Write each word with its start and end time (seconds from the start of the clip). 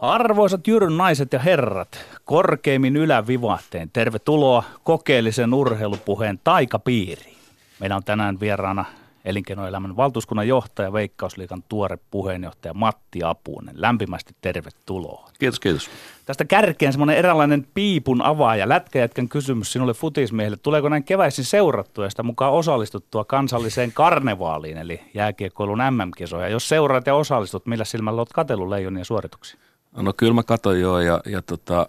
Arvoisat 0.00 0.66
Jyryn 0.66 0.96
naiset 0.96 1.32
ja 1.32 1.38
herrat, 1.38 1.98
korkeimmin 2.24 2.96
ylävivahteen 2.96 3.90
tervetuloa 3.92 4.64
kokeellisen 4.84 5.54
urheilupuheen 5.54 6.40
taikapiiriin. 6.44 7.36
Meillä 7.80 7.96
on 7.96 8.04
tänään 8.04 8.40
vieraana 8.40 8.84
elinkeinoelämän 9.24 9.96
valtuuskunnan 9.96 10.48
johtaja, 10.48 10.92
Veikkausliikan 10.92 11.62
tuore 11.68 11.98
puheenjohtaja 12.10 12.74
Matti 12.74 13.22
Apunen. 13.24 13.74
Lämpimästi 13.80 14.34
tervetuloa. 14.40 15.28
Kiitos, 15.38 15.60
kiitos. 15.60 15.90
Tästä 16.26 16.44
kärkeen 16.44 16.92
semmoinen 16.92 17.16
eräänlainen 17.16 17.66
piipun 17.74 18.22
avaaja, 18.22 18.68
lätkäjätkän 18.68 19.28
kysymys 19.28 19.72
sinulle 19.72 19.94
futismiehelle. 19.94 20.56
Tuleeko 20.56 20.88
näin 20.88 21.04
keväisin 21.04 21.44
seurattua 21.44 22.04
ja 22.04 22.10
sitä 22.10 22.22
mukaan 22.22 22.52
osallistuttua 22.52 23.24
kansalliseen 23.24 23.92
karnevaaliin, 23.92 24.78
eli 24.78 25.00
jääkiekkoilun 25.14 25.78
MM-kisoja? 25.78 26.48
Jos 26.48 26.68
seuraat 26.68 27.06
ja 27.06 27.14
osallistut, 27.14 27.66
millä 27.66 27.84
silmällä 27.84 28.20
olet 28.20 28.32
katsellut 28.32 28.68
leijonien 28.68 29.04
suorituksia? 29.04 29.60
No 29.96 30.12
kyllä 30.16 30.34
mä 30.34 30.42
katsoin 30.42 30.80
joo 30.80 31.00
ja, 31.00 31.20
ja 31.26 31.42
tota, 31.42 31.86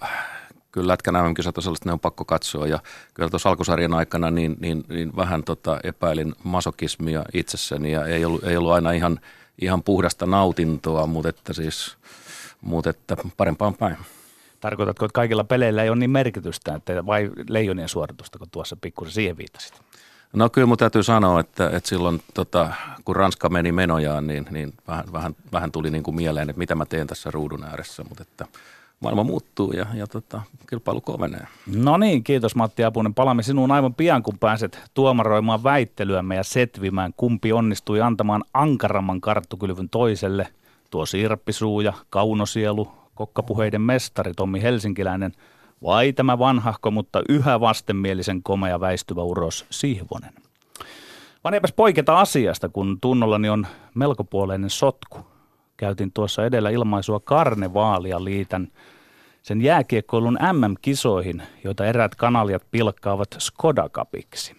kyllä 0.72 0.88
Lätkän 0.88 1.16
on 1.16 1.34
sellaista, 1.60 1.90
ne 1.90 1.94
on 1.94 2.00
pakko 2.00 2.26
katsoa 2.26 2.68
ja 2.68 2.80
kyllä 3.14 3.30
tuossa 3.30 3.50
alkusarjan 3.50 3.94
aikana 3.94 4.32
niin, 4.32 4.58
niin, 4.60 4.84
niin 4.90 5.16
vähän 5.16 5.44
tota 5.44 5.80
epäilin 5.84 6.36
masokismia 6.44 7.26
itsessäni 7.34 7.92
ja 7.92 8.06
ei 8.06 8.26
ollut, 8.26 8.44
ei 8.44 8.58
ollut 8.58 8.72
aina 8.72 8.92
ihan, 8.92 9.20
ihan 9.62 9.84
puhdasta 9.84 10.26
nautintoa, 10.26 11.08
mutta 11.08 11.30
että 11.30 11.54
siis 11.54 11.98
mutta 12.62 12.90
että 12.90 13.18
parempaan 13.38 13.74
päin. 13.74 13.98
Tarkoitatko, 14.60 15.06
että 15.06 15.14
kaikilla 15.16 15.44
peleillä 15.44 15.84
ei 15.84 15.90
ole 15.90 16.00
niin 16.00 16.10
merkitystä, 16.10 16.76
että 16.76 17.06
vai 17.06 17.30
leijonien 17.50 17.90
suoritusta, 17.90 18.40
kun 18.40 18.48
tuossa 18.52 18.76
pikkusen 18.76 19.14
siihen 19.14 19.38
viittasit? 19.38 19.82
No 20.34 20.50
kyllä 20.50 20.68
mun 20.68 20.78
täytyy 20.78 21.04
sanoa, 21.04 21.40
että, 21.40 21.70
että 21.70 21.90
silloin 21.90 22.22
tota, 22.34 22.74
kun 23.06 23.16
Ranska 23.16 23.50
meni 23.50 23.72
menojaan, 23.72 24.28
niin, 24.28 24.48
niin 24.52 24.74
vähän, 24.88 25.06
vähän, 25.14 25.36
vähän 25.52 25.72
tuli 25.72 25.90
niin 25.92 26.04
kuin 26.04 26.16
mieleen, 26.16 26.50
että 26.50 26.60
mitä 26.60 26.76
mä 26.76 26.86
teen 26.86 27.08
tässä 27.08 27.32
ruudun 27.32 27.64
ääressä, 27.64 28.04
mutta 28.04 28.24
että 28.24 28.46
maailma 29.00 29.24
muuttuu 29.24 29.72
ja, 29.72 29.86
ja 29.94 30.08
tota, 30.08 30.42
kilpailu 30.70 31.02
kovenee. 31.02 31.48
No 31.76 31.98
niin, 31.98 32.24
kiitos 32.24 32.56
Matti 32.56 32.84
Apunen. 32.84 33.14
Palaamme 33.14 33.44
sinuun 33.44 33.72
aivan 33.72 33.94
pian, 33.94 34.24
kun 34.24 34.38
pääset 34.40 34.80
tuomaroimaan 34.94 35.64
väittelyämme 35.64 36.36
ja 36.36 36.44
setvimään, 36.44 37.14
kumpi 37.18 37.54
onnistui 37.54 38.02
antamaan 38.02 38.44
ankaramman 38.54 39.22
karttukylvyn 39.22 39.90
toiselle. 39.90 40.48
Tuo 40.90 41.06
siirappisuuja, 41.06 41.94
kaunosielu, 42.10 42.92
kokkapuheiden 43.16 43.82
mestari 43.82 44.34
Tommi 44.34 44.62
Helsinkiläinen– 44.62 45.32
vai 45.84 46.14
tämä 46.14 46.40
vanhahko, 46.40 46.92
mutta 46.92 47.22
yhä 47.30 47.60
vastenmielisen 47.60 48.44
komea 48.44 48.80
väistyvä 48.80 49.22
uros 49.22 49.66
Sihvonen? 49.70 50.34
Vaan 51.44 51.54
eipäs 51.54 51.74
poiketa 51.74 52.20
asiasta, 52.20 52.70
kun 52.70 52.98
tunnollani 53.02 53.50
on 53.50 53.68
melkopuoleinen 53.96 54.70
sotku. 54.70 55.20
Käytin 55.78 56.12
tuossa 56.12 56.46
edellä 56.46 56.70
ilmaisua 56.70 57.20
karnevaalia 57.20 58.24
liitän 58.24 58.68
sen 59.42 59.62
jääkiekkoilun 59.62 60.38
MM-kisoihin, 60.54 61.44
joita 61.64 61.86
eräät 61.86 62.16
kanaliat 62.16 62.64
pilkkaavat 62.72 63.36
Skodakapiksi. 63.40 64.56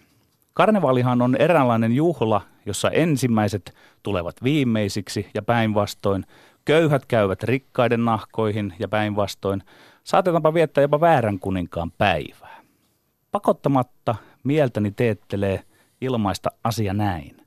Karnevaalihan 0.53 1.21
on 1.21 1.35
eräänlainen 1.35 1.91
juhla, 1.91 2.41
jossa 2.65 2.89
ensimmäiset 2.89 3.75
tulevat 4.03 4.35
viimeisiksi 4.43 5.27
ja 5.33 5.41
päinvastoin, 5.41 6.25
köyhät 6.65 7.05
käyvät 7.05 7.43
rikkaiden 7.43 8.05
nahkoihin 8.05 8.73
ja 8.79 8.87
päinvastoin, 8.87 9.63
Saatetaanpa 10.03 10.53
viettää 10.53 10.81
jopa 10.81 11.01
väärän 11.01 11.39
kuninkaan 11.39 11.91
päivää. 11.91 12.61
Pakottamatta 13.31 14.15
mieltäni 14.43 14.91
teettelee 14.91 15.63
ilmaista 16.01 16.51
asia 16.63 16.93
näin. 16.93 17.37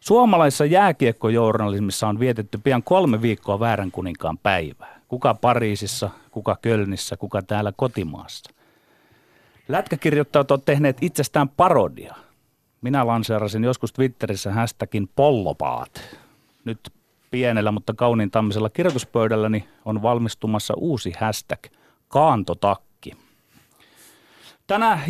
Suomalaisessa 0.00 0.64
jääkiekkojournalismissa 0.64 2.08
on 2.08 2.20
vietetty 2.20 2.58
pian 2.58 2.82
kolme 2.82 3.22
viikkoa 3.22 3.60
väärän 3.60 3.90
kuninkaan 3.90 4.38
päivää. 4.38 5.00
Kuka 5.08 5.34
Pariisissa, 5.34 6.10
kuka 6.30 6.56
Kölnissä, 6.62 7.16
kuka 7.16 7.42
täällä 7.42 7.72
kotimaassa. 7.76 8.50
Lätkäkirjoittajat 9.68 10.50
ovat 10.50 10.64
tehneet 10.64 10.96
itsestään 11.00 11.48
parodia. 11.48 12.14
Minä 12.80 13.06
lanseerasin 13.06 13.64
joskus 13.64 13.92
Twitterissä 13.92 14.52
hashtagin 14.52 15.08
pollopaat. 15.16 16.16
Nyt 16.64 16.92
pienellä, 17.30 17.72
mutta 17.72 17.94
kauniin 17.94 18.30
tammisella 18.30 18.70
kirjoituspöydälläni 18.70 19.68
on 19.84 20.02
valmistumassa 20.02 20.74
uusi 20.76 21.12
hashtag– 21.20 21.60
kaantotakki. 22.08 22.88
Tänä 24.66 25.00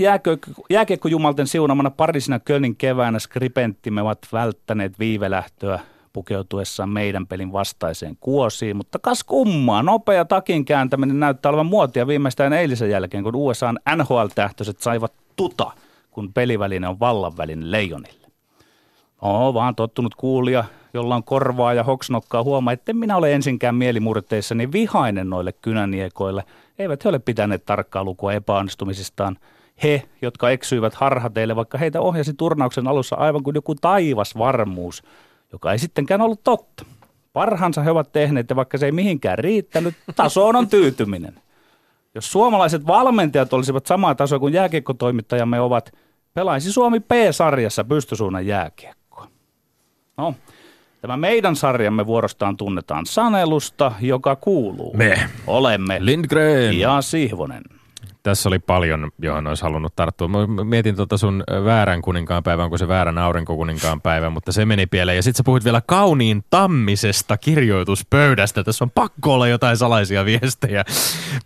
jääkiekkojumalten 0.71 1.47
siunamana 1.47 1.91
parisina 1.91 2.39
Kölnin 2.39 2.77
keväänä 2.77 3.19
skripenttimme 3.19 4.03
ovat 4.03 4.19
välttäneet 4.33 4.99
viivelähtöä 4.99 5.81
pukeutuessaan 6.13 6.89
meidän 6.89 7.27
pelin 7.27 7.53
vastaiseen 7.53 8.17
kuosiin, 8.21 8.77
mutta 8.77 8.99
kas 8.99 9.25
kummaa, 9.25 9.83
nopea 9.83 10.25
takin 10.25 10.65
kääntäminen 10.65 11.21
näyttää 11.21 11.51
olevan 11.51 11.67
muotia 11.67 12.07
viimeistään 12.07 12.53
eilisen 12.53 12.91
jälkeen, 12.91 13.25
kun 13.25 13.37
USAn 13.37 13.79
NHL-tähtöiset 13.97 14.81
saivat 14.81 15.13
tuta, 15.37 15.73
kun 16.11 16.33
peliväline 16.33 16.89
on 16.89 17.01
vallanvälinen 17.01 17.71
leijonille. 17.71 18.29
Oo, 19.23 19.55
vaan 19.55 19.75
tottunut 19.75 20.15
kuulija, 20.15 20.65
jolla 20.95 21.15
on 21.15 21.25
korvaa 21.25 21.75
ja 21.75 21.85
hoksnokkaa 21.85 22.43
huomaa, 22.43 22.73
että 22.73 22.93
minä 22.93 23.17
ole 23.17 23.35
ensinkään 23.35 23.75
mielimurteissani 23.75 24.73
vihainen 24.73 25.31
noille 25.31 25.53
kynäniekoille– 25.53 26.45
eivät 26.79 27.05
he 27.05 27.09
ole 27.09 27.19
pitäneet 27.19 27.65
tarkkaa 27.65 28.05
lukua 28.05 28.33
epäonnistumisistaan. 28.33 29.39
He, 29.83 30.03
jotka 30.23 30.51
eksyivät 30.51 30.95
harhateille, 30.95 31.57
vaikka 31.57 31.79
heitä 31.79 32.01
ohjasi 32.01 32.35
turnauksen 32.35 32.89
alussa 32.89 33.17
aivan 33.17 33.43
kuin 33.43 33.55
joku 33.55 33.75
taivas 33.75 34.39
varmuus, 34.39 35.03
joka 35.53 35.73
ei 35.73 35.79
sittenkään 35.79 36.21
ollut 36.21 36.45
totta. 36.45 36.85
Parhansa 37.33 37.83
he 37.83 37.91
ovat 37.91 38.13
tehneet 38.13 38.51
ja 38.51 38.57
vaikka 38.57 38.79
se 38.79 38.87
ei 38.87 38.93
mihinkään 38.93 39.39
riittänyt, 39.39 39.95
tasoon 40.17 40.57
on 40.57 40.69
tyytyminen. 40.69 41.35
Jos 42.15 42.33
suomalaiset 42.33 42.87
valmentajat 42.87 43.53
olisivat 43.53 43.87
samaa 43.87 44.15
tasoa 44.15 44.39
kuin 44.39 44.55
jääkiekkotoimittajamme 44.55 45.61
ovat, 45.61 45.93
pelaisi 46.35 46.73
Suomi 46.73 47.01
P-sarjassa 47.01 47.85
pystysuunnan 47.85 48.47
jääkiekkoa. 48.47 49.29
No, 50.17 50.35
Tämä 51.01 51.17
meidän 51.17 51.57
sarjamme 51.57 52.07
vuorostaan 52.07 52.57
tunnetaan 52.57 53.07
sanelusta, 53.07 53.93
joka 54.01 54.37
kuuluu. 54.37 54.97
Me. 54.97 55.29
Olemme. 55.47 55.97
Lindgren. 56.01 56.79
Ja 56.79 57.03
Sihvonen. 57.03 57.63
Tässä 58.29 58.49
oli 58.49 58.59
paljon, 58.59 59.11
johon 59.19 59.47
olisi 59.47 59.63
halunnut 59.63 59.97
tarttua. 59.97 60.29
Mä 60.29 60.65
mietin 60.65 60.97
tuota 60.97 61.19
sun 61.19 61.45
väärän 61.65 62.03
kuninkaan 62.03 62.43
päivän, 62.43 62.65
onko 62.65 62.79
se 62.79 62.89
väärän 62.89 63.19
aurinkokuninkaan 63.19 64.01
päivä, 64.01 64.31
mutta 64.31 64.53
se 64.53 64.65
meni 64.65 64.87
pieleen. 64.87 65.17
Ja 65.17 65.23
sitten 65.23 65.39
sä 65.39 65.45
puhuit 65.45 65.65
vielä 65.65 65.83
kauniin 65.87 66.45
tammisesta 66.51 67.37
kirjoituspöydästä. 67.37 68.65
Tässä 68.65 68.85
on 68.85 68.91
pakko 68.91 69.35
olla 69.35 69.49
jotain 69.49 69.77
salaisia 69.77 70.25
viestejä, 70.25 70.85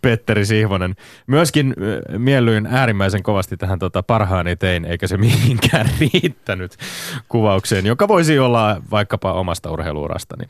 Petteri 0.01 0.45
Sihvonen. 0.45 0.95
Myöskin 1.27 1.75
miellyin 2.17 2.65
äärimmäisen 2.65 3.23
kovasti 3.23 3.57
tähän 3.57 3.79
tota 3.79 4.03
parhaani 4.03 4.55
tein, 4.55 4.85
eikä 4.85 5.07
se 5.07 5.17
mihinkään 5.17 5.89
riittänyt 5.99 6.77
kuvaukseen, 7.27 7.85
joka 7.85 8.07
voisi 8.07 8.39
olla 8.39 8.81
vaikkapa 8.91 9.33
omasta 9.33 9.71
urheiluurastani 9.71 10.45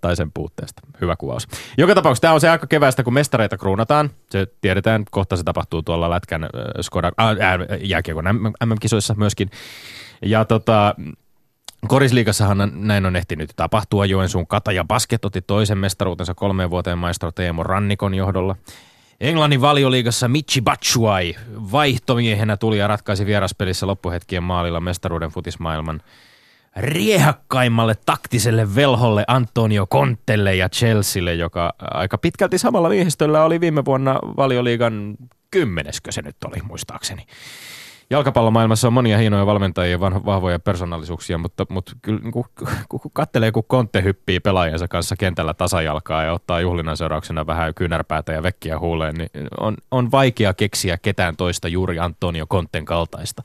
tai 0.00 0.16
sen 0.16 0.32
puutteesta. 0.32 0.82
Hyvä 1.00 1.16
kuvaus. 1.16 1.48
Joka 1.78 1.94
tapauksessa 1.94 2.22
tämä 2.22 2.34
on 2.34 2.40
se 2.40 2.48
aika 2.48 2.66
kevästä, 2.66 3.02
kun 3.02 3.14
mestareita 3.14 3.58
kruunataan. 3.58 4.10
Se 4.30 4.46
tiedetään, 4.60 5.04
kohta 5.10 5.36
se 5.36 5.42
tapahtuu 5.42 5.73
tuolla 5.82 6.10
Lätkän 6.10 6.44
äh, 6.44 6.50
Skoda, 6.80 7.12
äh, 7.20 7.28
äh, 7.28 7.36
jääkiekon 7.80 8.24
MM-kisoissa 8.64 9.14
myöskin. 9.14 9.50
Ja 10.22 10.44
tota, 10.44 10.94
Korisliigassahan 11.88 12.72
näin 12.74 13.06
on 13.06 13.16
ehtinyt 13.16 13.50
tapahtua. 13.56 14.06
Joensuun 14.06 14.46
Kataja 14.46 14.84
Basket 14.84 15.24
otti 15.24 15.42
toisen 15.42 15.78
mestaruutensa 15.78 16.34
kolmeen 16.34 16.70
vuoteen 16.70 16.98
maistro 16.98 17.32
Teemo 17.32 17.62
Rannikon 17.62 18.14
johdolla. 18.14 18.56
Englannin 19.20 19.60
valioliigassa 19.60 20.28
Michi 20.28 20.60
Batshuayi 20.60 21.36
vaihtomiehenä 21.72 22.56
tuli 22.56 22.78
ja 22.78 22.86
ratkaisi 22.86 23.26
vieraspelissä 23.26 23.86
loppuhetkien 23.86 24.42
maalilla 24.42 24.80
mestaruuden 24.80 25.30
futismaailman 25.30 26.00
riehakkaimmalle 26.76 27.94
taktiselle 28.06 28.74
velholle 28.74 29.24
Antonio 29.28 29.86
Contelle 29.86 30.54
ja 30.54 30.68
Chelsealle, 30.68 31.34
joka 31.34 31.74
aika 31.78 32.18
pitkälti 32.18 32.58
samalla 32.58 32.88
miehistöllä 32.88 33.44
oli 33.44 33.60
viime 33.60 33.84
vuonna 33.84 34.18
valioliigan 34.36 35.16
kymmeneskö 35.54 36.12
se 36.12 36.22
nyt 36.22 36.36
oli 36.46 36.62
muistaakseni. 36.62 37.26
Jalkapallomaailmassa 38.10 38.86
on 38.86 38.92
monia 38.92 39.18
hienoja 39.18 39.46
valmentajia 39.46 39.90
ja 39.90 40.00
vahvoja 40.00 40.58
persoonallisuuksia, 40.58 41.38
mutta, 41.38 41.66
mutta 41.68 41.92
kyllä 42.02 42.20
niin 42.20 42.32
kun, 42.32 42.44
kun 42.88 43.10
kattelee, 43.12 43.52
kun 43.52 43.64
Kontte 43.66 44.02
hyppii 44.02 44.40
pelaajansa 44.40 44.88
kanssa 44.88 45.16
kentällä 45.16 45.54
tasajalkaa 45.54 46.22
ja 46.22 46.32
ottaa 46.32 46.60
juhlinnan 46.60 46.96
seurauksena 46.96 47.46
vähän 47.46 47.74
kynärpäätä 47.74 48.32
ja 48.32 48.42
vekkiä 48.42 48.78
huuleen, 48.78 49.14
niin 49.14 49.30
on, 49.60 49.76
on 49.90 50.10
vaikea 50.10 50.54
keksiä 50.54 50.98
ketään 50.98 51.36
toista 51.36 51.68
juuri 51.68 51.98
Antonio 51.98 52.46
Kontten 52.46 52.84
kaltaista. 52.84 53.42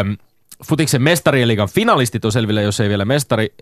Öm, 0.00 0.16
Futiksen 0.64 1.02
mestarien 1.02 1.48
finalistit 1.74 2.24
on 2.24 2.32
selvillä, 2.32 2.62
jos 2.62 2.80
ei 2.80 2.88
vielä 2.88 3.04
mestari, 3.04 3.54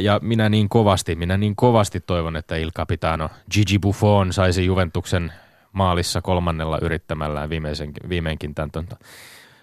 ja 0.00 0.18
minä 0.22 0.48
niin 0.48 0.68
kovasti, 0.68 1.14
minä 1.14 1.36
niin 1.36 1.56
kovasti 1.56 2.00
toivon, 2.00 2.36
että 2.36 2.56
Il 2.56 2.70
Capitano 2.70 3.30
Gigi 3.50 3.78
Buffon 3.78 4.32
saisi 4.32 4.64
Juventuksen 4.64 5.32
maalissa 5.74 6.22
kolmannella 6.22 6.78
yrittämällään 6.82 7.50
viimeinkin 8.08 8.54
tämän 8.54 8.70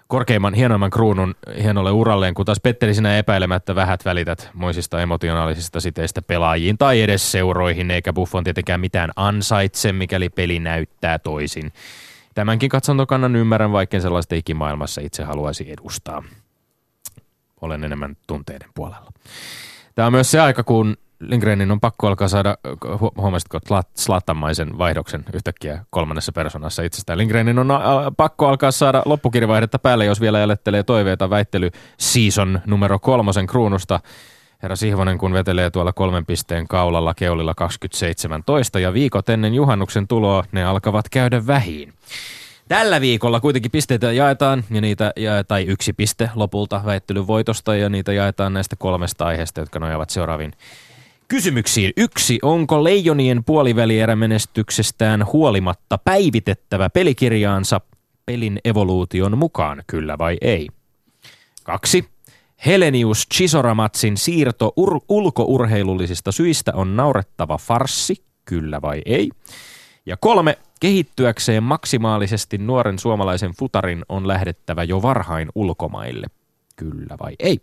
korkeimman, 0.07 0.53
hienoimman 0.53 0.89
kruunun 0.89 1.35
hienolle 1.61 1.91
uralleen, 1.91 2.33
kun 2.33 2.45
taas 2.45 2.59
Petteri 2.59 2.93
sinä 2.93 3.17
epäilemättä 3.17 3.75
vähät 3.75 4.05
välität 4.05 4.49
moisista 4.53 5.01
emotionaalisista 5.01 5.79
siteistä 5.79 6.21
pelaajiin 6.21 6.77
tai 6.77 7.01
edes 7.01 7.31
seuroihin, 7.31 7.91
eikä 7.91 8.13
Buffon 8.13 8.43
tietenkään 8.43 8.79
mitään 8.79 9.11
ansaitse, 9.15 9.91
mikäli 9.93 10.29
peli 10.29 10.59
näyttää 10.59 11.19
toisin. 11.19 11.73
Tämänkin 12.33 12.69
katsontokannan 12.69 13.35
ymmärrän, 13.35 13.71
vaikka 13.71 13.99
sellaista 13.99 14.35
ikimaailmassa 14.35 15.01
itse 15.01 15.23
haluaisi 15.23 15.71
edustaa. 15.71 16.23
Olen 17.61 17.83
enemmän 17.83 18.17
tunteiden 18.27 18.69
puolella. 18.75 19.11
Tämä 19.95 20.05
on 20.05 20.13
myös 20.13 20.31
se 20.31 20.39
aika, 20.39 20.63
kun 20.63 20.97
Lindgrenin 21.21 21.71
on 21.71 21.79
pakko 21.79 22.07
alkaa 22.07 22.27
saada, 22.27 22.57
huomasitko, 23.17 23.59
slattamaisen 23.95 24.77
vaihdoksen 24.77 25.25
yhtäkkiä 25.33 25.85
kolmannessa 25.89 26.31
persoonassa 26.31 26.83
itsestään. 26.83 27.17
Lindgrenin 27.19 27.59
on 27.59 27.71
a, 27.71 28.11
pakko 28.17 28.47
alkaa 28.47 28.71
saada 28.71 29.01
loppukirjavaihdetta 29.05 29.79
päälle, 29.79 30.05
jos 30.05 30.21
vielä 30.21 30.39
jälettelee 30.39 30.83
toiveita 30.83 31.29
väittely 31.29 31.69
season 31.97 32.61
numero 32.65 32.99
kolmosen 32.99 33.47
kruunusta. 33.47 33.99
Herra 34.63 34.75
Sihvonen, 34.75 35.17
kun 35.17 35.33
vetelee 35.33 35.69
tuolla 35.69 35.93
kolmen 35.93 36.25
pisteen 36.25 36.67
kaulalla 36.67 37.13
keulilla 37.13 37.53
2017 37.55 38.79
ja 38.79 38.93
viikot 38.93 39.29
ennen 39.29 39.53
juhannuksen 39.53 40.07
tuloa, 40.07 40.43
ne 40.51 40.63
alkavat 40.63 41.09
käydä 41.09 41.47
vähiin. 41.47 41.93
Tällä 42.67 43.01
viikolla 43.01 43.39
kuitenkin 43.39 43.71
pisteitä 43.71 44.11
jaetaan, 44.11 44.63
ja 44.69 44.81
niitä, 44.81 45.13
tai 45.47 45.63
yksi 45.63 45.93
piste 45.93 46.29
lopulta 46.35 46.81
väittelyn 46.85 47.27
voitosta, 47.27 47.75
ja 47.75 47.89
niitä 47.89 48.13
jaetaan 48.13 48.53
näistä 48.53 48.75
kolmesta 48.75 49.25
aiheesta, 49.25 49.59
jotka 49.59 49.79
nojaavat 49.79 50.09
seuraaviin 50.09 50.53
kysymyksiin. 51.31 51.93
Yksi, 51.97 52.39
onko 52.41 52.83
Leijonien 52.83 53.43
puolivälierämenestyksestään 53.43 55.25
huolimatta 55.33 55.97
päivitettävä 55.97 56.89
pelikirjaansa 56.89 57.81
pelin 58.25 58.59
evoluution 58.65 59.37
mukaan, 59.37 59.83
kyllä 59.87 60.17
vai 60.17 60.37
ei? 60.41 60.69
Kaksi, 61.63 62.05
Helenius 62.65 63.27
Chisoramatsin 63.33 64.17
siirto 64.17 64.73
ur- 64.79 65.05
ulkourheilullisista 65.09 66.31
syistä 66.31 66.71
on 66.75 66.95
naurettava 66.95 67.57
farsi, 67.57 68.23
kyllä 68.45 68.81
vai 68.81 69.01
ei? 69.05 69.29
Ja 70.05 70.17
kolme, 70.17 70.57
kehittyäkseen 70.79 71.63
maksimaalisesti 71.63 72.57
nuoren 72.57 72.99
suomalaisen 72.99 73.51
futarin 73.59 74.05
on 74.09 74.27
lähdettävä 74.27 74.83
jo 74.83 75.01
varhain 75.01 75.49
ulkomaille, 75.55 76.27
kyllä 76.75 77.17
vai 77.23 77.35
ei? 77.39 77.59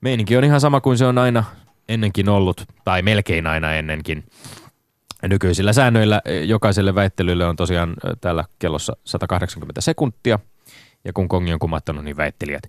Meininki 0.00 0.36
on 0.36 0.44
ihan 0.44 0.60
sama 0.60 0.80
kuin 0.80 0.98
se 0.98 1.06
on 1.06 1.18
aina 1.18 1.44
ennenkin 1.88 2.28
ollut, 2.28 2.64
tai 2.84 3.02
melkein 3.02 3.46
aina 3.46 3.74
ennenkin. 3.74 4.24
Nykyisillä 5.22 5.72
säännöillä 5.72 6.22
jokaiselle 6.44 6.94
väittelylle 6.94 7.46
on 7.46 7.56
tosiaan 7.56 7.94
täällä 8.20 8.44
kellossa 8.58 8.96
180 9.04 9.80
sekuntia, 9.80 10.38
ja 11.04 11.12
kun 11.12 11.28
kongi 11.28 11.52
on 11.52 11.58
kumattanut, 11.58 12.04
niin 12.04 12.16
väittelijät 12.16 12.62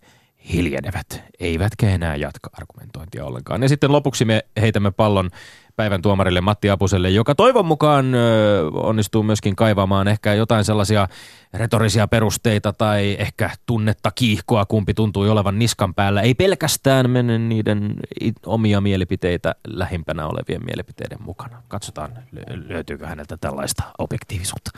hiljenevät, 0.54 1.24
eivätkä 1.40 1.90
enää 1.90 2.16
jatka 2.16 2.50
argumentointia 2.54 3.26
ollenkaan. 3.26 3.62
Ja 3.64 3.70
sitten 3.70 3.92
lopuksi 3.92 4.26
me 4.26 4.46
heitämme 4.62 4.92
pallon 4.92 5.30
päivän 5.76 6.02
tuomarille 6.02 6.42
Matti 6.42 6.70
Apuselle, 6.70 7.10
joka 7.10 7.36
toivon 7.36 7.66
mukaan 7.66 8.06
onnistuu 8.74 9.24
myöskin 9.24 9.56
kaivamaan 9.56 10.08
ehkä 10.08 10.34
jotain 10.34 10.66
sellaisia 10.66 11.08
retorisia 11.54 12.08
perusteita 12.08 12.74
tai 12.74 13.16
ehkä 13.20 13.50
tunnetta 13.66 14.12
kiihkoa, 14.16 14.66
kumpi 14.66 14.94
tuntui 14.94 15.30
olevan 15.30 15.60
niskan 15.60 15.94
päällä. 15.94 16.22
Ei 16.22 16.34
pelkästään 16.34 17.10
mene 17.10 17.38
niiden 17.38 17.94
omia 18.46 18.82
mielipiteitä 18.82 19.56
lähimpänä 19.68 20.28
olevien 20.28 20.66
mielipiteiden 20.66 21.22
mukana. 21.22 21.64
Katsotaan, 21.68 22.12
löytyykö 22.68 23.08
häneltä 23.08 23.38
tällaista 23.38 23.84
objektiivisuutta. 23.98 24.72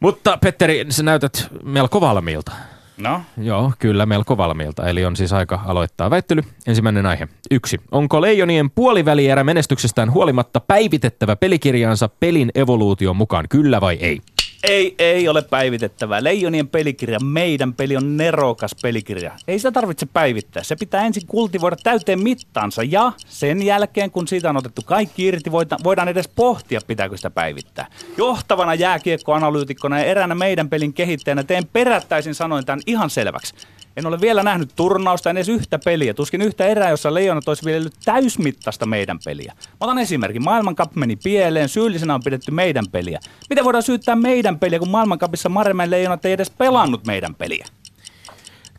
Mutta 0.00 0.38
Petteri, 0.38 0.86
sä 0.88 1.02
näytät 1.02 1.48
melko 1.64 2.00
valmiilta. 2.00 2.52
No? 3.00 3.22
Joo, 3.42 3.72
kyllä 3.78 4.06
melko 4.06 4.36
valmiilta. 4.36 4.88
Eli 4.88 5.04
on 5.04 5.16
siis 5.16 5.32
aika 5.32 5.60
aloittaa 5.66 6.10
väittely. 6.10 6.42
Ensimmäinen 6.66 7.06
aihe. 7.06 7.28
Yksi. 7.50 7.80
Onko 7.90 8.20
Leijonien 8.20 8.70
puolivälierä 8.70 9.44
menestyksestään 9.44 10.12
huolimatta 10.12 10.60
päivitettävä 10.60 11.36
pelikirjaansa 11.36 12.08
pelin 12.08 12.50
evoluution 12.54 13.16
mukaan, 13.16 13.46
kyllä 13.48 13.80
vai 13.80 13.98
ei? 14.00 14.20
Ei, 14.62 14.94
ei 14.98 15.28
ole 15.28 15.42
päivitettävää. 15.42 16.24
Leijonien 16.24 16.68
pelikirja, 16.68 17.20
meidän 17.20 17.74
peli 17.74 17.96
on 17.96 18.16
nerokas 18.16 18.70
pelikirja. 18.82 19.32
Ei 19.48 19.58
sitä 19.58 19.72
tarvitse 19.72 20.06
päivittää. 20.06 20.62
Se 20.62 20.76
pitää 20.76 21.06
ensin 21.06 21.26
kultivoida 21.26 21.76
täyteen 21.82 22.22
mittaansa 22.22 22.82
ja 22.82 23.12
sen 23.26 23.62
jälkeen, 23.62 24.10
kun 24.10 24.28
siitä 24.28 24.50
on 24.50 24.56
otettu 24.56 24.82
kaikki 24.84 25.26
irti, 25.26 25.52
voidaan 25.84 26.08
edes 26.08 26.28
pohtia, 26.28 26.80
pitääkö 26.86 27.16
sitä 27.16 27.30
päivittää. 27.30 27.86
Johtavana 28.16 28.74
jääkiekkoanalyytikkona 28.74 29.98
ja 29.98 30.04
eräänä 30.04 30.34
meidän 30.34 30.68
pelin 30.68 30.92
kehittäjänä 30.92 31.42
teen 31.42 31.66
perättäisin 31.72 32.34
sanoin 32.34 32.66
tämän 32.66 32.80
ihan 32.86 33.10
selväksi. 33.10 33.54
En 33.96 34.06
ole 34.06 34.20
vielä 34.20 34.42
nähnyt 34.42 34.70
turnausta, 34.76 35.30
en 35.30 35.36
edes 35.36 35.48
yhtä 35.48 35.78
peliä. 35.84 36.14
Tuskin 36.14 36.42
yhtä 36.42 36.66
erää, 36.66 36.90
jossa 36.90 37.14
Leijonat 37.14 37.48
olisi 37.48 37.64
viljellyt 37.64 37.94
täysmittaista 38.04 38.86
meidän 38.86 39.18
peliä. 39.24 39.52
Mä 39.56 39.76
otan 39.80 39.98
esimerkin. 39.98 40.44
Maailmankap 40.44 40.94
meni 40.94 41.16
pieleen, 41.16 41.68
syyllisenä 41.68 42.14
on 42.14 42.22
pidetty 42.24 42.50
meidän 42.50 42.84
peliä. 42.92 43.20
Miten 43.50 43.64
voidaan 43.64 43.82
syyttää 43.82 44.16
meidän 44.16 44.58
peliä, 44.58 44.78
kun 44.78 44.90
maailmankapissa 44.90 45.48
Maremän 45.48 45.90
Leijonat 45.90 46.24
ei 46.24 46.32
edes 46.32 46.50
pelannut 46.50 47.06
meidän 47.06 47.34
peliä? 47.34 47.66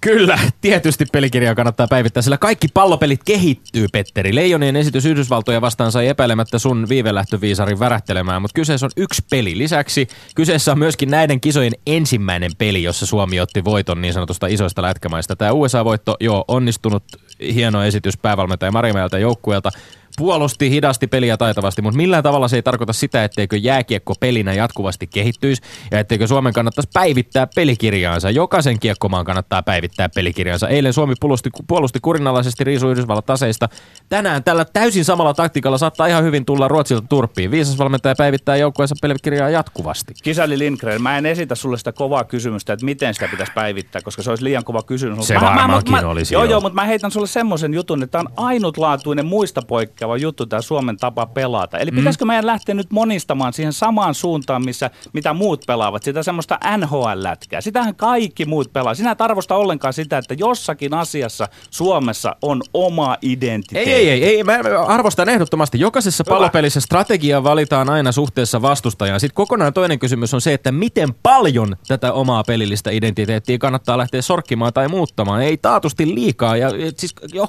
Kyllä, 0.02 0.40
tietysti 0.62 1.06
pelikirjaa 1.12 1.56
kannattaa 1.56 1.88
päivittää, 1.88 2.24
sillä 2.24 2.38
kaikki 2.38 2.68
pallopelit 2.74 3.24
kehittyy, 3.24 3.88
Petteri. 3.92 4.36
Leijonien 4.36 4.76
esitys 4.76 5.06
Yhdysvaltoja 5.06 5.62
vastaan 5.62 5.92
sai 5.92 6.08
epäilemättä 6.08 6.60
sun 6.60 6.90
viivelähtöviisarin 6.90 7.80
värähtelemään, 7.80 8.42
mutta 8.42 8.56
kyseessä 8.56 8.86
on 8.86 8.92
yksi 8.98 9.22
peli. 9.30 9.58
Lisäksi 9.58 10.08
kyseessä 10.36 10.72
on 10.72 10.80
myöskin 10.80 11.10
näiden 11.10 11.42
kisojen 11.42 11.74
ensimmäinen 11.88 12.52
peli, 12.58 12.84
jossa 12.84 13.06
Suomi 13.06 13.40
otti 13.40 13.66
voiton 13.66 14.02
niin 14.02 14.14
sanotusta 14.14 14.48
isoista 14.48 14.82
lätkämaista. 14.82 15.36
Tämä 15.36 15.52
USA-voitto, 15.52 16.18
joo, 16.20 16.46
onnistunut 16.48 17.04
hieno 17.54 17.84
esitys 17.84 18.18
päävalmentaja 18.18 18.72
Marimäeltä 18.72 19.20
joukkueelta 19.20 19.72
puolusti 20.18 20.70
hidasti 20.70 21.08
peliä 21.08 21.38
taitavasti, 21.38 21.82
mutta 21.82 21.98
millään 21.98 22.24
tavalla 22.24 22.48
se 22.48 22.56
ei 22.56 22.62
tarkoita 22.62 22.94
sitä, 22.94 23.24
etteikö 23.24 23.58
jääkiekko 23.58 24.14
pelinä 24.20 24.54
jatkuvasti 24.54 25.08
kehittyisi 25.08 25.62
ja 25.92 26.00
etteikö 26.00 26.28
Suomen 26.28 26.54
kannattaisi 26.54 26.90
päivittää 26.94 27.48
pelikirjaansa. 27.56 28.30
Jokaisen 28.30 28.80
kiekkomaan 28.80 29.26
kannattaa 29.26 29.64
päivittää 29.64 30.10
pelikirjaansa. 30.16 30.68
Eilen 30.68 30.94
Suomi 30.94 31.14
puolusti, 31.20 31.50
puolusti 31.68 32.00
kurinalaisesti 32.02 32.64
riisu 32.64 32.90
Yhdysvallat 32.90 33.26
taseista. 33.26 33.70
Tänään 34.10 34.44
tällä 34.44 34.66
täysin 34.66 35.06
samalla 35.06 35.34
taktiikalla 35.34 35.78
saattaa 35.78 36.08
ihan 36.08 36.24
hyvin 36.24 36.46
tulla 36.46 36.68
Ruotsilta 36.68 37.08
turppiin. 37.10 37.52
Viisas 37.52 37.78
valmentaja 37.78 38.16
päivittää 38.18 38.56
joukkueensa 38.56 38.96
pelikirjaa 39.02 39.50
jatkuvasti. 39.50 40.14
Kisali 40.24 40.60
Lindgren, 40.60 41.02
mä 41.02 41.18
en 41.18 41.26
esitä 41.26 41.56
sulle 41.56 41.78
sitä 41.78 41.92
kovaa 41.92 42.24
kysymystä, 42.24 42.74
että 42.74 42.86
miten 42.86 43.14
sitä 43.14 43.28
pitäisi 43.28 43.52
päivittää, 43.56 44.02
koska 44.02 44.22
se 44.22 44.30
olisi 44.30 44.44
liian 44.44 44.64
kova 44.64 44.84
kysymys. 44.84 45.28
Se 45.28 45.34
mä, 45.34 45.42
varmaankin 45.42 45.92
mä, 45.92 46.02
mä, 46.02 46.08
olisi. 46.08 46.34
Joo, 46.34 46.44
joo, 46.44 46.62
mutta 46.62 46.76
mä 46.76 46.86
heitän 46.86 47.12
sulle 47.12 47.28
semmoisen 47.28 47.74
jutun, 47.74 48.04
että 48.04 48.12
tämä 48.12 48.24
on 48.38 48.46
ainutlaatuinen 48.46 49.26
muista 49.26 49.62
poikkeava 49.62 50.01
poikkeava 50.02 50.18
juttu 50.18 50.46
tämä 50.46 50.62
Suomen 50.62 50.98
tapa 50.98 51.26
pelata. 51.26 51.78
Eli 51.78 51.92
pitäisikö 51.92 52.26
meidän 52.26 52.46
lähteä 52.46 52.76
nyt 52.76 52.92
monistamaan 52.92 53.54
siihen 53.54 53.74
samaan 53.74 54.16
suuntaan, 54.16 54.66
missä, 54.66 54.90
mitä 55.14 55.34
muut 55.34 55.64
pelaavat, 55.68 56.04
sitä 56.04 56.24
semmoista 56.24 56.60
NHL-lätkää. 56.78 57.62
Sitähän 57.62 57.96
kaikki 57.96 58.46
muut 58.46 58.74
pelaa. 58.74 58.94
Sinä 58.94 59.12
et 59.12 59.22
arvosta 59.22 59.56
ollenkaan 59.56 59.94
sitä, 59.94 60.18
että 60.18 60.34
jossakin 60.38 60.94
asiassa 60.94 61.48
Suomessa 61.70 62.36
on 62.42 62.62
oma 62.74 63.18
identiteetti. 63.22 63.92
Ei, 63.92 64.10
ei, 64.10 64.24
ei. 64.24 64.36
ei. 64.36 64.44
Mä 64.44 64.60
arvostan 64.88 65.30
ehdottomasti. 65.30 65.80
Jokaisessa 65.80 66.24
Hyvä. 66.28 66.36
pallopelissä 66.36 66.80
strategia 66.80 67.44
valitaan 67.44 67.90
aina 67.90 68.12
suhteessa 68.12 68.62
vastustajaan. 68.62 69.20
Sitten 69.20 69.36
kokonaan 69.36 69.74
toinen 69.74 70.00
kysymys 70.00 70.34
on 70.34 70.42
se, 70.42 70.54
että 70.54 70.72
miten 70.72 71.14
paljon 71.24 71.76
tätä 71.88 72.14
omaa 72.14 72.44
pelillistä 72.44 72.92
identiteettiä 72.92 73.58
kannattaa 73.58 73.98
lähteä 73.98 74.22
sorkkimaan 74.22 74.74
tai 74.74 74.88
muuttamaan. 74.88 75.42
Ei 75.42 75.58
taatusti 75.58 76.16
liikaa. 76.16 76.58
Ja, 76.58 76.70
siis, 76.98 77.16
jo, 77.34 77.48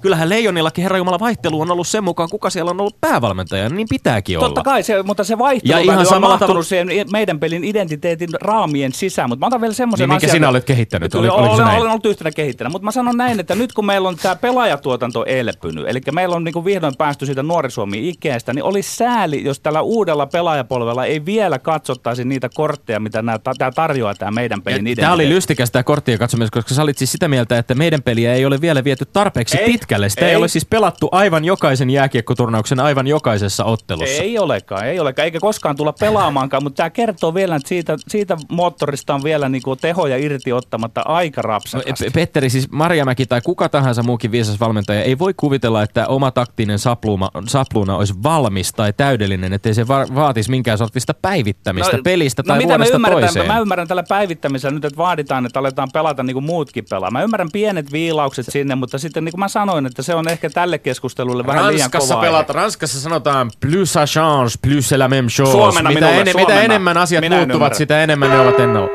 kyllähän 0.00 0.28
Leijonillakin 0.28 0.82
Herra 0.82 0.98
Jumala 0.98 1.18
vaihtelu 1.18 1.60
on 1.60 1.70
ollut 1.70 1.86
sen 1.90 2.04
mukaan, 2.04 2.28
kuka 2.28 2.50
siellä 2.50 2.70
on 2.70 2.80
ollut 2.80 3.00
päävalmentaja, 3.00 3.68
niin 3.68 3.86
pitääkin 3.90 4.38
olla. 4.38 4.48
Totta 4.48 4.62
kai, 4.62 4.82
se, 4.82 5.02
mutta 5.02 5.24
se 5.24 5.38
vaihtelu 5.38 5.72
ja 5.72 5.78
ihan 5.78 6.06
on 6.14 6.20
mahtunut 6.20 6.66
siihen 6.66 6.88
meidän 7.12 7.40
pelin 7.40 7.64
identiteetin 7.64 8.28
raamien 8.40 8.92
sisään. 8.92 9.28
Mutta 9.28 9.40
mä 9.40 9.46
otan 9.46 9.60
vielä 9.60 9.74
semmoisen 9.74 10.08
niin, 10.08 10.16
asian. 10.16 10.32
sinä 10.32 10.48
olet 10.48 10.64
kehittänyt? 10.64 11.14
Oli, 11.14 11.28
olen, 11.28 11.50
olen, 11.50 11.66
olen 11.66 11.90
ollut 11.90 12.06
yhtenä 12.06 12.30
kehittänyt, 12.30 12.72
mutta 12.72 12.84
mä 12.84 12.90
sanon 12.90 13.16
näin, 13.16 13.40
että 13.40 13.54
nyt 13.54 13.72
kun 13.72 13.86
meillä 13.86 14.08
on 14.08 14.16
tämä 14.16 14.36
pelaajatuotanto 14.36 15.24
elpynyt, 15.24 15.84
eli 15.88 16.00
meillä 16.12 16.36
on 16.36 16.44
niin 16.44 16.64
vihdoin 16.64 16.94
päästy 16.98 17.26
siitä 17.26 17.42
nuori 17.42 17.70
Suomi 17.70 18.08
ikeestä, 18.08 18.52
niin 18.52 18.64
olisi 18.64 18.96
sääli, 18.96 19.44
jos 19.44 19.60
tällä 19.60 19.80
uudella 19.80 20.26
pelaajapolvella 20.26 21.04
ei 21.04 21.24
vielä 21.24 21.58
katsottaisi 21.58 22.24
niitä 22.24 22.48
kortteja, 22.54 23.00
mitä 23.00 23.22
tämä 23.58 23.70
tarjoaa 23.70 24.14
tämä 24.14 24.30
meidän 24.30 24.62
pelin 24.62 24.76
identiteetti. 24.76 25.00
Tämä 25.00 25.14
oli 25.14 25.28
lystikäs 25.28 25.70
tämä 25.70 25.82
korttien 25.82 26.18
katsominen, 26.18 26.48
koska 26.52 26.74
sä 26.74 26.82
olit 26.82 26.98
siis 26.98 27.12
sitä 27.12 27.28
mieltä, 27.28 27.58
että 27.58 27.74
meidän 27.74 28.02
peliä 28.02 28.34
ei 28.34 28.46
ole 28.46 28.60
vielä 28.60 28.84
viety 28.84 29.04
tarpeeksi 29.12 29.58
ei, 29.58 29.66
pitkälle. 29.66 30.08
Sitä 30.08 30.24
ei, 30.24 30.30
ei 30.30 30.36
ole 30.36 30.48
siis 30.48 30.64
pelattu 30.64 31.08
aivan 31.12 31.44
jokaisen 31.44 31.79
suomalaisen 31.80 31.90
jääkiekkoturnauksen 31.90 32.80
aivan 32.80 33.06
jokaisessa 33.06 33.64
ottelussa. 33.64 34.22
Ei 34.22 34.38
olekaan, 34.38 34.86
ei 34.86 35.00
olekaan, 35.00 35.24
eikä 35.24 35.40
koskaan 35.40 35.76
tulla 35.76 35.92
pelaamaankaan, 35.92 36.62
mutta 36.62 36.76
tämä 36.76 36.90
kertoo 36.90 37.34
vielä, 37.34 37.56
että 37.56 37.68
siitä, 37.68 37.96
siitä 38.08 38.36
moottorista 38.48 39.14
on 39.14 39.24
vielä 39.24 39.48
niin 39.48 39.62
kuin 39.62 39.78
tehoja 39.80 40.16
irti 40.16 40.52
ottamatta 40.52 41.02
aika 41.04 41.42
rapsakasti. 41.42 42.04
No, 42.04 42.10
Petteri, 42.14 42.50
siis 42.50 42.70
Marjamäki 42.70 43.26
tai 43.26 43.40
kuka 43.40 43.68
tahansa 43.68 44.02
muukin 44.02 44.30
viisas 44.30 44.60
valmentaja 44.60 45.02
ei 45.02 45.18
voi 45.18 45.34
kuvitella, 45.36 45.82
että 45.82 46.06
oma 46.06 46.30
taktinen 46.30 46.78
sapluuna, 46.78 47.28
sapluuna 47.46 47.96
olisi 47.96 48.14
valmis 48.22 48.72
tai 48.72 48.92
täydellinen, 48.92 49.52
ettei 49.52 49.74
se 49.74 49.88
va- 49.88 50.06
vaatisi 50.14 50.50
minkään 50.50 50.78
sortista 50.78 51.14
päivittämistä 51.14 51.96
no, 51.96 52.02
pelistä 52.02 52.42
tai 52.42 52.56
no, 52.56 52.62
mitä 52.62 52.68
vuodesta 52.68 52.98
mä 52.98 53.10
toiseen. 53.10 53.46
Mä 53.46 53.58
ymmärrän 53.58 53.88
tällä 53.88 54.04
päivittämisellä 54.08 54.74
nyt, 54.74 54.84
että 54.84 54.96
vaaditaan, 54.96 55.46
että 55.46 55.58
aletaan 55.58 55.88
pelata 55.92 56.22
niin 56.22 56.34
kuin 56.34 56.44
muutkin 56.44 56.84
pelaa. 56.90 57.10
Mä 57.10 57.22
ymmärrän 57.22 57.48
pienet 57.52 57.92
viilaukset 57.92 58.46
sinne, 58.48 58.74
mutta 58.74 58.98
sitten 58.98 59.24
niin 59.24 59.32
kuin 59.32 59.40
mä 59.40 59.48
sanoin, 59.48 59.86
että 59.86 60.02
se 60.02 60.14
on 60.14 60.28
ehkä 60.28 60.50
tälle 60.50 60.78
keskustelulle 60.78 61.46
vähän 61.46 61.69
Ranskassa 61.78 62.14
liian 62.14 62.20
kova. 62.20 62.20
pelat, 62.20 62.50
Ranskassa 62.50 63.00
sanotaan 63.00 63.50
plus 63.60 63.94
ça 63.96 64.06
change, 64.06 64.54
plus 64.62 64.92
c'est 64.92 64.98
la 64.98 65.08
même 65.08 65.28
chose. 65.36 65.52
Suomena 65.52 65.88
mitä, 65.90 66.00
minulle, 66.00 66.20
ene, 66.20 66.32
suomena. 66.32 66.54
mitä 66.54 66.62
enemmän 66.64 66.96
asiat 66.96 67.20
Minä 67.20 67.36
en 67.36 67.40
muuttuvat, 67.40 67.56
ymmärrä. 67.66 67.78
sitä 67.78 68.02
enemmän 68.02 68.30
ne 68.30 68.38
ovat 68.38 68.60
ennalla. 68.60 68.88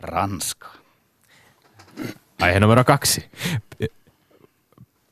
Ranska. 0.00 0.68
Aihe 2.40 2.60
numero 2.60 2.84
kaksi. 2.84 3.30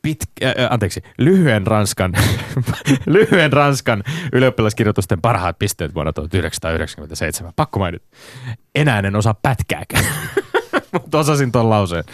Pit, 0.02 0.18
äh, 0.44 0.52
anteeksi, 0.70 1.02
lyhyen 1.18 1.66
Ranskan, 1.66 2.12
lyhyen 3.06 3.52
Ranskan 3.52 4.02
ylioppilaskirjoitusten 4.32 5.20
parhaat 5.20 5.58
pisteet 5.58 5.94
vuonna 5.94 6.12
1997. 6.12 7.52
Pakko 7.56 7.78
mainita. 7.78 8.06
Enää 8.74 8.98
en 8.98 9.16
osaa 9.16 9.34
pätkääkään. 9.34 10.04
Mutta 11.02 11.18
osasin 11.18 11.52
ton 11.52 11.70
lauseen. 11.70 12.04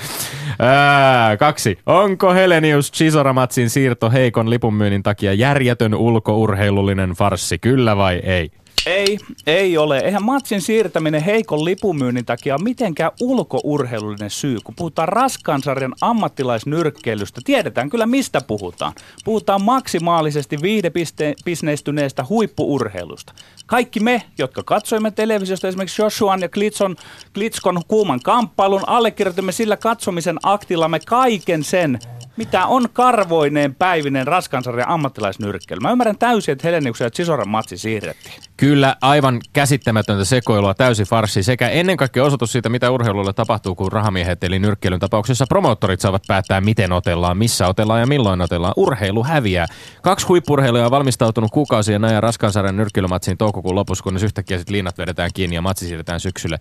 Ää, 0.59 1.37
kaksi. 1.37 1.78
Onko 1.87 2.33
Helenius 2.33 2.92
Chisoramatsin 2.92 3.71
siirto 3.71 4.11
heikon 4.11 4.50
lipunmyynnin 4.50 5.02
takia 5.02 5.33
järjetön 5.33 5.95
ulkourheilullinen 5.95 7.11
farssi, 7.11 7.59
kyllä 7.59 7.97
vai 7.97 8.14
ei? 8.16 8.50
Ei, 8.87 9.18
ei 9.47 9.78
ole. 9.78 9.99
Eihän 9.99 10.23
matsin 10.23 10.61
siirtäminen 10.61 11.23
heikon 11.23 11.64
lipunmyynnin 11.64 12.25
takia 12.25 12.54
ole 12.54 12.62
mitenkään 12.62 13.11
ulkourheilullinen 13.21 14.30
syy. 14.30 14.59
Kun 14.64 14.75
puhutaan 14.75 15.09
raskaan 15.09 15.62
sarjan 15.62 15.95
ammattilaisnyrkkeilystä, 16.00 17.40
tiedetään 17.45 17.90
kyllä 17.90 18.06
mistä 18.06 18.40
puhutaan. 18.40 18.92
Puhutaan 19.25 19.62
maksimaalisesti 19.62 20.62
viihdebisneistyneestä 20.62 22.25
huippuurheilusta. 22.28 23.33
Kaikki 23.66 24.00
me, 24.00 24.23
jotka 24.38 24.62
katsoimme 24.62 25.11
televisiosta 25.11 25.68
esimerkiksi 25.68 26.02
Joshuan 26.02 26.40
ja 26.40 26.49
Klitson, 26.49 26.97
Klitskon 27.35 27.83
kuuman 27.88 28.21
kamppailun, 28.21 28.88
allekirjoitimme 28.88 29.52
sillä 29.52 29.76
katsomisen 29.76 30.38
aktillamme 30.42 31.00
kaiken 31.06 31.64
sen, 31.64 31.99
mitä 32.37 32.66
on 32.66 32.88
karvoineen 32.93 33.75
päivinen 33.75 34.26
raskansarjan 34.26 34.88
ammattilaisnyrkkeily. 34.88 35.81
Mä 35.81 35.90
ymmärrän 35.90 36.19
täysin, 36.19 36.52
että 36.52 36.69
Heleniuksen 36.69 37.05
ja 37.05 37.11
Chisoran 37.11 37.49
matsi 37.49 37.78
siirrettiin. 37.78 38.35
Kyllä, 38.57 38.97
aivan 39.00 39.40
käsittämätöntä 39.52 40.25
sekoilua, 40.25 40.75
täysi 40.75 41.05
farssi 41.05 41.43
sekä 41.43 41.69
ennen 41.69 41.97
kaikkea 41.97 42.25
osoitus 42.25 42.52
siitä, 42.52 42.69
mitä 42.69 42.90
urheilulle 42.90 43.33
tapahtuu, 43.33 43.75
kun 43.75 43.93
rahamiehet 43.93 44.45
eli 44.45 44.59
nyrkkeilyn 44.59 45.00
tapauksessa 45.00 45.47
promoottorit 45.49 46.00
saavat 46.00 46.23
päättää, 46.28 46.61
miten 46.61 46.93
otellaan, 46.93 47.37
missä 47.38 47.69
otellaan 47.69 48.00
ja 48.00 48.07
milloin 48.07 48.40
otellaan. 48.40 48.75
Urheilu 48.76 49.25
häviää. 49.25 49.66
Kaksi 50.02 50.26
huippurheilijaa 50.26 50.87
on 50.87 50.90
valmistautunut 50.90 51.50
kuukausien 51.50 52.05
ajan 52.05 52.23
raskansarjan 52.23 52.76
nyrkkeilymatsiin 52.76 53.38
toukokuun 53.38 53.75
lopussa, 53.75 54.05
kunnes 54.05 54.23
yhtäkkiä 54.23 54.59
sitten 54.59 54.73
liinat 54.73 54.99
vedetään 54.99 55.31
kiinni 55.35 55.57
ja 55.57 55.62
matsi 55.62 55.87
siirretään 55.87 56.21
syksylle, 56.21 56.59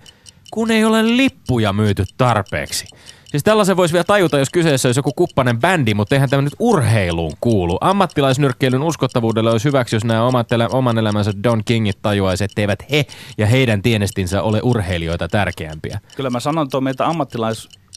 kun 0.51 0.71
ei 0.71 0.85
ole 0.85 1.17
lippuja 1.17 1.73
myyty 1.73 2.03
tarpeeksi. 2.17 2.87
Siis 3.31 3.43
tällaisen 3.43 3.77
voisi 3.77 3.93
vielä 3.93 4.03
tajuta, 4.03 4.39
jos 4.39 4.49
kyseessä 4.49 4.87
olisi 4.87 4.99
joku 4.99 5.13
kuppanen 5.15 5.59
bändi, 5.59 5.93
mutta 5.93 6.15
eihän 6.15 6.29
tämä 6.29 6.41
nyt 6.41 6.55
urheiluun 6.59 7.33
kuulu. 7.41 7.77
Ammattilaisnyrkkeilyn 7.81 8.83
uskottavuudelle 8.83 9.51
olisi 9.51 9.67
hyväksi, 9.67 9.95
jos 9.95 10.03
nämä 10.03 10.23
omat 10.23 10.51
elä, 10.51 10.67
oman 10.67 10.97
elämänsä 10.97 11.31
Don 11.43 11.61
Kingit 11.65 11.97
tajuaisivat, 12.01 12.51
etteivät 12.51 12.79
he 12.91 13.05
ja 13.37 13.45
heidän 13.47 13.81
tienestinsä 13.81 14.41
ole 14.41 14.59
urheilijoita 14.63 15.27
tärkeämpiä. 15.27 15.99
Kyllä 16.15 16.29
mä 16.29 16.39
sanon 16.39 16.69
tuon, 16.69 16.87
että 16.87 17.05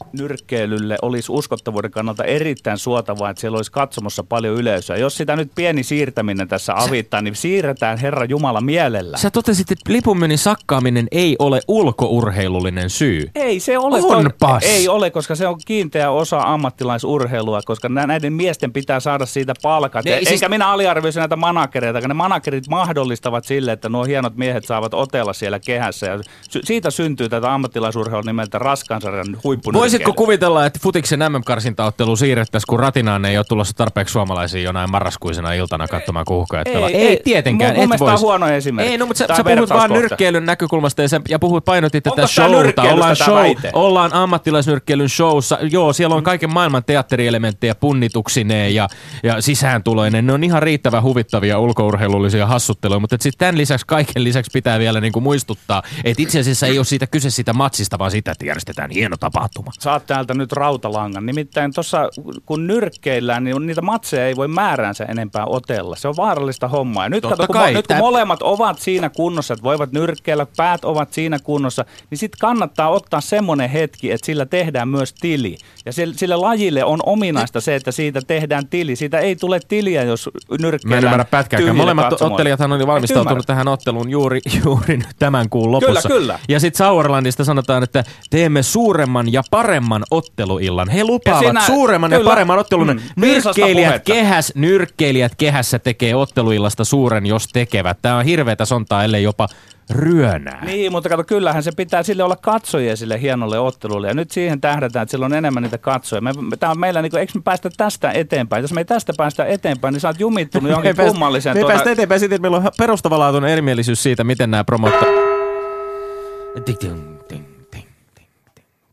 ammattilaisnyrkkeilylle 0.01 0.97
olisi 1.01 1.31
uskottavuuden 1.31 1.91
kannalta 1.91 2.23
erittäin 2.23 2.77
suotavaa, 2.77 3.29
että 3.29 3.41
siellä 3.41 3.55
olisi 3.55 3.71
katsomossa 3.71 4.23
paljon 4.23 4.55
yleisöä. 4.55 4.97
Jos 4.97 5.17
sitä 5.17 5.35
nyt 5.35 5.51
pieni 5.55 5.83
siirtäminen 5.83 6.47
tässä 6.47 6.73
avittaa, 6.75 7.21
niin 7.21 7.35
siirretään 7.35 7.97
Herra 7.97 8.25
Jumala 8.25 8.61
mielellä. 8.61 9.17
Sä 9.17 9.31
totesit, 9.31 9.71
että 9.71 9.93
lipunmyynnin 9.93 10.37
sakkaaminen 10.37 11.07
ei 11.11 11.35
ole 11.39 11.61
ulkourheilullinen 11.67 12.89
syy. 12.89 13.31
Ei 13.35 13.59
se 13.59 13.77
ole. 13.77 13.99
Onpas. 14.01 14.63
Ei 14.63 14.87
ole, 14.87 15.11
koska 15.11 15.35
se 15.35 15.47
on 15.47 15.59
kiinteä 15.65 16.11
osa 16.11 16.41
ammattilaisurheilua, 16.41 17.61
koska 17.65 17.89
nä- 17.89 18.07
näiden 18.07 18.33
miesten 18.33 18.73
pitää 18.73 18.99
saada 18.99 19.25
siitä 19.25 19.53
palkat. 19.61 20.05
Ne- 20.05 20.17
siis- 20.17 20.29
Eikä 20.31 20.49
minä 20.49 20.67
aliarvioisi 20.67 21.19
näitä 21.19 21.35
managereita, 21.35 22.07
ne 22.07 22.13
managerit 22.13 22.67
mahdollistavat 22.67 23.45
sille, 23.45 23.71
että 23.71 23.89
nuo 23.89 24.03
hienot 24.03 24.35
miehet 24.35 24.65
saavat 24.65 24.93
otella 24.93 25.33
siellä 25.33 25.59
kehässä. 25.59 26.05
Ja 26.05 26.19
siitä 26.63 26.91
syntyy 26.91 27.29
tätä 27.29 27.53
ammattilaisurheilua 27.53 28.23
nimeltä 28.25 28.59
raskansarjan 28.59 29.25
huippunyrkkeily. 29.43 29.88
Voisitko 29.91 30.13
kuvitella, 30.13 30.65
että 30.65 30.79
futiksen 30.83 31.19
MM-karsintaottelu 31.19 32.15
siirrettäisiin, 32.15 32.67
kun 32.69 32.79
ratinaan 32.79 33.25
ei 33.25 33.37
ole 33.37 33.45
tulossa 33.49 33.73
tarpeeksi 33.73 34.11
suomalaisia 34.11 34.61
jonain 34.61 34.91
marraskuisena 34.91 35.53
iltana 35.53 35.87
katsomaan 35.87 36.25
kuuhkajat 36.25 36.67
Ei, 36.67 36.75
ei, 36.75 36.95
Ei, 36.95 37.21
tietenkään, 37.23 37.71
mun- 37.71 37.75
mun 37.75 37.83
et 37.83 37.89
mielestä 37.89 38.05
tää 38.05 38.13
on 38.13 38.19
vois. 38.19 38.21
huono 38.21 38.47
esimerkki. 38.47 38.91
Ei, 38.91 38.97
no 38.97 39.05
mutta 39.05 39.17
sä, 39.17 39.27
sä 39.27 39.33
on 39.33 39.55
puhut 39.55 39.69
vaan 39.69 39.93
nyrkkeilyn 39.93 40.45
näkökulmasta 40.45 41.01
ja, 41.01 41.09
sä, 41.09 41.21
ja 41.29 41.39
puhut 41.39 41.65
painotit 41.65 42.03
tätä 42.03 42.27
showta. 42.27 42.81
Ollaan, 42.81 43.15
show, 43.15 43.35
väite? 43.35 43.69
ollaan 43.73 44.13
ammattilaisnyrkkeilyn 44.13 45.09
showssa. 45.09 45.57
Joo, 45.71 45.93
siellä 45.93 46.15
on 46.15 46.23
kaiken 46.23 46.53
maailman 46.53 46.83
teatterielementtejä 46.83 47.75
punnituksineen 47.75 48.75
ja, 48.75 48.87
ja 49.23 49.41
sisääntuloinen. 49.41 50.27
Ne 50.27 50.33
on 50.33 50.43
ihan 50.43 50.63
riittävän 50.63 51.03
huvittavia 51.03 51.59
ulkourheilullisia 51.59 52.47
hassutteluja, 52.47 52.99
mutta 52.99 53.17
sitten 53.19 53.39
tämän 53.39 53.57
lisäksi, 53.57 53.85
kaiken 53.87 54.23
lisäksi 54.23 54.51
pitää 54.53 54.79
vielä 54.79 55.01
niinku 55.01 55.21
muistuttaa, 55.21 55.83
että 56.03 56.23
itse 56.23 56.39
asiassa 56.39 56.67
ei 56.67 56.77
ole 56.77 56.85
siitä 56.85 57.07
kyse 57.07 57.29
siitä 57.29 57.53
matsista, 57.53 57.99
vaan 57.99 58.11
siitä, 58.11 58.31
että 58.31 58.45
järjestetään 58.45 58.91
hieno 58.91 59.17
tapahtuma. 59.19 59.71
Saat 59.81 60.05
täältä 60.05 60.33
nyt 60.33 60.51
rautalangan. 60.51 61.25
Nimittäin 61.25 61.73
tuossa, 61.73 62.09
kun 62.45 62.67
nyrkkeillään, 62.67 63.43
niin 63.43 63.65
niitä 63.65 63.81
matseja 63.81 64.27
ei 64.27 64.35
voi 64.35 64.47
määräänsä 64.47 65.05
enempää 65.05 65.45
otella. 65.45 65.95
Se 65.95 66.07
on 66.07 66.15
vaarallista 66.17 66.67
hommaa. 66.67 67.05
Ja 67.05 67.09
nyt, 67.09 67.21
Totta 67.21 67.37
kato, 67.37 67.47
kun, 67.47 67.53
kai. 67.53 67.73
nyt 67.73 67.87
kun 67.87 67.97
molemmat 67.97 68.41
ovat 68.41 68.79
siinä 68.79 69.09
kunnossa, 69.09 69.53
että 69.53 69.63
voivat 69.63 69.91
nyrkkeillä, 69.91 70.45
päät 70.57 70.85
ovat 70.85 71.13
siinä 71.13 71.39
kunnossa, 71.39 71.85
niin 72.09 72.17
sitten 72.17 72.39
kannattaa 72.39 72.89
ottaa 72.89 73.21
semmoinen 73.21 73.69
hetki, 73.69 74.11
että 74.11 74.25
sillä 74.25 74.45
tehdään 74.45 74.87
myös 74.87 75.13
tili. 75.13 75.57
Ja 75.85 75.93
sille, 75.93 76.13
sille 76.17 76.35
lajille 76.35 76.83
on 76.83 76.99
ominaista 77.05 77.61
se, 77.61 77.75
että 77.75 77.91
siitä 77.91 78.21
tehdään 78.27 78.67
tili. 78.67 78.95
Siitä 78.95 79.19
ei 79.19 79.35
tule 79.35 79.59
tiliä, 79.67 80.03
jos 80.03 80.29
nyrkkeillään 80.59 80.89
Mä 80.89 80.97
en 80.97 81.03
ymmärrä 81.03 81.25
pätkääkään. 81.25 81.75
Molemmat 81.75 82.09
katsomoille. 82.09 82.33
ottelijathan 82.33 82.81
Et 82.81 82.87
valmistautunut 82.87 83.47
tähän 83.47 83.67
otteluun 83.67 84.09
juuri, 84.09 84.39
juuri 84.65 84.97
nyt 84.97 85.15
tämän 85.19 85.49
kuun 85.49 85.71
lopussa. 85.71 86.07
Kyllä, 86.07 86.19
kyllä. 86.19 86.39
Ja 86.49 86.59
sitten 86.59 86.77
Sauerlandista 86.77 87.43
sanotaan, 87.43 87.83
että 87.83 88.03
teemme 88.29 88.63
suuremman 88.63 89.33
ja 89.33 89.43
paremman 89.51 89.68
otteluillan. 90.11 90.89
He 90.89 91.03
lupaavat 91.03 91.39
siinä- 91.39 91.61
suuremman 91.61 92.11
ja 92.11 92.17
kyllä. 92.17 92.29
paremman 92.29 92.59
ottelun. 92.59 92.87
Mm, 92.87 92.99
nyrkkeilijät, 93.15 94.03
kehäs, 94.05 94.51
nyrkkeilijät 94.55 95.35
kehässä 95.37 95.79
tekee 95.79 96.15
otteluillasta 96.15 96.83
suuren, 96.83 97.25
jos 97.25 97.47
tekevät. 97.47 97.97
Tämä 98.01 98.17
on 98.17 98.25
hirveätä 98.25 98.65
sontaa, 98.65 99.03
ellei 99.03 99.23
jopa 99.23 99.47
ryönää. 99.89 100.65
Niin, 100.65 100.91
mutta 100.91 101.09
kato, 101.09 101.23
kyllähän 101.23 101.63
se 101.63 101.71
pitää 101.77 102.03
sille 102.03 102.23
olla 102.23 102.35
katsojia 102.35 102.95
sille 102.95 103.21
hienolle 103.21 103.59
ottelulle. 103.59 104.07
Ja 104.07 104.13
nyt 104.13 104.31
siihen 104.31 104.61
tähdätään, 104.61 105.03
että 105.03 105.11
sillä 105.11 105.25
on 105.25 105.33
enemmän 105.33 105.63
niitä 105.63 105.77
katsojia. 105.77 106.21
Me, 106.21 106.31
me, 106.33 106.57
tää 106.57 106.71
on 106.71 106.79
meillä, 106.79 107.01
niin 107.01 107.11
kuin, 107.11 107.19
eikö 107.21 107.31
me 107.35 107.41
päästä 107.43 107.69
tästä 107.77 108.11
eteenpäin? 108.11 108.61
Jos 108.61 108.73
me 108.73 108.81
ei 108.81 108.85
tästä 108.85 109.13
päästä 109.17 109.45
eteenpäin, 109.45 109.93
niin 109.93 110.01
sä 110.01 110.07
oot 110.07 110.19
jumittunut 110.19 110.69
johonkin 110.71 110.95
päästä- 110.95 111.11
kummalliseen. 111.11 111.55
Me 111.55 111.59
ei 111.59 111.63
tuota- 111.63 111.73
päästä 111.73 111.91
eteenpäin 111.91 112.19
siitä, 112.19 112.35
että 112.35 112.41
meillä 112.41 112.57
on 112.57 112.71
perustavanlaatuinen 112.77 113.49
erimielisyys 113.51 114.03
siitä, 114.03 114.23
miten 114.23 114.51
nämä 114.51 114.63
promotto... 114.63 115.05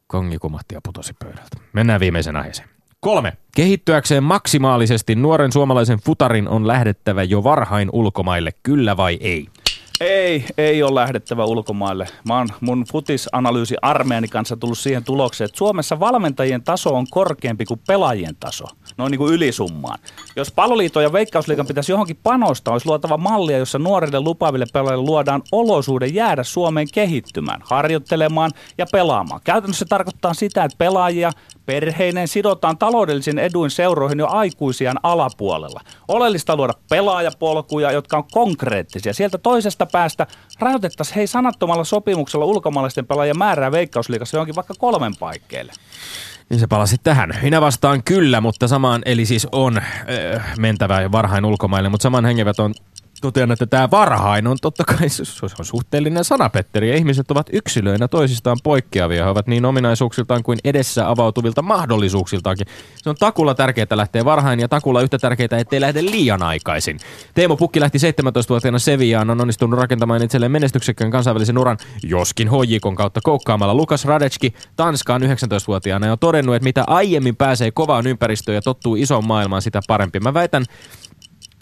Kongi 0.07 0.39
kumahti 0.39 0.75
ja 0.75 0.81
putosi 0.85 1.13
pöydältä. 1.25 1.57
Mennään 1.73 2.01
viimeisen 2.01 2.37
aiheeseen. 2.37 2.69
Kolme. 3.01 3.33
Kehittyäkseen 3.57 4.23
maksimaalisesti 4.23 5.15
nuoren 5.15 5.53
suomalaisen 5.53 5.99
futarin 5.99 6.49
on 6.49 6.67
lähdettävä 6.67 7.23
jo 7.23 7.45
varhain 7.45 7.89
ulkomaille, 7.93 8.53
kyllä 8.63 8.97
vai 8.97 9.19
ei? 9.21 9.49
Ei, 10.01 10.45
ei 10.59 10.83
ole 10.83 11.01
lähdettävä 11.01 11.45
ulkomaille. 11.45 12.09
Mä 12.25 12.39
oon 12.39 12.49
mun 12.61 12.85
futisanalyysi 12.93 13.77
armeeni 13.83 14.29
kanssa 14.29 14.57
tullut 14.57 14.79
siihen 14.79 15.05
tulokseen, 15.05 15.47
että 15.47 15.59
Suomessa 15.59 16.01
valmentajien 16.01 16.63
taso 16.63 16.97
on 16.97 17.07
korkeampi 17.11 17.65
kuin 17.65 17.81
pelaajien 17.87 18.37
taso. 18.41 18.65
Noin 18.97 19.11
niin 19.11 19.19
kuin 19.19 19.35
ylisummaan. 19.35 19.99
Jos 20.37 20.51
Paloliiton 20.51 21.03
ja 21.03 21.13
Veikkausliikan 21.13 21.67
pitäisi 21.67 21.93
johonkin 21.93 22.19
panostaa, 22.23 22.73
olisi 22.73 22.87
luotava 22.87 23.17
mallia, 23.17 23.59
jossa 23.59 23.79
nuorille 23.79 24.21
lupaaville 24.21 24.67
pelaajille 24.73 25.07
luodaan 25.07 25.43
olosuuden 25.53 26.15
jäädä 26.15 26.45
Suomeen 26.45 26.87
kehittymään, 26.93 27.61
harjoittelemaan 27.65 28.51
ja 28.79 28.87
pelaamaan. 28.93 29.41
Käytännössä 29.45 29.79
se 29.79 29.89
tarkoittaa 29.89 30.35
sitä, 30.35 30.65
että 30.65 30.79
pelaajia 30.79 31.33
perheinen 31.67 32.29
sidotaan 32.29 32.79
taloudellisin 32.79 33.39
eduin 33.39 33.71
seuroihin 33.71 34.19
jo 34.19 34.27
aikuisiaan 34.27 35.01
alapuolella. 35.03 35.81
Oleellista 36.09 36.57
luoda 36.57 36.73
pelaajapolkuja, 36.91 37.93
jotka 37.93 38.17
on 38.17 38.25
konkreettisia. 38.33 39.15
Sieltä 39.15 39.39
toisesta 39.39 39.87
päästä 39.87 40.27
rajoitettaisiin 40.59 41.17
hei 41.17 41.27
sanattomalla 41.27 41.85
sopimuksella 41.85 42.45
ulkomaalaisten 42.45 43.07
pelaajien 43.07 43.39
määrää 43.39 43.73
veikkausliikassa 43.73 44.37
johonkin 44.37 44.57
vaikka 44.57 44.75
kolmen 44.79 45.13
paikkeille. 45.21 45.73
Niin 46.51 46.61
se 46.61 46.67
palasi 46.67 46.97
tähän. 47.03 47.31
Minä 47.43 47.61
vastaan 47.61 48.03
kyllä, 48.03 48.41
mutta 48.41 48.69
samaan, 48.69 49.03
eli 49.05 49.27
siis 49.27 49.47
on 49.53 49.79
äh, 49.79 50.55
mentävä 50.59 51.13
varhain 51.13 51.45
ulkomaille, 51.45 51.89
mutta 51.89 52.03
saman 52.03 52.25
hengenveton 52.25 52.75
totean, 53.21 53.53
että 53.53 53.67
tämä 53.67 53.91
varhain 53.91 54.47
on 54.47 54.57
totta 54.63 54.85
kai 54.85 55.09
se 55.09 55.23
on 55.59 55.65
suhteellinen 55.65 56.25
sana, 56.25 56.49
Petteri. 56.49 56.97
Ihmiset 56.97 57.31
ovat 57.31 57.47
yksilöinä 57.53 58.09
toisistaan 58.09 58.57
poikkeavia. 58.63 59.25
He 59.25 59.31
ovat 59.31 59.47
niin 59.47 59.65
ominaisuuksiltaan 59.65 60.43
kuin 60.43 60.59
edessä 60.65 61.11
avautuvilta 61.11 61.63
mahdollisuuksiltaankin. 61.63 62.67
Se 62.97 63.11
on 63.11 63.17
takulla 63.17 63.55
tärkeää 63.55 63.87
lähteä 63.91 64.25
varhain 64.25 64.61
ja 64.61 64.69
takulla 64.69 65.03
yhtä 65.03 65.19
tärkeää, 65.19 65.59
ettei 65.59 65.81
lähde 65.81 66.03
liian 66.03 66.43
aikaisin. 66.43 66.99
Teemo 67.35 67.57
Pukki 67.57 67.81
lähti 67.81 67.99
17-vuotiaana 67.99 68.79
Seviaan, 68.79 69.31
on 69.31 69.41
onnistunut 69.41 69.81
rakentamaan 69.81 70.23
itselleen 70.23 70.53
menestyksekkään 70.53 71.11
kansainvälisen 71.11 71.59
uran, 71.59 71.79
joskin 72.03 72.49
hojikon 72.49 72.95
kautta 72.95 73.21
koukkaamalla. 73.25 73.75
Lukas 73.75 74.05
Radecki 74.05 74.55
Tanskaan 74.77 75.23
19-vuotiaana 75.23 76.07
ja 76.07 76.13
on 76.13 76.19
todennut, 76.19 76.55
että 76.55 76.65
mitä 76.65 76.85
aiemmin 76.87 77.37
pääsee 77.37 77.71
kovaan 77.71 78.07
ympäristöön 78.07 78.55
ja 78.55 78.63
tottuu 78.63 78.97
isoon 78.97 79.27
maailmaan, 79.27 79.63
sitä 79.63 79.81
parempi. 79.89 80.21
Mä 80.21 80.35
väitän, 80.35 80.65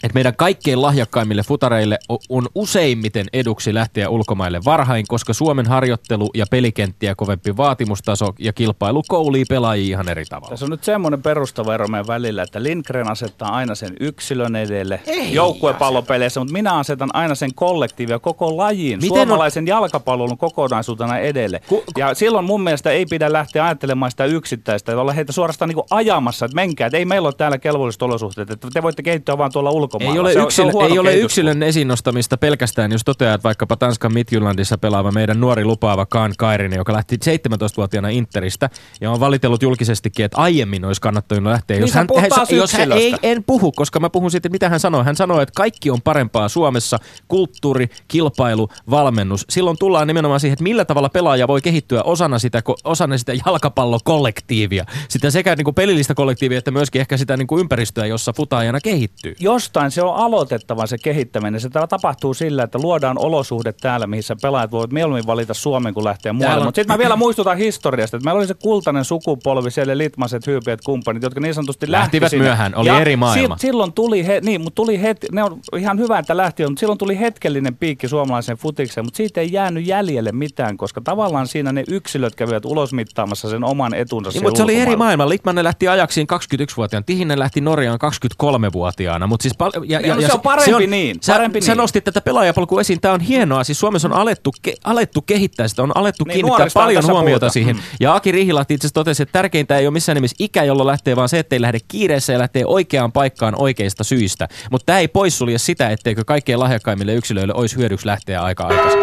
että 0.03 0.13
meidän 0.13 0.35
kaikkein 0.35 0.81
lahjakkaimmille 0.81 1.43
futareille 1.43 1.99
on 2.29 2.47
useimmiten 2.55 3.25
eduksi 3.33 3.73
lähteä 3.73 4.09
ulkomaille 4.09 4.59
varhain, 4.65 5.05
koska 5.07 5.33
Suomen 5.33 5.65
harjoittelu 5.65 6.29
ja 6.33 6.45
pelikenttiä 6.51 7.15
kovempi 7.15 7.57
vaatimustaso 7.57 8.33
ja 8.39 8.53
kilpailu 8.53 9.03
koulii 9.07 9.45
pelaajia 9.49 9.85
ihan 9.89 10.09
eri 10.09 10.25
tavalla. 10.25 10.49
Tässä 10.49 10.65
on 10.65 10.69
nyt 10.69 10.83
semmoinen 10.83 11.21
perustava 11.21 11.73
ero 11.73 11.87
meidän 11.87 12.07
välillä, 12.07 12.43
että 12.43 12.63
Lindgren 12.63 13.11
asettaa 13.11 13.55
aina 13.55 13.75
sen 13.75 13.93
yksilön 13.99 14.55
edelle 14.55 14.99
joukkuepallopeleissä, 15.31 16.39
mutta 16.39 16.53
minä 16.53 16.77
asetan 16.77 17.09
aina 17.13 17.35
sen 17.35 17.53
kollektiivia 17.55 18.19
koko 18.19 18.57
lajin, 18.57 18.99
Miten 19.01 19.27
suomalaisen 19.27 19.63
on? 19.63 19.67
jalkapallon 19.67 20.37
kokonaisuutena 20.37 21.17
edelle. 21.17 21.61
Ku, 21.67 21.75
ku, 21.75 21.83
ja 21.97 22.13
silloin 22.13 22.45
mun 22.45 22.61
mielestä 22.61 22.91
ei 22.91 23.05
pidä 23.05 23.33
lähteä 23.33 23.65
ajattelemaan 23.65 24.11
sitä 24.11 24.25
yksittäistä, 24.25 24.91
ja 24.91 25.01
olla 25.01 25.13
heitä 25.13 25.31
suorastaan 25.31 25.69
niin 25.69 25.85
ajamassa, 25.89 26.45
että 26.45 26.55
menkää, 26.55 26.87
että 26.87 26.97
ei 26.97 27.05
meillä 27.05 27.27
ole 27.27 27.33
täällä 27.37 27.57
kelvolliset 27.57 28.01
olosuhteet, 28.01 28.51
että 28.51 28.67
te 28.73 28.83
voitte 28.83 29.03
kehittyä 29.03 29.37
vaan 29.37 29.51
tuolla 29.51 29.69
ulkomailla 29.69 29.84
ulkomailla. 29.85 30.13
Ei 30.13 30.19
ole, 30.19 30.33
se 30.33 30.39
yksilö, 30.39 30.71
on, 30.73 30.87
se 30.87 30.93
ei 30.93 30.99
ole 30.99 31.15
yksilön 31.15 31.63
esinostamista 31.63 32.37
pelkästään, 32.37 32.91
jos 32.91 33.03
toteaa, 33.03 33.33
että 33.33 33.43
vaikkapa 33.43 33.75
Tanskan 33.75 34.13
Midtjyllandissa 34.13 34.77
pelaava 34.77 35.11
meidän 35.11 35.39
nuori 35.39 35.65
lupaava 35.65 36.05
Kaan 36.05 36.33
Kairinen, 36.37 36.77
joka 36.77 36.93
lähti 36.93 37.15
17-vuotiaana 37.15 38.09
Interistä 38.09 38.69
ja 39.01 39.11
on 39.11 39.19
valitellut 39.19 39.63
julkisestikin, 39.63 40.25
että 40.25 40.37
aiemmin 40.37 40.85
olisi 40.85 41.01
kannattanut 41.01 41.51
lähteä. 41.51 41.77
Niin 41.77 41.81
jos 41.81 41.93
hän, 41.93 42.07
hän, 42.17 42.29
jos 42.49 42.73
hän 42.73 42.91
ei, 42.91 43.15
en 43.23 43.43
puhu, 43.43 43.71
koska 43.71 43.99
mä 43.99 44.09
puhun 44.09 44.31
sitten, 44.31 44.51
mitä 44.51 44.69
hän 44.69 44.79
sanoi. 44.79 45.05
Hän 45.05 45.15
sanoi, 45.15 45.43
että 45.43 45.53
kaikki 45.55 45.89
on 45.89 46.01
parempaa 46.01 46.49
Suomessa, 46.49 46.99
kulttuuri, 47.27 47.89
kilpailu, 48.07 48.69
valmennus. 48.89 49.45
Silloin 49.49 49.77
tullaan 49.77 50.07
nimenomaan 50.07 50.39
siihen, 50.39 50.53
että 50.53 50.63
millä 50.63 50.85
tavalla 50.85 51.09
pelaaja 51.09 51.47
voi 51.47 51.61
kehittyä 51.61 52.03
osana 52.03 52.39
sitä, 52.39 52.61
osana 52.83 53.17
sitä 53.17 53.33
jalkapallokollektiivia. 53.45 54.85
Sitä 55.09 55.31
sekä 55.31 55.55
niin 55.55 55.65
kuin 55.65 55.75
pelillistä 55.75 56.15
kollektiivia, 56.15 56.57
että 56.57 56.71
myöskin 56.71 57.01
ehkä 57.01 57.17
sitä 57.17 57.37
niin 57.37 57.47
kuin 57.47 57.59
ympäristöä, 57.59 58.05
jossa 58.05 58.33
futaajana 58.33 58.79
kehittyy. 58.81 59.35
Jostain 59.75 59.91
se 59.91 60.01
on 60.01 60.15
aloitettava 60.15 60.87
se 60.87 60.97
kehittäminen. 60.97 61.61
Se 61.61 61.69
tapahtuu 61.69 62.33
sillä, 62.33 62.63
että 62.63 62.79
luodaan 62.81 63.17
olosuhde 63.19 63.73
täällä, 63.73 64.07
missä 64.07 64.35
pelaajat 64.41 64.71
voivat 64.71 64.91
mieluummin 64.91 65.27
valita 65.27 65.53
Suomen, 65.53 65.93
kun 65.93 66.03
lähtee 66.03 66.31
muualle. 66.31 66.65
Mutta 66.65 66.79
sitten 66.79 66.93
mä 66.93 66.97
vielä 66.97 67.15
muistutan 67.15 67.57
historiasta, 67.57 68.17
että 68.17 68.25
meillä 68.25 68.37
oli 68.37 68.47
se 68.47 68.53
kultainen 68.53 69.05
sukupolvi, 69.05 69.71
siellä 69.71 69.97
Litmaset, 69.97 70.47
Hyypiet, 70.47 70.81
kumppanit, 70.81 71.23
jotka 71.23 71.39
niin 71.39 71.53
sanotusti 71.53 71.91
Lähtivät 71.91 72.29
sinne. 72.29 72.45
myöhään, 72.45 72.75
oli 72.75 72.87
ja 72.87 72.99
eri 72.99 73.15
maailma. 73.15 73.57
Si- 73.57 73.61
silloin 73.61 73.93
tuli, 73.93 74.27
he, 74.27 74.41
niin, 74.43 74.61
mutta 74.61 74.75
tuli 74.75 75.01
het, 75.01 75.25
ne 75.31 75.43
on 75.43 75.59
ihan 75.77 75.99
hyvä, 75.99 76.19
että 76.19 76.37
lähti, 76.37 76.63
mutta 76.63 76.79
silloin 76.79 76.97
tuli 76.97 77.19
hetkellinen 77.19 77.75
piikki 77.75 78.07
suomalaisen 78.07 78.57
futikseen, 78.57 79.05
mutta 79.05 79.17
siitä 79.17 79.41
ei 79.41 79.51
jäänyt 79.51 79.87
jäljelle 79.87 80.31
mitään, 80.31 80.77
koska 80.77 81.01
tavallaan 81.01 81.47
siinä 81.47 81.71
ne 81.71 81.83
yksilöt 81.87 82.35
kävivät 82.35 82.65
ulosmittaamassa 82.65 83.49
sen 83.49 83.63
oman 83.63 83.93
etunsa. 83.93 84.29
Niin, 84.29 84.43
mutta 84.43 84.57
se 84.57 84.63
oli 84.63 84.75
eri 84.75 84.95
maailma. 84.95 85.29
Litmanen 85.29 85.63
lähti 85.63 85.87
ajaksiin 85.87 86.27
21-vuotiaana, 86.33 87.03
Tihinen 87.05 87.39
lähti 87.39 87.61
Norjaan 87.61 87.99
23-vuotiaana, 88.43 89.27
mutta 89.27 89.43
siis 89.43 89.57
pal- 89.71 89.83
ja, 89.87 89.99
ja, 89.99 90.15
ja, 90.21 90.27
se 90.27 90.33
on 90.33 90.41
parempi 90.41 90.69
se 90.69 90.75
on, 90.75 90.89
niin. 90.89 91.17
Sä, 91.21 91.33
parempi 91.33 91.61
sä 91.61 91.71
niin. 91.71 91.77
nostit 91.77 92.03
tätä 92.03 92.21
pelaajapolkua 92.21 92.81
esiin. 92.81 93.01
Tämä 93.01 93.13
on 93.13 93.21
hienoa. 93.21 93.63
Siis 93.63 93.79
Suomessa 93.79 94.07
on 94.07 94.13
alettu, 94.13 94.53
ke, 94.61 94.73
alettu 94.83 95.21
kehittää 95.21 95.67
sitä, 95.67 95.83
on 95.83 95.97
alettu 95.97 96.23
niin, 96.23 96.33
kiinnittää 96.33 96.67
paljon 96.73 97.03
huomiota 97.03 97.39
puhuta. 97.39 97.53
siihen. 97.53 97.75
Mm. 97.75 97.81
Ja 97.99 98.15
Aki 98.15 98.31
Rihilahti 98.31 98.73
itse 98.73 98.85
asiassa 98.85 98.93
totesi, 98.93 99.23
että 99.23 99.33
tärkeintä 99.33 99.77
ei 99.77 99.87
ole 99.87 99.93
missään 99.93 100.15
nimessä 100.15 100.35
ikä, 100.39 100.63
jolla 100.63 100.87
lähtee, 100.87 101.15
vaan 101.15 101.29
se, 101.29 101.39
ettei 101.39 101.61
lähde 101.61 101.79
kiireessä 101.87 102.33
ja 102.33 102.39
lähtee 102.39 102.63
oikeaan 102.65 103.11
paikkaan 103.11 103.53
oikeista 103.57 104.03
syistä. 104.03 104.47
Mutta 104.71 104.85
tämä 104.85 104.99
ei 104.99 105.07
poissulje 105.07 105.57
sitä, 105.57 105.89
etteikö 105.89 106.23
kaikkein 106.25 106.59
lahjakkaimmille 106.59 107.13
yksilöille 107.13 107.53
olisi 107.53 107.77
hyödyksi 107.77 108.07
lähteä 108.07 108.41
aika 108.41 108.63
aikaisin. 108.63 108.99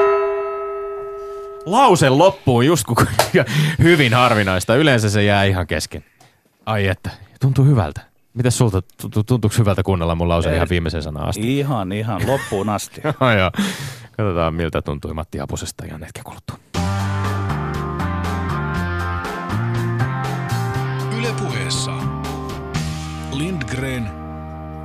Lause 1.66 2.09
loppuun 2.09 2.66
just 2.66 2.85
kun 2.85 3.07
hyvin 3.83 4.14
harvinaista. 4.14 4.77
Yleensä 4.77 5.11
se 5.11 5.25
jää 5.25 5.44
ihan 5.44 5.66
kesken. 5.66 6.05
Ai 6.66 6.88
että, 6.88 7.11
tuntuu 7.40 7.64
hyvältä. 7.64 8.12
Miten 8.35 8.53
sulta, 8.53 8.83
tuntuuko 9.12 9.55
hyvältä 9.59 9.83
kuunnella 9.83 10.14
mun 10.14 10.29
lauseen 10.29 10.55
ihan 10.55 10.68
viimeisen 10.71 11.03
sanaan 11.03 11.29
asti? 11.29 11.59
Ihan, 11.59 11.92
ihan, 11.92 12.23
loppuun 12.27 12.68
asti. 12.68 13.01
joo, 13.21 13.33
joo. 13.33 13.51
Katsotaan 14.16 14.55
miltä 14.55 14.83
tuntui 14.83 15.14
Matti 15.14 15.40
Apusesta 15.40 15.85
ihan 15.85 16.03
hetken 16.03 16.25
kuluttua. 16.25 16.57
Ylepuheessa 21.18 21.92
Lindgren 23.33 24.11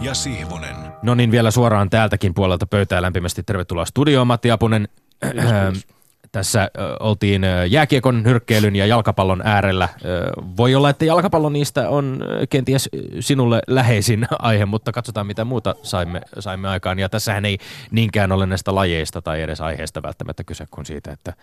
ja 0.02 0.14
Sihvonen. 0.14 0.76
No 1.04 1.16
niin, 1.16 1.32
vielä 1.32 1.52
suoraan 1.52 1.90
täältäkin 1.90 2.34
puolelta 2.34 2.68
pöytää 2.68 3.02
lämpimästi 3.02 3.44
tervetuloa 3.44 3.86
studioon 3.86 4.28
Matti 4.28 4.52
Apunen. 4.52 4.88
Tässä 6.32 6.72
oltiin 7.00 7.42
jääkiekon, 7.70 8.24
nyrkkeilyn 8.24 8.76
ja 8.76 8.86
jalkapallon 8.86 9.42
äärellä. 9.46 9.90
Voi 10.58 10.76
olla, 10.76 10.90
että 10.90 11.06
jalkapallo 11.06 11.50
niistä 11.50 11.90
on 11.90 12.20
kenties 12.50 12.90
sinulle 13.20 13.60
läheisin 13.68 14.28
aihe, 14.40 14.66
mutta 14.66 14.92
katsotaan 14.92 15.28
mitä 15.28 15.46
muuta 15.46 15.76
saimme, 15.84 16.22
saimme 16.40 16.70
aikaan. 16.70 17.00
Ja 17.00 17.10
tässähän 17.10 17.46
ei 17.46 17.58
niinkään 17.92 18.32
ole 18.32 18.46
näistä 18.46 18.76
lajeista 18.76 19.22
tai 19.22 19.42
edes 19.42 19.62
aiheesta 19.62 20.04
välttämättä 20.04 20.44
kyse 20.44 20.66
kuin 20.72 20.86
siitä, 20.86 21.12
että 21.12 21.34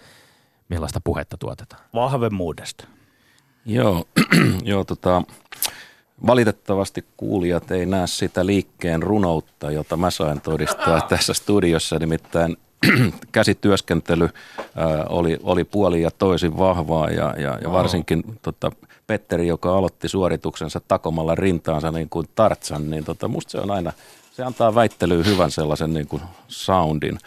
millaista 0.68 1.00
puhetta 1.04 1.36
tuotetaan. 1.36 1.82
Vahvemmuudesta. 1.94 2.84
Joo, 3.66 4.04
joo 4.62 4.84
tota, 4.84 5.22
valitettavasti 6.26 7.04
kuulijat 7.16 7.70
ei 7.70 7.86
näe 7.86 8.06
sitä 8.06 8.46
liikkeen 8.46 9.02
runoutta, 9.02 9.70
jota 9.70 9.96
mä 9.96 10.10
sain 10.10 10.40
todistaa 10.40 11.00
tässä 11.08 11.34
studiossa. 11.34 11.98
Nimittäin 11.98 12.56
käsityöskentely 13.32 14.28
ää, 14.76 15.04
oli, 15.08 15.38
oli 15.42 15.64
puoli 15.64 16.02
ja 16.02 16.10
toisin 16.10 16.58
vahvaa 16.58 17.10
ja, 17.10 17.34
ja, 17.38 17.58
ja 17.62 17.72
varsinkin 17.72 18.24
tota, 18.42 18.72
Petteri, 19.06 19.46
joka 19.46 19.78
aloitti 19.78 20.08
suorituksensa 20.08 20.80
takomalla 20.88 21.34
rintaansa 21.34 21.90
niin 21.90 22.08
kuin 22.08 22.28
Tartsan, 22.34 22.90
niin 22.90 23.04
tota, 23.04 23.28
musta 23.28 23.50
se 23.50 23.58
on 23.58 23.70
aina, 23.70 23.92
se 24.32 24.44
antaa 24.44 24.74
väittelyyn 24.74 25.26
hyvän 25.26 25.50
sellaisen 25.50 25.94
niin 25.94 26.08
kuin 26.08 26.22
soundin. 26.48 27.18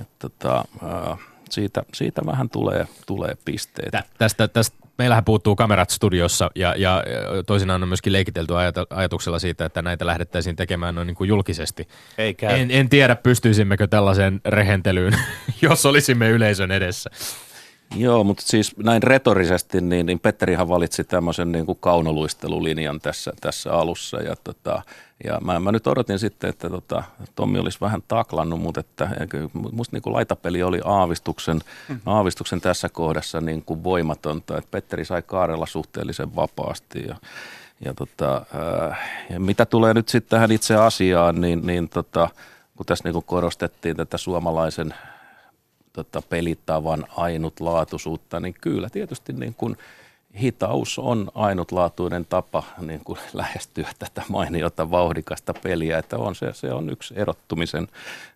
Et, 0.00 0.08
tota, 0.18 0.64
ää, 0.82 1.16
siitä, 1.50 1.82
siitä 1.94 2.22
vähän 2.26 2.50
tulee, 2.50 2.86
tulee 3.06 3.36
pisteitä. 3.44 4.04
Tästä, 4.18 4.48
tästä 4.48 4.79
meillähän 5.00 5.24
puuttuu 5.24 5.56
kamerat 5.56 5.90
studiossa 5.90 6.50
ja, 6.54 6.74
ja 6.76 7.04
toisinaan 7.46 7.82
on 7.82 7.88
myöskin 7.88 8.12
leikitelty 8.12 8.54
ajatuksella 8.90 9.38
siitä, 9.38 9.64
että 9.64 9.82
näitä 9.82 10.06
lähdettäisiin 10.06 10.56
tekemään 10.56 10.94
noin 10.94 11.06
niin 11.06 11.14
kuin 11.14 11.28
julkisesti. 11.28 11.88
Eikä. 12.18 12.50
En, 12.50 12.70
en 12.70 12.88
tiedä, 12.88 13.16
pystyisimmekö 13.16 13.86
tällaiseen 13.86 14.40
rehentelyyn, 14.44 15.12
jos 15.62 15.86
olisimme 15.86 16.30
yleisön 16.30 16.70
edessä. 16.70 17.10
Joo, 17.96 18.24
mutta 18.24 18.42
siis 18.46 18.76
näin 18.76 19.02
retorisesti, 19.02 19.80
niin, 19.80 20.06
niin 20.06 20.20
Petterihan 20.20 20.68
valitsi 20.68 21.04
tämmöisen 21.04 21.52
niin 21.52 21.66
kuin 21.66 21.78
kaunoluistelulinjan 21.80 23.00
tässä, 23.00 23.32
tässä 23.40 23.72
alussa. 23.72 24.22
Ja, 24.22 24.36
tota, 24.44 24.82
ja 25.24 25.38
mä, 25.40 25.60
mä, 25.60 25.72
nyt 25.72 25.86
odotin 25.86 26.18
sitten, 26.18 26.50
että 26.50 26.70
tota, 26.70 27.02
Tommi 27.34 27.58
olisi 27.58 27.80
vähän 27.80 28.02
taklannut, 28.08 28.60
mutta 28.60 28.80
että, 28.80 29.08
musta 29.72 29.96
niin 29.96 30.02
kuin 30.02 30.12
laitapeli 30.12 30.62
oli 30.62 30.80
aavistuksen, 30.84 31.60
mm. 31.88 32.00
aavistuksen 32.06 32.60
tässä 32.60 32.88
kohdassa 32.88 33.40
niin 33.40 33.62
kuin 33.62 33.84
voimatonta. 33.84 34.58
Että 34.58 34.70
Petteri 34.70 35.04
sai 35.04 35.22
kaarella 35.22 35.66
suhteellisen 35.66 36.36
vapaasti 36.36 37.04
ja, 37.08 37.16
ja, 37.84 37.94
tota, 37.94 38.46
ää, 38.54 38.96
ja 39.30 39.40
mitä 39.40 39.66
tulee 39.66 39.94
nyt 39.94 40.08
sitten 40.08 40.30
tähän 40.30 40.52
itse 40.52 40.76
asiaan, 40.76 41.40
niin, 41.40 41.66
niin 41.66 41.88
tota, 41.88 42.28
kun 42.76 42.86
tässä 42.86 43.04
niin 43.04 43.12
kuin 43.12 43.24
korostettiin 43.24 43.96
tätä 43.96 44.18
suomalaisen 44.18 44.94
tota, 45.92 46.22
pelitavan 46.28 47.06
ainutlaatuisuutta, 47.16 48.40
niin 48.40 48.54
kyllä 48.60 48.90
tietysti 48.90 49.32
niin 49.32 49.54
kuin 49.54 49.76
hitaus 50.38 50.98
on 50.98 51.30
ainutlaatuinen 51.34 52.26
tapa 52.26 52.62
niin 52.80 53.00
kuin 53.04 53.18
lähestyä 53.32 53.88
tätä 53.98 54.22
mainiota 54.28 54.90
vauhdikasta 54.90 55.54
peliä, 55.62 55.98
että 55.98 56.16
on 56.18 56.34
se, 56.34 56.52
se 56.52 56.72
on 56.72 56.90
yksi 56.90 57.14
erottumisen, 57.16 57.88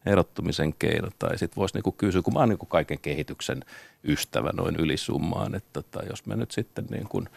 erottumisen 0.07 0.74
keino. 0.78 1.09
Tai 1.18 1.38
sitten 1.38 1.57
voisi 1.57 1.74
niin 1.78 1.94
kysyä, 1.98 2.22
kun 2.22 2.33
mä 2.33 2.38
oon 2.38 2.48
niin 2.48 2.59
kuin 2.59 2.68
kaiken 2.68 2.98
kehityksen 2.98 3.64
ystävä 4.04 4.50
noin 4.52 4.76
ylisummaan, 4.76 5.54
että 5.54 5.70
tota, 5.72 6.07
jos 6.11 6.26
me 6.26 6.37
nyt 6.37 6.50
sitten 6.50 6.85
niin 6.90 7.09
kuin 7.09 7.28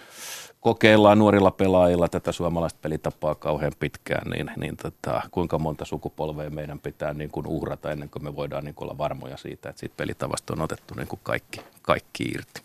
kokeillaan 0.62 1.20
nuorilla 1.20 1.52
pelaajilla 1.52 2.08
tätä 2.08 2.32
suomalaista 2.32 2.80
pelitapaa 2.82 3.36
kauhean 3.36 3.74
pitkään, 3.80 4.32
niin, 4.32 4.52
niin 4.58 4.78
tota, 4.78 5.22
kuinka 5.32 5.60
monta 5.60 5.86
sukupolvea 5.86 6.50
meidän 6.50 6.80
pitää 6.80 7.13
niin 7.13 7.32
kuin 7.32 7.48
uhrata 7.48 7.91
ennen 7.91 8.10
kuin 8.10 8.24
me 8.24 8.36
voidaan 8.36 8.65
niin 8.65 8.76
kuin 8.76 8.86
olla 8.86 8.98
varmoja 8.98 9.38
siitä, 9.38 9.70
että 9.70 9.80
siitä 9.80 9.98
pelitavasta 9.98 10.54
on 10.54 10.62
otettu 10.62 10.93
niin 10.93 11.08
kuin 11.08 11.20
kaikki, 11.24 11.62
kaikki 11.82 12.24
irti. 12.24 12.62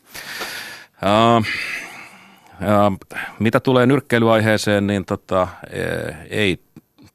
Uh, 1.03 1.47
Ja 2.61 2.93
mitä 3.39 3.61
tulee 3.61 3.87
nyrkkeilyaiheeseen, 3.87 4.87
niin 4.87 5.05
tota, 5.05 5.49
eh, 5.71 6.17
ei 6.31 6.61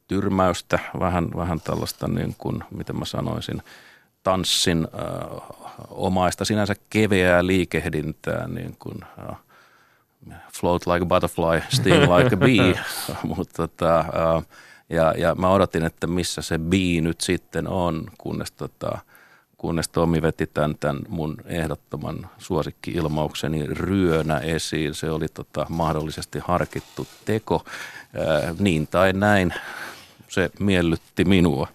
tyrmäystä, 0.07 0.79
vähän, 0.99 1.29
vähän 1.35 1.61
tällaista, 1.61 2.07
niin 2.07 2.35
kuin, 2.37 2.63
miten 2.71 2.99
mä 2.99 3.05
sanoisin, 3.05 3.61
tanssin 4.23 4.87
äh, 4.93 5.41
omaista 5.89 6.45
sinänsä 6.45 6.75
keveää 6.89 7.45
liikehdintää, 7.45 8.47
niin 8.47 8.75
kuin, 8.79 8.97
äh, 9.29 9.37
float 10.53 10.87
like 10.87 11.03
a 11.03 11.05
butterfly, 11.05 11.61
sting 11.69 12.01
like 12.15 12.35
a 12.35 12.37
bee, 12.37 12.79
mutta 13.35 13.67
tota, 13.67 13.99
äh, 13.99 14.45
ja, 14.89 15.13
ja 15.17 15.35
mä 15.35 15.49
odotin, 15.49 15.83
että 15.83 16.07
missä 16.07 16.41
se 16.41 16.57
bee 16.59 17.01
nyt 17.01 17.21
sitten 17.21 17.67
on, 17.67 18.05
kunnes 18.17 18.51
tota, 18.51 18.97
kunnes 19.57 19.89
Tomi 19.89 20.21
veti 20.21 20.47
tämän, 20.47 20.75
tämän 20.79 21.01
mun 21.09 21.37
ehdottoman 21.45 22.29
suosikki-ilmaukseni 22.37 23.65
ryönä 23.65 24.37
esiin. 24.37 24.95
Se 24.95 25.11
oli 25.11 25.27
tota, 25.33 25.65
mahdollisesti 25.69 26.39
harkittu 26.39 27.07
teko, 27.25 27.65
ää, 28.15 28.55
niin 28.59 28.87
tai 28.87 29.13
näin. 29.13 29.53
Se 30.27 30.49
miellytti 30.59 31.25
minua. 31.25 31.67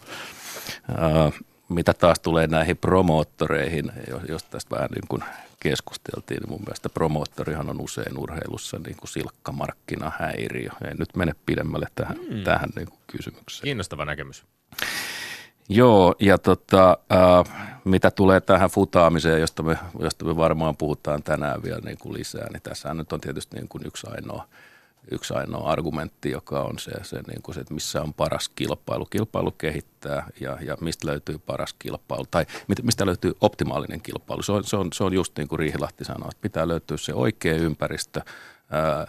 Ää, 0.88 1.32
mitä 1.68 1.94
taas 1.94 2.20
tulee 2.20 2.46
näihin 2.46 2.76
promoottoreihin, 2.76 3.92
jos 4.28 4.44
tästä 4.44 4.76
vähän 4.76 4.90
niin 4.90 5.08
kuin 5.08 5.24
keskusteltiin, 5.60 6.40
niin 6.40 6.50
mun 6.50 6.60
mielestä 6.60 6.88
promoottorihan 6.88 7.70
on 7.70 7.80
usein 7.80 8.18
urheilussa 8.18 8.78
niin 8.78 8.96
kuin 8.96 9.08
silkkamarkkinahäiriö. 9.08 10.70
Ei 10.88 10.94
nyt 10.98 11.16
mene 11.16 11.32
pidemmälle 11.46 11.86
tähän, 11.94 12.16
mm. 12.30 12.44
tähän 12.44 12.70
niin 12.76 12.88
kuin 12.88 13.00
kysymykseen. 13.06 13.64
Kiinnostava 13.64 14.04
näkemys. 14.04 14.44
Joo, 15.68 16.14
ja 16.20 16.38
tota, 16.38 16.98
äh, 17.12 17.80
mitä 17.84 18.10
tulee 18.10 18.40
tähän 18.40 18.70
futaamiseen, 18.70 19.40
josta 19.40 19.62
me, 19.62 19.78
josta 19.98 20.24
me 20.24 20.36
varmaan 20.36 20.76
puhutaan 20.76 21.22
tänään 21.22 21.62
vielä 21.62 21.80
niin 21.84 21.98
kuin 21.98 22.12
lisää, 22.12 22.46
niin 22.52 22.62
tässä 22.62 22.94
nyt 22.94 23.12
on 23.12 23.20
tietysti 23.20 23.56
niin 23.56 23.68
kuin 23.68 23.86
yksi 23.86 24.06
ainoa 24.10 24.46
yksi 25.10 25.34
ainoa 25.34 25.70
argumentti, 25.70 26.30
joka 26.30 26.60
on 26.60 26.78
se, 26.78 26.92
se, 27.02 27.20
niin 27.26 27.42
kuin 27.42 27.54
se, 27.54 27.60
että 27.60 27.74
missä 27.74 28.02
on 28.02 28.14
paras 28.14 28.48
kilpailu. 28.48 29.06
Kilpailu 29.06 29.50
kehittää 29.50 30.26
ja, 30.40 30.58
ja 30.60 30.76
mistä 30.80 31.06
löytyy 31.06 31.38
paras 31.38 31.74
kilpailu 31.78 32.24
tai 32.30 32.46
mistä 32.82 33.06
löytyy 33.06 33.32
optimaalinen 33.40 34.00
kilpailu. 34.00 34.42
Se 34.42 34.52
on, 34.52 34.64
se 34.64 34.76
on, 34.76 34.92
se 34.92 35.04
on 35.04 35.12
just 35.12 35.38
niin 35.38 35.48
kuin 35.48 35.58
Riihilahti 35.58 36.04
sanoi, 36.04 36.28
että 36.28 36.42
pitää 36.42 36.68
löytyä 36.68 36.96
se 36.96 37.14
oikea 37.14 37.54
ympäristö, 37.54 38.20
ää, 38.70 39.06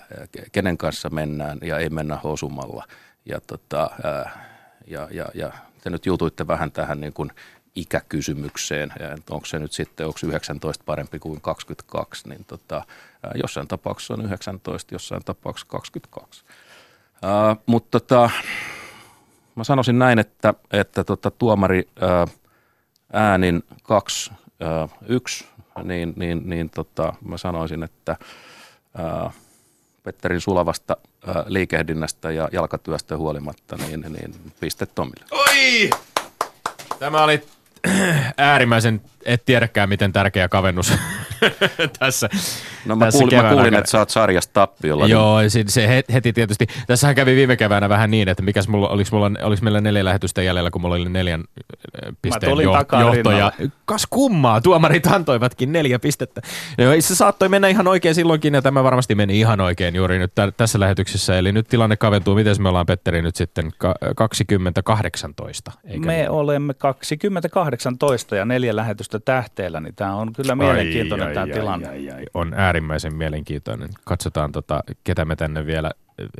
kenen 0.51 0.77
kanssa 0.77 1.09
mennään 1.09 1.59
ja 1.61 1.77
ei 1.77 1.89
mennä 1.89 2.17
hosumalla. 2.23 2.87
Ja, 3.25 3.41
tota, 3.47 3.89
ää, 4.03 4.45
ja, 4.87 5.07
ja, 5.11 5.25
ja 5.33 5.51
te 5.83 5.89
nyt 5.89 6.05
jutuitte 6.05 6.47
vähän 6.47 6.71
tähän 6.71 7.01
niin 7.01 7.13
kuin 7.13 7.31
ikäkysymykseen, 7.75 8.93
että 9.17 9.33
onko 9.33 9.45
se 9.45 9.59
nyt 9.59 9.71
sitten, 9.71 10.07
onko 10.07 10.19
19 10.25 10.83
parempi 10.85 11.19
kuin 11.19 11.41
22, 11.41 12.29
niin 12.29 12.45
tota, 12.45 12.83
jossain 13.35 13.67
tapauksessa 13.67 14.13
on 14.13 14.25
19, 14.25 14.95
jossain 14.95 15.21
tapauksessa 15.25 15.67
22. 15.69 16.43
Ää, 17.21 17.55
mutta 17.65 17.99
tota, 17.99 18.29
mä 19.55 19.63
sanoisin 19.63 19.99
näin, 19.99 20.19
että, 20.19 20.53
että 20.71 21.03
tota, 21.03 21.31
tuomari 21.31 21.89
ää, 22.01 22.27
äänin 23.13 23.63
2, 23.83 24.31
1, 25.07 25.47
niin, 25.83 26.13
niin, 26.15 26.41
niin 26.45 26.69
tota, 26.69 27.13
mä 27.25 27.37
sanoisin, 27.37 27.83
että 27.83 28.17
ää, 28.97 29.31
Petterin 30.03 30.41
sulavasta 30.41 30.97
ää, 31.27 31.45
liikehdinnästä 31.47 32.31
ja 32.31 32.49
jalkatyöstä 32.51 33.17
huolimatta, 33.17 33.77
niin, 33.77 34.01
niin 34.01 34.53
piste 34.59 34.85
Tomille. 34.85 35.25
Oi! 35.31 35.89
Tämä 36.99 37.23
oli 37.23 37.43
äärimmäisen, 38.37 39.01
et 39.25 39.45
tiedäkään 39.45 39.89
miten 39.89 40.13
tärkeä 40.13 40.49
kavennus 40.49 40.93
tässä. 41.99 42.29
No 42.85 42.95
mä, 42.95 43.05
tässä 43.05 43.19
kuulin, 43.19 43.41
mä 43.41 43.49
kuulin, 43.49 43.73
että 43.73 43.91
sä 43.91 43.99
oot 43.99 44.09
sarjasta 44.09 44.53
tappiolla. 44.53 45.07
Joo, 45.07 45.39
niin. 45.39 45.49
se, 45.49 45.63
se 45.67 46.03
heti 46.13 46.33
tietysti. 46.33 46.67
Tässähän 46.87 47.15
kävi 47.15 47.35
viime 47.35 47.57
keväänä 47.57 47.89
vähän 47.89 48.11
niin, 48.11 48.29
että 48.29 48.43
mikäs 48.43 48.67
mulla, 48.67 48.89
oliko, 48.89 49.09
mulla, 49.11 49.31
oliko 49.43 49.63
meillä 49.63 49.81
neljä 49.81 50.05
lähetystä 50.05 50.41
jäljellä, 50.41 50.71
kun 50.71 50.81
mulla 50.81 50.95
oli 50.95 51.09
neljän 51.09 51.43
pisteen 52.21 52.57
jo, 52.57 52.73
johto. 52.99 53.31
Ja 53.31 53.51
kas 53.85 54.07
kummaa, 54.09 54.61
tuomarit 54.61 55.07
antoivatkin 55.07 55.71
neljä 55.71 55.99
pistettä. 55.99 56.41
Ja 56.77 57.01
se 57.01 57.15
saattoi 57.15 57.49
mennä 57.49 57.67
ihan 57.67 57.87
oikein 57.87 58.15
silloinkin, 58.15 58.53
ja 58.53 58.61
tämä 58.61 58.83
varmasti 58.83 59.15
meni 59.15 59.39
ihan 59.39 59.61
oikein 59.61 59.95
juuri 59.95 60.19
nyt 60.19 60.31
t- 60.35 60.57
tässä 60.57 60.79
lähetyksessä. 60.79 61.37
Eli 61.37 61.51
nyt 61.51 61.67
tilanne 61.67 61.97
kaventuu. 61.97 62.35
Miten 62.35 62.55
me 62.59 62.69
ollaan, 62.69 62.85
Petteri, 62.85 63.21
nyt 63.21 63.35
sitten 63.35 63.71
ka- 63.77 63.95
2018? 64.15 65.71
Eikä 65.85 66.05
me 66.05 66.15
niin? 66.15 66.29
olemme 66.29 66.73
2018 67.77 68.35
ja 68.35 68.45
neljä 68.45 68.75
lähetystä 68.75 69.19
tähteellä, 69.19 69.79
niin 69.79 69.95
tämä 69.95 70.15
on 70.15 70.33
kyllä 70.33 70.55
mielenkiintoinen 70.55 71.27
ai, 71.27 71.33
tämä 71.33 71.43
ai, 71.43 71.51
tilanne. 71.51 71.87
Ai, 71.87 72.09
ai, 72.09 72.17
ai. 72.17 72.25
On 72.33 72.53
äärimmäisen 72.53 73.15
mielenkiintoinen. 73.15 73.89
Katsotaan, 74.03 74.51
tota, 74.51 74.83
ketä 75.03 75.25
me 75.25 75.35
tänne 75.35 75.65
vielä 75.65 75.91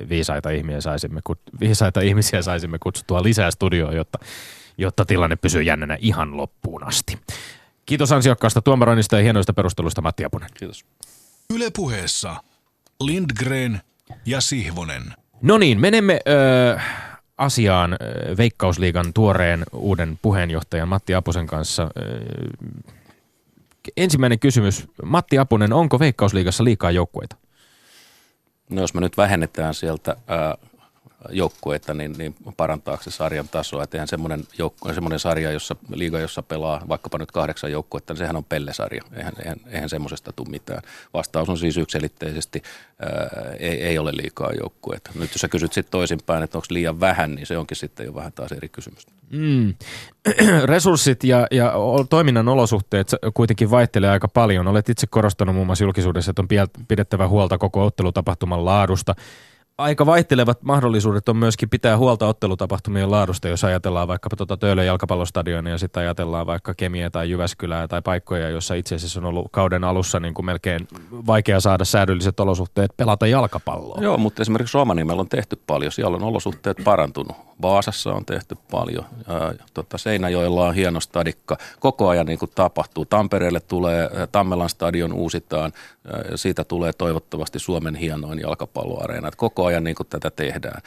viisaita 0.10 0.50
ihmisiä 0.50 0.82
saisimme, 0.82 1.22
viisaita 1.60 2.02
ihmisiä 2.02 2.42
saisimme 2.42 2.78
kutsuttua 2.80 3.24
lisää 3.24 3.52
studioon, 3.52 3.96
jotta, 3.96 4.20
jotta 4.78 5.06
tilanne 5.06 5.36
pysyy 5.36 5.62
jännänä 5.62 5.98
ihan 6.02 6.38
loppuun 6.38 6.84
asti. 6.84 7.18
Kiitos 7.86 8.12
ansiokkaasta 8.12 8.62
tuomaroinnista 8.62 9.16
ja 9.16 9.24
hienoista 9.24 9.54
perustelusta 9.54 10.02
Matti 10.02 10.26
Apunen. 10.26 10.50
Kiitos. 10.54 10.86
Ylepuheessa 11.54 12.36
Lindgren 13.02 13.82
ja 14.26 14.42
Sihvonen. 14.42 15.04
No 15.42 15.58
niin, 15.58 15.80
menemme 15.80 16.20
ö, 16.28 16.80
asiaan 17.44 17.94
ö, 17.94 17.98
Veikkausliigan 18.38 19.14
tuoreen 19.14 19.64
uuden 19.74 20.20
puheenjohtajan 20.22 20.88
Matti 20.88 21.16
Apusen 21.16 21.48
kanssa. 21.48 21.84
Ö, 21.84 22.20
ensimmäinen 23.98 24.40
kysymys. 24.40 24.88
Matti 25.04 25.38
Apunen, 25.38 25.74
onko 25.74 26.00
Veikkausliigassa 26.00 26.64
liikaa 26.64 26.92
joukkueita? 26.92 27.36
No 28.70 28.82
jos 28.82 28.94
me 28.94 29.02
nyt 29.02 29.18
vähennetään 29.18 29.74
sieltä 29.74 30.16
ää, 30.28 30.58
joukkueita, 31.30 31.94
niin, 31.94 32.16
niin 32.18 32.36
parantaako 32.58 33.04
se 33.04 33.12
sarjan 33.12 33.48
tasoa. 33.50 33.84
Että 33.84 33.98
eihän 33.98 34.08
semmoinen, 34.08 34.44
joukku, 34.58 34.94
semmoinen 34.94 35.20
sarja, 35.20 35.52
jossa, 35.52 35.76
liiga, 35.94 36.20
jossa 36.20 36.44
pelaa 36.44 36.82
vaikkapa 36.90 37.18
nyt 37.18 37.32
kahdeksan 37.32 37.72
joukkuetta, 37.72 38.14
niin 38.14 38.20
sehän 38.20 38.36
on 38.36 38.44
pellesarja. 38.44 39.02
Eihän, 39.14 39.34
eihän, 39.40 39.58
eihän 39.68 39.90
semmoisesta 39.90 40.34
tule 40.34 40.50
mitään. 40.50 40.82
Vastaus 41.14 41.50
on 41.50 41.58
siis 41.58 41.78
yksilitteisesti, 41.78 42.62
ää, 43.00 43.10
ei, 43.60 43.84
ei 43.84 43.98
ole 43.98 44.12
liikaa 44.14 44.52
joukkueita. 44.62 45.12
Nyt 45.16 45.32
jos 45.32 45.42
sä 45.42 45.48
kysyt 45.48 45.74
sitten 45.74 45.92
toisinpäin, 45.92 46.44
että 46.44 46.58
onko 46.58 46.68
liian 46.70 47.00
vähän, 47.00 47.36
niin 47.36 47.46
se 47.46 47.58
onkin 47.58 47.78
sitten 47.78 48.06
jo 48.06 48.16
vähän 48.16 48.34
taas 48.34 48.52
eri 48.52 48.70
kysymys. 48.70 49.08
Mm. 49.30 49.74
Resurssit 50.66 51.24
ja, 51.24 51.48
ja 51.52 51.74
toiminnan 52.10 52.48
olosuhteet 52.48 53.08
kuitenkin 53.34 53.72
vaihtelee 53.72 54.10
aika 54.10 54.28
paljon. 54.28 54.68
Olet 54.68 54.90
itse 54.90 55.08
korostanut 55.08 55.56
muun 55.56 55.68
muassa 55.68 55.84
julkisuudessa, 55.84 56.32
että 56.32 56.42
on 56.42 56.68
pidettävä 56.88 57.28
huolta 57.28 57.58
koko 57.58 57.86
ottelutapahtuman 57.86 58.66
laadusta– 58.66 59.16
aika 59.78 60.06
vaihtelevat 60.06 60.64
mahdollisuudet 60.64 61.30
on 61.30 61.38
myöskin 61.38 61.70
pitää 61.70 61.98
huolta 61.98 62.28
ottelutapahtumien 62.28 63.12
laadusta, 63.12 63.48
jos 63.48 63.64
ajatellaan 63.64 64.08
vaikka 64.08 64.30
tuota 64.38 64.58
Töölön 64.58 64.86
jalkapallostadionia 64.86 65.74
ja 65.74 65.78
sitten 65.78 66.02
ajatellaan 66.02 66.48
vaikka 66.48 66.74
Kemiä 66.74 67.10
tai 67.10 67.30
Jyväskylää 67.30 67.88
tai 67.88 68.02
paikkoja, 68.02 68.50
joissa 68.50 68.74
itse 68.74 68.96
asiassa 68.96 69.20
on 69.20 69.26
ollut 69.26 69.48
kauden 69.52 69.84
alussa 69.84 70.20
niin 70.20 70.34
kuin 70.34 70.46
melkein 70.46 70.88
vaikea 71.28 71.60
saada 71.60 71.86
säädölliset 71.86 72.40
olosuhteet 72.40 72.92
pelata 72.98 73.28
jalkapalloa. 73.28 74.02
Joo, 74.02 74.18
mutta 74.18 74.42
esimerkiksi 74.42 74.78
Rovaniemellä 74.78 75.20
on 75.20 75.30
tehty 75.30 75.60
paljon. 75.68 75.92
Siellä 75.92 76.18
on 76.18 76.24
olosuhteet 76.24 76.78
parantunut. 76.84 77.38
Vaasassa 77.62 78.14
on 78.14 78.26
tehty 78.26 78.58
paljon. 78.72 79.06
Tota, 79.74 79.98
Seinäjoella 79.98 80.68
on 80.68 80.76
hieno 80.76 81.00
stadikka. 81.00 81.58
Koko 81.80 82.10
ajan 82.10 82.26
niin 82.26 82.40
kuin 82.40 82.52
tapahtuu. 82.56 83.06
Tampereelle 83.06 83.60
tulee, 83.60 84.10
Tammelan 84.32 84.70
stadion 84.70 85.14
uusitaan. 85.14 85.72
Siitä 86.36 86.64
tulee 86.64 86.94
toivottavasti 86.94 87.60
Suomen 87.60 87.96
hienoin 87.96 88.40
jalkapalloareena. 88.40 89.32
Koko 89.38 89.63
ajan 89.66 89.84
niin 89.84 89.96
kuin 89.96 90.08
tätä 90.08 90.32
tehdään 90.32 90.82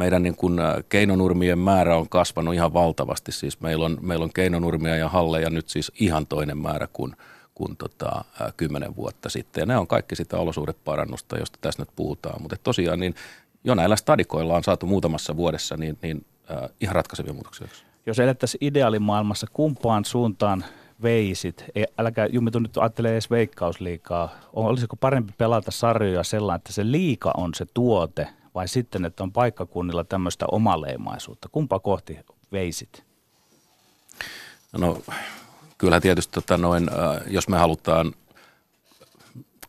meidän 0.00 0.22
niin 0.22 0.36
kuin 0.36 0.58
keinonurmien 0.88 1.58
määrä 1.58 1.96
on 1.96 2.08
kasvanut 2.08 2.54
ihan 2.54 2.72
valtavasti. 2.72 3.32
Siis 3.32 3.60
meillä 3.60 3.84
on, 3.84 3.98
meillä 4.00 4.24
on 4.24 4.32
keinonurmia 4.32 4.96
ja 4.96 5.08
halleja 5.08 5.50
nyt 5.50 5.68
siis 5.68 5.92
ihan 6.00 6.26
toinen 6.26 6.58
määrä 6.58 6.88
kuin, 6.92 7.16
kuin 7.54 7.76
tota, 7.76 8.24
kymmenen 8.56 8.96
vuotta 8.96 9.28
sitten. 9.28 9.62
Ja 9.62 9.66
ne 9.66 9.76
on 9.76 9.86
kaikki 9.86 10.16
sitä 10.16 10.36
olosuhdeparannusta, 10.36 11.38
josta 11.38 11.58
tässä 11.60 11.82
nyt 11.82 11.88
puhutaan. 11.96 12.42
Mutta 12.42 12.56
tosiaan 12.62 13.00
niin 13.00 13.14
jo 13.64 13.74
näillä 13.74 13.96
stadikoilla 13.96 14.56
on 14.56 14.64
saatu 14.64 14.86
muutamassa 14.86 15.36
vuodessa 15.36 15.76
niin, 15.76 15.98
niin 16.02 16.24
äh, 16.50 16.70
ihan 16.80 16.94
ratkaisevia 16.94 17.32
muutoksia. 17.32 17.68
Jos 18.06 18.18
elettäisiin 18.18 18.64
ideaalimaailmassa, 18.64 19.46
kumpaan 19.52 20.04
suuntaan 20.04 20.64
veisit, 21.02 21.64
ei, 21.74 21.86
älkää 21.98 22.26
Jumitu 22.26 22.58
nyt 22.58 22.76
ajattele 22.76 23.12
edes 23.12 23.30
veikkausliikaa, 23.30 24.28
olisiko 24.52 24.96
parempi 24.96 25.32
pelata 25.38 25.70
sarjoja 25.70 26.24
sellainen, 26.24 26.56
että 26.56 26.72
se 26.72 26.90
liika 26.90 27.32
on 27.36 27.54
se 27.54 27.66
tuote, 27.74 28.28
vai 28.54 28.68
sitten, 28.68 29.04
että 29.04 29.22
on 29.22 29.32
paikkakunnilla 29.32 30.04
tämmöistä 30.04 30.46
omaleimaisuutta? 30.52 31.48
Kumpa 31.52 31.78
kohti 31.78 32.18
veisit? 32.52 33.04
No 34.78 34.98
kyllä 35.78 36.00
tietysti 36.00 36.32
tota 36.32 36.56
noin, 36.56 36.88
äh, 36.88 37.22
jos 37.26 37.48
me 37.48 37.58
halutaan 37.58 38.14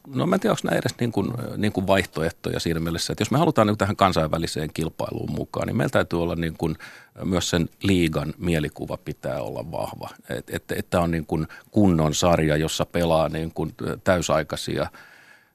no 0.07 0.25
mä 0.25 0.35
en 0.35 0.39
tiedä, 0.39 0.51
onko 0.51 0.61
nämä 0.63 0.79
edes 0.79 0.95
niin 0.99 1.11
kuin, 1.11 1.33
niin 1.57 1.71
kuin 1.71 1.87
vaihtoehtoja 1.87 2.59
siinä 2.59 2.79
mielessä, 2.79 3.13
että 3.13 3.21
jos 3.21 3.31
me 3.31 3.37
halutaan 3.37 3.67
niin 3.67 3.77
tähän 3.77 3.95
kansainväliseen 3.95 4.69
kilpailuun 4.73 5.31
mukaan, 5.31 5.67
niin 5.67 5.77
meillä 5.77 5.91
täytyy 5.91 6.21
olla 6.21 6.35
niin 6.35 6.55
kuin, 6.57 6.75
myös 7.23 7.49
sen 7.49 7.69
liigan 7.83 8.33
mielikuva 8.37 8.97
pitää 8.97 9.41
olla 9.41 9.71
vahva. 9.71 10.09
Että 10.29 10.55
et, 10.55 10.71
että 10.71 11.01
on 11.01 11.11
niin 11.11 11.25
kuin 11.25 11.47
kunnon 11.71 12.13
sarja, 12.13 12.57
jossa 12.57 12.85
pelaa 12.85 13.29
niin 13.29 13.51
kuin 13.53 13.73
täysaikaisia 14.03 14.87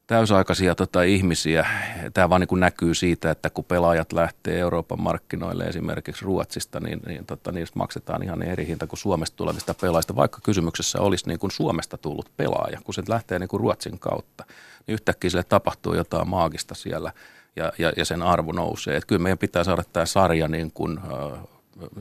täysaikaisia 0.07 0.75
tota, 0.75 1.03
ihmisiä. 1.03 1.67
Tämä 2.15 2.31
vaan 2.31 2.41
niin 2.41 2.61
näkyy 2.61 2.95
siitä, 2.95 3.31
että 3.31 3.51
kun 3.51 3.65
pelaajat 3.65 4.13
lähtee 4.13 4.59
Euroopan 4.59 5.03
markkinoille 5.03 5.65
esimerkiksi 5.65 6.25
Ruotsista, 6.25 6.81
niin, 6.81 7.01
niin 7.07 7.27
tota, 7.27 7.53
niistä 7.53 7.79
maksetaan 7.79 8.23
ihan 8.23 8.43
eri 8.43 8.67
hinta 8.67 8.87
kuin 8.87 8.99
Suomesta 8.99 9.37
tulevista 9.37 9.75
pelaajista, 9.75 10.17
vaikka 10.17 10.39
kysymyksessä 10.43 11.01
olisi 11.01 11.29
niin 11.29 11.39
kuin 11.39 11.51
Suomesta 11.51 11.99
tullut 11.99 12.31
pelaaja, 12.37 12.81
kun 12.85 12.95
se 12.95 13.03
lähtee 13.09 13.39
niin 13.39 13.49
kuin 13.49 13.61
Ruotsin 13.61 13.99
kautta, 13.99 14.45
niin 14.87 14.95
yhtäkkiä 14.95 15.31
sille 15.31 15.45
tapahtuu 15.45 15.95
jotain 15.95 16.29
maagista 16.29 16.75
siellä 16.75 17.13
ja, 17.57 17.73
ja, 17.79 17.93
ja 17.97 18.05
sen 18.05 18.23
arvo 18.23 18.53
nousee. 18.53 18.97
Että 18.97 19.07
kyllä 19.07 19.23
meidän 19.23 19.39
pitää 19.39 19.65
saada 19.65 19.83
tämä 19.93 20.07
sarja 20.07 20.49
niin 20.49 20.73
kuin, 20.73 21.01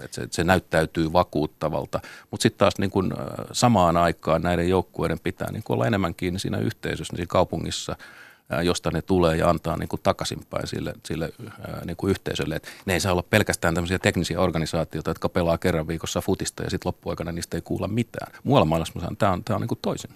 että 0.03 0.15
se, 0.15 0.27
se 0.31 0.43
näyttäytyy 0.43 1.13
vakuuttavalta. 1.13 1.99
Mutta 2.31 2.41
sitten 2.41 2.59
taas 2.59 2.73
niin 2.77 2.91
kun, 2.91 3.13
samaan 3.51 3.97
aikaan 3.97 4.41
näiden 4.41 4.69
joukkueiden 4.69 5.19
pitää 5.19 5.51
niin 5.51 5.63
olla 5.69 5.87
enemmän 5.87 6.15
kiinni 6.15 6.39
siinä 6.39 6.57
yhteisössä, 6.57 7.13
niin 7.13 7.17
siinä 7.17 7.29
kaupungissa– 7.29 7.95
josta 8.63 8.91
ne 8.91 9.01
tulee 9.01 9.37
ja 9.37 9.49
antaa 9.49 9.77
niin 9.77 9.89
kuin 9.89 9.99
takaisinpäin 10.03 10.67
sille, 10.67 10.93
sille 11.05 11.29
niin 11.85 11.97
kuin 11.97 12.11
yhteisölle. 12.11 12.55
Et 12.55 12.67
ne 12.85 12.93
ei 12.93 12.99
saa 12.99 13.11
olla 13.11 13.23
pelkästään 13.29 13.73
tämmöisiä 13.73 13.99
teknisiä 13.99 14.39
organisaatioita, 14.39 15.09
jotka 15.09 15.29
pelaa 15.29 15.57
kerran 15.57 15.87
viikossa 15.87 16.21
futista 16.21 16.63
ja 16.63 16.69
sitten 16.69 16.87
loppuaikana 16.87 17.31
niistä 17.31 17.57
ei 17.57 17.61
kuulla 17.61 17.87
mitään. 17.87 18.31
Muualla 18.43 18.65
maailmassa 18.65 18.99
sanon, 18.99 19.17
tämä 19.17 19.31
on, 19.31 19.43
tämä 19.43 19.55
on 19.55 19.61
niin 19.65 19.67
kuin 19.67 19.79
toisin. 19.81 20.09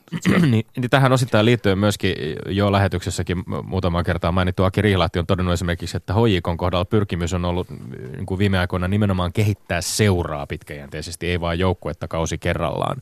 niin, 0.52 0.66
tähän 0.90 1.12
osittain 1.12 1.46
liittyen 1.46 1.78
myöskin 1.78 2.16
jo 2.48 2.72
lähetyksessäkin 2.72 3.44
muutaman 3.64 4.04
kertaa 4.04 4.32
mainittu 4.32 4.64
Aki 4.64 4.82
Rihlahti 4.82 5.20
on 5.20 5.28
todennut 5.28 5.54
esimerkiksi, 5.54 5.98
että 5.98 6.14
hoikon 6.14 6.58
kohdalla 6.58 6.86
pyrkimys 6.86 7.34
on 7.34 7.46
ollut 7.46 7.68
niin 8.16 8.26
kuin 8.26 8.38
viime 8.38 8.60
aikoina 8.60 8.88
nimenomaan 8.88 9.34
kehittää 9.34 9.82
seuraa 9.82 10.48
pitkäjänteisesti, 10.48 11.28
ei 11.28 11.42
vain 11.42 11.60
joukkuetta 11.60 12.08
kausi 12.08 12.38
kerrallaan. 12.38 13.02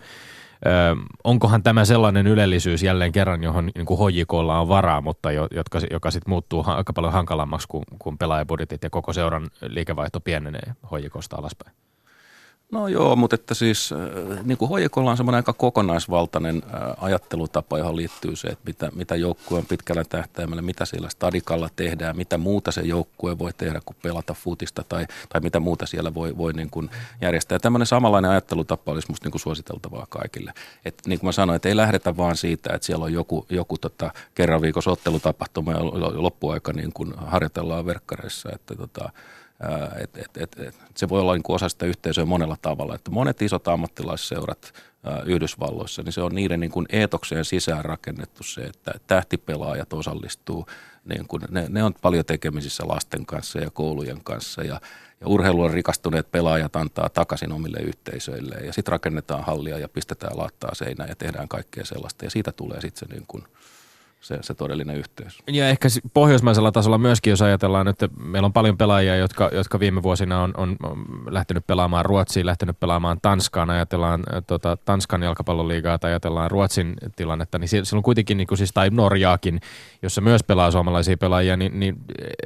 Ö, 0.65 0.69
onkohan 1.23 1.63
tämä 1.63 1.85
sellainen 1.85 2.27
ylellisyys 2.27 2.83
jälleen 2.83 3.11
kerran, 3.11 3.43
johon 3.43 3.69
niin 3.75 3.85
kuin 3.85 3.97
hojikolla 3.97 4.59
on 4.59 4.67
varaa, 4.67 5.01
mutta 5.01 5.31
jo, 5.31 5.47
jotka, 5.51 5.79
joka 5.91 6.11
sitten 6.11 6.29
muuttuu 6.29 6.63
aika 6.67 6.93
paljon 6.93 7.13
hankalammaksi, 7.13 7.67
kun, 7.67 7.83
kun 7.99 8.17
pelaajabudjetit 8.17 8.83
ja 8.83 8.89
koko 8.89 9.13
seuran 9.13 9.47
liikevaihto 9.61 10.19
pienenee 10.19 10.73
hojikosta 10.91 11.35
alaspäin? 11.35 11.86
No 12.71 12.87
joo, 12.87 13.15
mutta 13.15 13.35
että 13.35 13.53
siis 13.53 13.91
äh, 13.91 14.45
niin 14.45 14.57
kuin 14.57 14.69
hoikolla 14.69 15.11
on 15.11 15.17
semmoinen 15.17 15.37
aika 15.37 15.53
kokonaisvaltainen 15.53 16.63
äh, 16.65 16.81
ajattelutapa, 17.03 17.77
johon 17.77 17.95
liittyy 17.95 18.35
se, 18.35 18.47
että 18.47 18.63
mitä, 18.65 18.89
mitä 18.95 19.15
joukkue 19.15 19.57
on 19.57 19.65
pitkällä 19.65 20.03
tähtäimellä, 20.03 20.61
mitä 20.61 20.85
siellä 20.85 21.09
stadikalla 21.09 21.69
tehdään, 21.75 22.17
mitä 22.17 22.37
muuta 22.37 22.71
se 22.71 22.81
joukkue 22.81 23.39
voi 23.39 23.53
tehdä 23.53 23.81
kuin 23.85 23.97
pelata 24.01 24.33
futista 24.33 24.83
tai, 24.89 25.05
tai 25.29 25.41
mitä 25.41 25.59
muuta 25.59 25.85
siellä 25.85 26.13
voi, 26.13 26.37
voi 26.37 26.53
niin 26.53 26.69
kuin 26.69 26.89
järjestää. 27.21 27.59
Tämmöinen 27.59 27.85
samanlainen 27.85 28.31
ajattelutapa 28.31 28.91
olisi 28.91 29.07
musta 29.09 29.25
niin 29.25 29.31
kuin 29.31 29.41
suositeltavaa 29.41 30.05
kaikille. 30.09 30.53
Et 30.85 31.01
niin 31.05 31.19
kuin 31.19 31.27
mä 31.27 31.31
sanoin, 31.31 31.55
että 31.55 31.69
ei 31.69 31.75
lähdetä 31.75 32.17
vaan 32.17 32.37
siitä, 32.37 32.73
että 32.73 32.85
siellä 32.85 33.05
on 33.05 33.13
joku, 33.13 33.45
joku 33.49 33.77
tota, 33.77 34.11
kerran 34.35 34.61
viikossa 34.61 34.91
ottelutapahtuma 34.91 35.71
ja 35.71 35.79
loppuaika 36.23 36.73
niin 36.73 36.93
kuin 36.93 37.13
harjoitellaan 37.17 37.85
verkkareissa, 37.85 38.49
että 38.53 38.75
tota, 38.75 39.09
et, 40.01 40.17
et, 40.17 40.37
et, 40.37 40.59
et, 40.59 40.75
se 40.95 41.09
voi 41.09 41.21
olla 41.21 41.33
niin 41.33 41.43
kuin 41.43 41.55
osa 41.55 41.69
sitä 41.69 41.85
yhteisöä 41.85 42.25
monella 42.25 42.57
tavalla. 42.61 42.95
Että 42.95 43.11
monet 43.11 43.41
isot 43.41 43.67
ammattilaisseurat 43.67 44.73
Yhdysvalloissa, 45.25 46.03
niin 46.03 46.13
se 46.13 46.21
on 46.21 46.35
niiden 46.35 46.59
niin 46.59 46.71
kuin 46.71 46.85
eetokseen 46.89 47.45
sisään 47.45 47.85
rakennettu 47.85 48.43
se, 48.43 48.61
että 48.61 48.93
tähtipelaajat 49.07 49.93
osallistuu. 49.93 50.65
Niin 51.05 51.27
kuin, 51.27 51.41
ne, 51.49 51.65
ne 51.69 51.83
on 51.83 51.93
paljon 52.01 52.25
tekemisissä 52.25 52.83
lasten 52.87 53.25
kanssa 53.25 53.59
ja 53.59 53.71
koulujen 53.71 54.23
kanssa 54.23 54.63
ja, 54.63 54.81
ja 55.21 55.27
urheiluun 55.27 55.73
rikastuneet 55.73 56.31
pelaajat 56.31 56.75
antaa 56.75 57.09
takaisin 57.09 57.51
omille 57.51 57.79
yhteisöille 57.79 58.55
ja 58.55 58.73
sitten 58.73 58.91
rakennetaan 58.91 59.43
hallia 59.43 59.79
ja 59.79 59.89
pistetään 59.89 60.37
laattaa 60.37 60.75
seinään 60.75 61.09
ja 61.09 61.15
tehdään 61.15 61.47
kaikkea 61.47 61.85
sellaista 61.85 62.25
ja 62.25 62.31
siitä 62.31 62.51
tulee 62.51 62.81
sitten 62.81 63.09
se 63.09 63.13
niin 63.13 63.25
kuin– 63.27 63.43
se, 64.27 64.37
se 64.41 64.53
todellinen 64.53 64.95
yhteys. 64.95 65.39
Ja 65.47 65.69
ehkä 65.69 65.87
pohjoismaisella 66.13 66.71
tasolla 66.71 66.97
myöskin, 66.97 67.31
jos 67.31 67.41
ajatellaan, 67.41 67.87
että 67.87 68.09
meillä 68.19 68.45
on 68.45 68.53
paljon 68.53 68.77
pelaajia, 68.77 69.15
jotka, 69.15 69.49
jotka 69.53 69.79
viime 69.79 70.03
vuosina 70.03 70.41
on, 70.41 70.53
on, 70.57 70.77
lähtenyt 71.29 71.67
pelaamaan 71.67 72.05
Ruotsiin, 72.05 72.45
lähtenyt 72.45 72.79
pelaamaan 72.79 73.19
Tanskaan, 73.21 73.69
ajatellaan 73.69 74.23
tota, 74.47 74.77
Tanskan 74.85 75.23
jalkapalloliigaa 75.23 75.99
tai 75.99 76.11
ajatellaan 76.11 76.51
Ruotsin 76.51 76.93
tilannetta, 77.15 77.59
niin 77.59 77.67
siellä 77.67 77.97
on 77.97 78.03
kuitenkin, 78.03 78.37
niin 78.37 78.47
kuin 78.47 78.57
siis, 78.57 78.73
tai 78.73 78.89
Norjaakin, 78.89 79.59
jossa 80.01 80.21
myös 80.21 80.43
pelaa 80.43 80.71
suomalaisia 80.71 81.17
pelaajia, 81.17 81.57
niin, 81.57 81.79
niin 81.79 81.95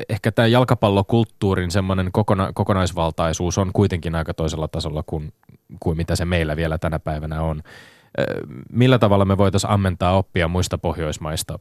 ehkä 0.09 0.31
tämä 0.31 0.47
jalkapallokulttuurin 0.47 1.71
semmoinen 1.71 2.09
kokona, 2.11 2.51
kokonaisvaltaisuus 2.53 3.57
on 3.57 3.69
kuitenkin 3.73 4.15
aika 4.15 4.33
toisella 4.33 4.67
tasolla 4.67 5.03
kuin, 5.05 5.33
kuin 5.79 5.97
mitä 5.97 6.15
se 6.15 6.25
meillä 6.25 6.55
vielä 6.55 6.77
tänä 6.77 6.99
päivänä 6.99 7.41
on 7.41 7.61
millä 8.71 8.99
tavalla 8.99 9.25
me 9.25 9.37
voitaisiin 9.37 9.71
ammentaa 9.71 10.17
oppia 10.17 10.47
muista 10.47 10.77
Pohjoismaista? 10.77 11.59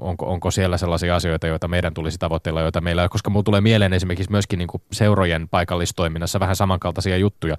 Onko, 0.00 0.32
onko 0.32 0.50
siellä 0.50 0.78
sellaisia 0.78 1.16
asioita, 1.16 1.46
joita 1.46 1.68
meidän 1.68 1.94
tulisi 1.94 2.18
tavoitteilla, 2.18 2.60
joita 2.60 2.80
meillä, 2.80 3.08
koska 3.08 3.30
minulla 3.30 3.42
tulee 3.42 3.60
mieleen 3.60 3.92
esimerkiksi 3.92 4.30
myöskin 4.30 4.58
niin 4.58 4.68
seurojen 4.92 5.48
paikallistoiminnassa 5.48 6.40
vähän 6.40 6.56
samankaltaisia 6.56 7.16
juttuja. 7.16 7.56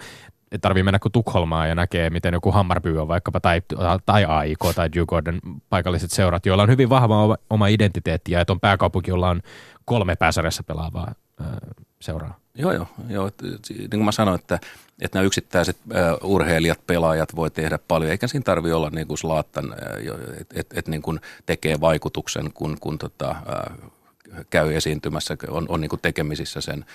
Ei 0.51 0.59
tarvii 0.59 0.83
mennä 0.83 0.99
kuin 0.99 1.11
Tukholmaa 1.11 1.67
ja 1.67 1.75
näkee, 1.75 2.09
miten 2.09 2.33
joku 2.33 2.51
Hammarby 2.51 2.97
on 2.97 3.07
vaikkapa, 3.07 3.39
tai, 3.39 3.61
tai 4.05 4.25
AIK 4.25 4.59
tai 4.75 4.89
Djurgården 4.93 5.39
paikalliset 5.69 6.11
seurat, 6.11 6.45
joilla 6.45 6.63
on 6.63 6.69
hyvin 6.69 6.89
vahva 6.89 7.37
oma 7.49 7.67
identiteetti 7.67 8.31
ja 8.31 8.41
että 8.41 8.53
on 8.53 8.59
pääkaupunki, 8.59 9.11
jolla 9.11 9.29
on 9.29 9.41
kolme 9.85 10.15
pääsarjassa 10.15 10.63
pelaavaa 10.63 11.13
seuraa. 11.99 12.39
Joo, 12.55 12.71
joo. 12.71 12.87
joo. 13.09 13.31
Niin 13.69 13.89
kuin 13.89 14.05
mä 14.05 14.11
sanoin, 14.11 14.39
että, 14.39 14.59
että 15.01 15.17
nämä 15.17 15.25
yksittäiset 15.25 15.77
urheilijat, 16.23 16.87
pelaajat 16.87 17.35
voi 17.35 17.51
tehdä 17.51 17.79
paljon, 17.87 18.11
eikä 18.11 18.27
siinä 18.27 18.43
tarvitse 18.43 18.73
olla 18.73 18.89
niin 18.89 19.07
kuin 19.07 19.17
Slaattan, 19.17 19.75
että 20.39 20.55
et, 20.59 20.67
et, 20.73 20.87
niin 20.87 21.01
kuin 21.01 21.19
tekee 21.45 21.79
vaikutuksen, 21.81 22.53
kun, 22.53 22.77
kun 22.79 22.97
tota, 22.97 23.35
käy 24.49 24.75
esiintymässä, 24.75 25.37
on, 25.47 25.65
on 25.69 25.81
niin 25.81 25.89
kuin 25.89 26.01
tekemisissä 26.01 26.61
sen, 26.61 26.85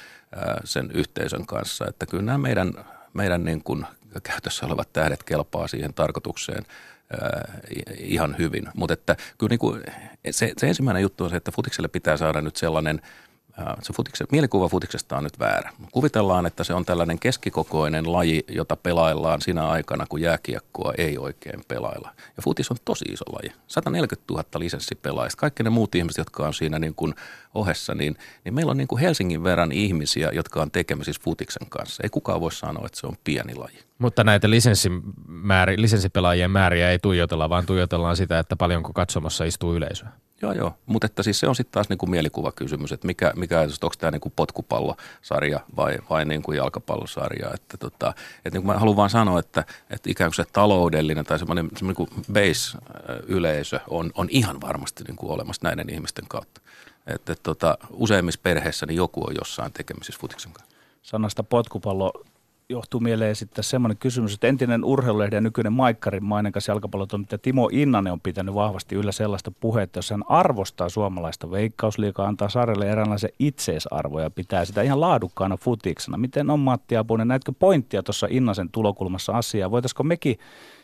sen 0.64 0.90
yhteisön 0.94 1.46
kanssa. 1.46 1.86
Että 1.88 2.06
kyllä 2.06 2.22
nämä 2.22 2.38
meidän, 2.38 2.72
meidän 3.14 3.44
niin 3.44 3.62
kuin 3.64 3.86
käytössä 4.22 4.66
olevat 4.66 4.92
tähdet 4.92 5.22
kelpaa 5.22 5.68
siihen 5.68 5.94
tarkoitukseen 5.94 6.66
ihan 7.98 8.34
hyvin. 8.38 8.68
Mutta 8.74 8.94
että 8.94 9.16
kyllä 9.38 9.50
niin 9.50 9.58
kuin 9.58 9.82
se, 10.30 10.52
se 10.56 10.68
ensimmäinen 10.68 11.02
juttu 11.02 11.24
on 11.24 11.30
se, 11.30 11.36
että 11.36 11.52
futikselle 11.52 11.88
pitää 11.88 12.16
saada 12.16 12.40
nyt 12.40 12.56
sellainen– 12.56 13.00
se 13.82 13.92
futikse, 13.92 14.24
mielikuva 14.32 14.68
futiksesta 14.68 15.16
on 15.16 15.24
nyt 15.24 15.38
väärä. 15.38 15.72
Kuvitellaan, 15.92 16.46
että 16.46 16.64
se 16.64 16.74
on 16.74 16.84
tällainen 16.84 17.18
keskikokoinen 17.18 18.12
laji, 18.12 18.44
jota 18.48 18.76
pelaillaan 18.76 19.40
sinä 19.40 19.68
aikana, 19.68 20.06
kun 20.08 20.20
jääkiekkoa 20.20 20.92
ei 20.98 21.18
oikein 21.18 21.64
pelailla. 21.68 22.10
Ja 22.36 22.42
futis 22.42 22.70
on 22.70 22.76
tosi 22.84 23.04
iso 23.04 23.24
laji. 23.32 23.52
140 23.66 24.32
000 24.32 24.44
lisenssipelaajista. 24.56 25.40
Kaikki 25.40 25.62
ne 25.62 25.70
muut 25.70 25.94
ihmiset, 25.94 26.18
jotka 26.18 26.46
on 26.46 26.54
siinä 26.54 26.78
niin 26.78 26.94
kuin 26.94 27.14
ohessa, 27.54 27.94
niin, 27.94 28.16
niin 28.44 28.54
meillä 28.54 28.70
on 28.70 28.76
niin 28.76 28.88
kuin 28.88 29.00
Helsingin 29.00 29.44
verran 29.44 29.72
ihmisiä, 29.72 30.30
jotka 30.32 30.62
on 30.62 30.70
tekemisissä 30.70 31.22
futiksen 31.24 31.66
kanssa. 31.70 32.02
Ei 32.02 32.10
kukaan 32.10 32.40
voi 32.40 32.52
sanoa, 32.52 32.86
että 32.86 33.00
se 33.00 33.06
on 33.06 33.16
pieni 33.24 33.54
laji. 33.54 33.78
Mutta 33.98 34.24
näitä 34.24 34.50
lisenssipelaajien 35.76 36.50
määriä 36.50 36.90
ei 36.90 36.98
tuijotella, 36.98 37.50
vaan 37.50 37.66
tuijotellaan 37.66 38.16
sitä, 38.16 38.38
että 38.38 38.56
paljonko 38.56 38.92
katsomassa 38.92 39.44
istuu 39.44 39.74
yleisöä. 39.74 40.08
Joo, 40.42 40.52
joo. 40.52 40.74
Mutta 40.86 41.06
että 41.06 41.22
siis 41.22 41.40
se 41.40 41.48
on 41.48 41.56
sitten 41.56 41.72
taas 41.72 41.88
niin 41.88 41.98
kuin 41.98 42.10
mielikuvakysymys, 42.10 42.92
että 42.92 43.06
mikä, 43.06 43.32
mikä 43.36 43.60
onko 43.60 43.94
tämä 43.98 44.10
niin 44.10 44.20
kuin 44.20 44.32
potkupallosarja 44.36 45.60
vai, 45.76 45.98
vai 46.10 46.24
niin 46.24 46.42
kuin 46.42 46.56
jalkapallosarja. 46.56 47.50
Että 47.54 47.76
tota, 47.76 48.14
että 48.36 48.58
niin 48.58 48.62
kuin 48.62 48.66
mä 48.66 48.78
haluan 48.78 48.96
vaan 48.96 49.10
sanoa, 49.10 49.38
että, 49.38 49.64
että 49.90 50.10
ikään 50.10 50.28
kuin 50.28 50.34
se 50.46 50.52
taloudellinen 50.52 51.24
tai 51.24 51.38
semmoinen, 51.38 51.70
semmoinen 51.76 51.96
kuin 51.96 52.10
base-yleisö 52.32 53.80
on, 53.88 54.10
on 54.14 54.28
ihan 54.30 54.60
varmasti 54.60 55.04
niin 55.04 55.16
kuin 55.16 55.32
olemassa 55.32 55.68
näiden 55.68 55.90
ihmisten 55.94 56.24
kautta. 56.28 56.60
Että, 57.06 57.32
että 57.32 57.42
tota, 57.42 57.78
useimmissa 57.90 58.40
perheissä 58.42 58.86
niin 58.86 58.96
joku 58.96 59.26
on 59.26 59.34
jossain 59.38 59.72
tekemisissä 59.72 60.20
futiksen 60.20 60.52
kanssa. 60.52 60.76
Sanasta 61.02 61.42
potkupallo 61.42 62.12
johtuu 62.72 63.00
mieleen 63.00 63.36
sitten 63.36 63.64
semmoinen 63.64 63.96
kysymys, 63.96 64.34
että 64.34 64.46
entinen 64.46 64.84
urheilulehden 64.84 65.36
ja 65.36 65.40
nykyinen 65.40 65.72
Maikkarin 65.72 66.24
mainekas 66.24 66.68
jalkapallotoimittaja 66.68 67.38
Timo 67.38 67.68
Innanen 67.72 68.12
on 68.12 68.20
pitänyt 68.20 68.54
vahvasti 68.54 68.94
yllä 68.94 69.12
sellaista 69.12 69.50
puhetta, 69.50 69.98
jossa 69.98 70.14
hän 70.14 70.24
arvostaa 70.28 70.88
suomalaista 70.88 71.50
veikkausliikaa, 71.50 72.28
antaa 72.28 72.48
sarjalle 72.48 72.90
eräänlaisen 72.90 73.30
itseisarvo 73.38 74.20
ja 74.20 74.30
pitää 74.30 74.64
sitä 74.64 74.82
ihan 74.82 75.00
laadukkaana 75.00 75.56
futiksena. 75.56 76.18
Miten 76.18 76.50
on 76.50 76.60
Matti 76.60 76.96
Apunen, 76.96 77.28
näetkö 77.28 77.52
pointtia 77.58 78.02
tuossa 78.02 78.26
Innasen 78.30 78.68
tulokulmassa 78.72 79.32
asiaa? 79.32 79.70
Voitaisiko 79.70 80.02
mekin 80.02 80.38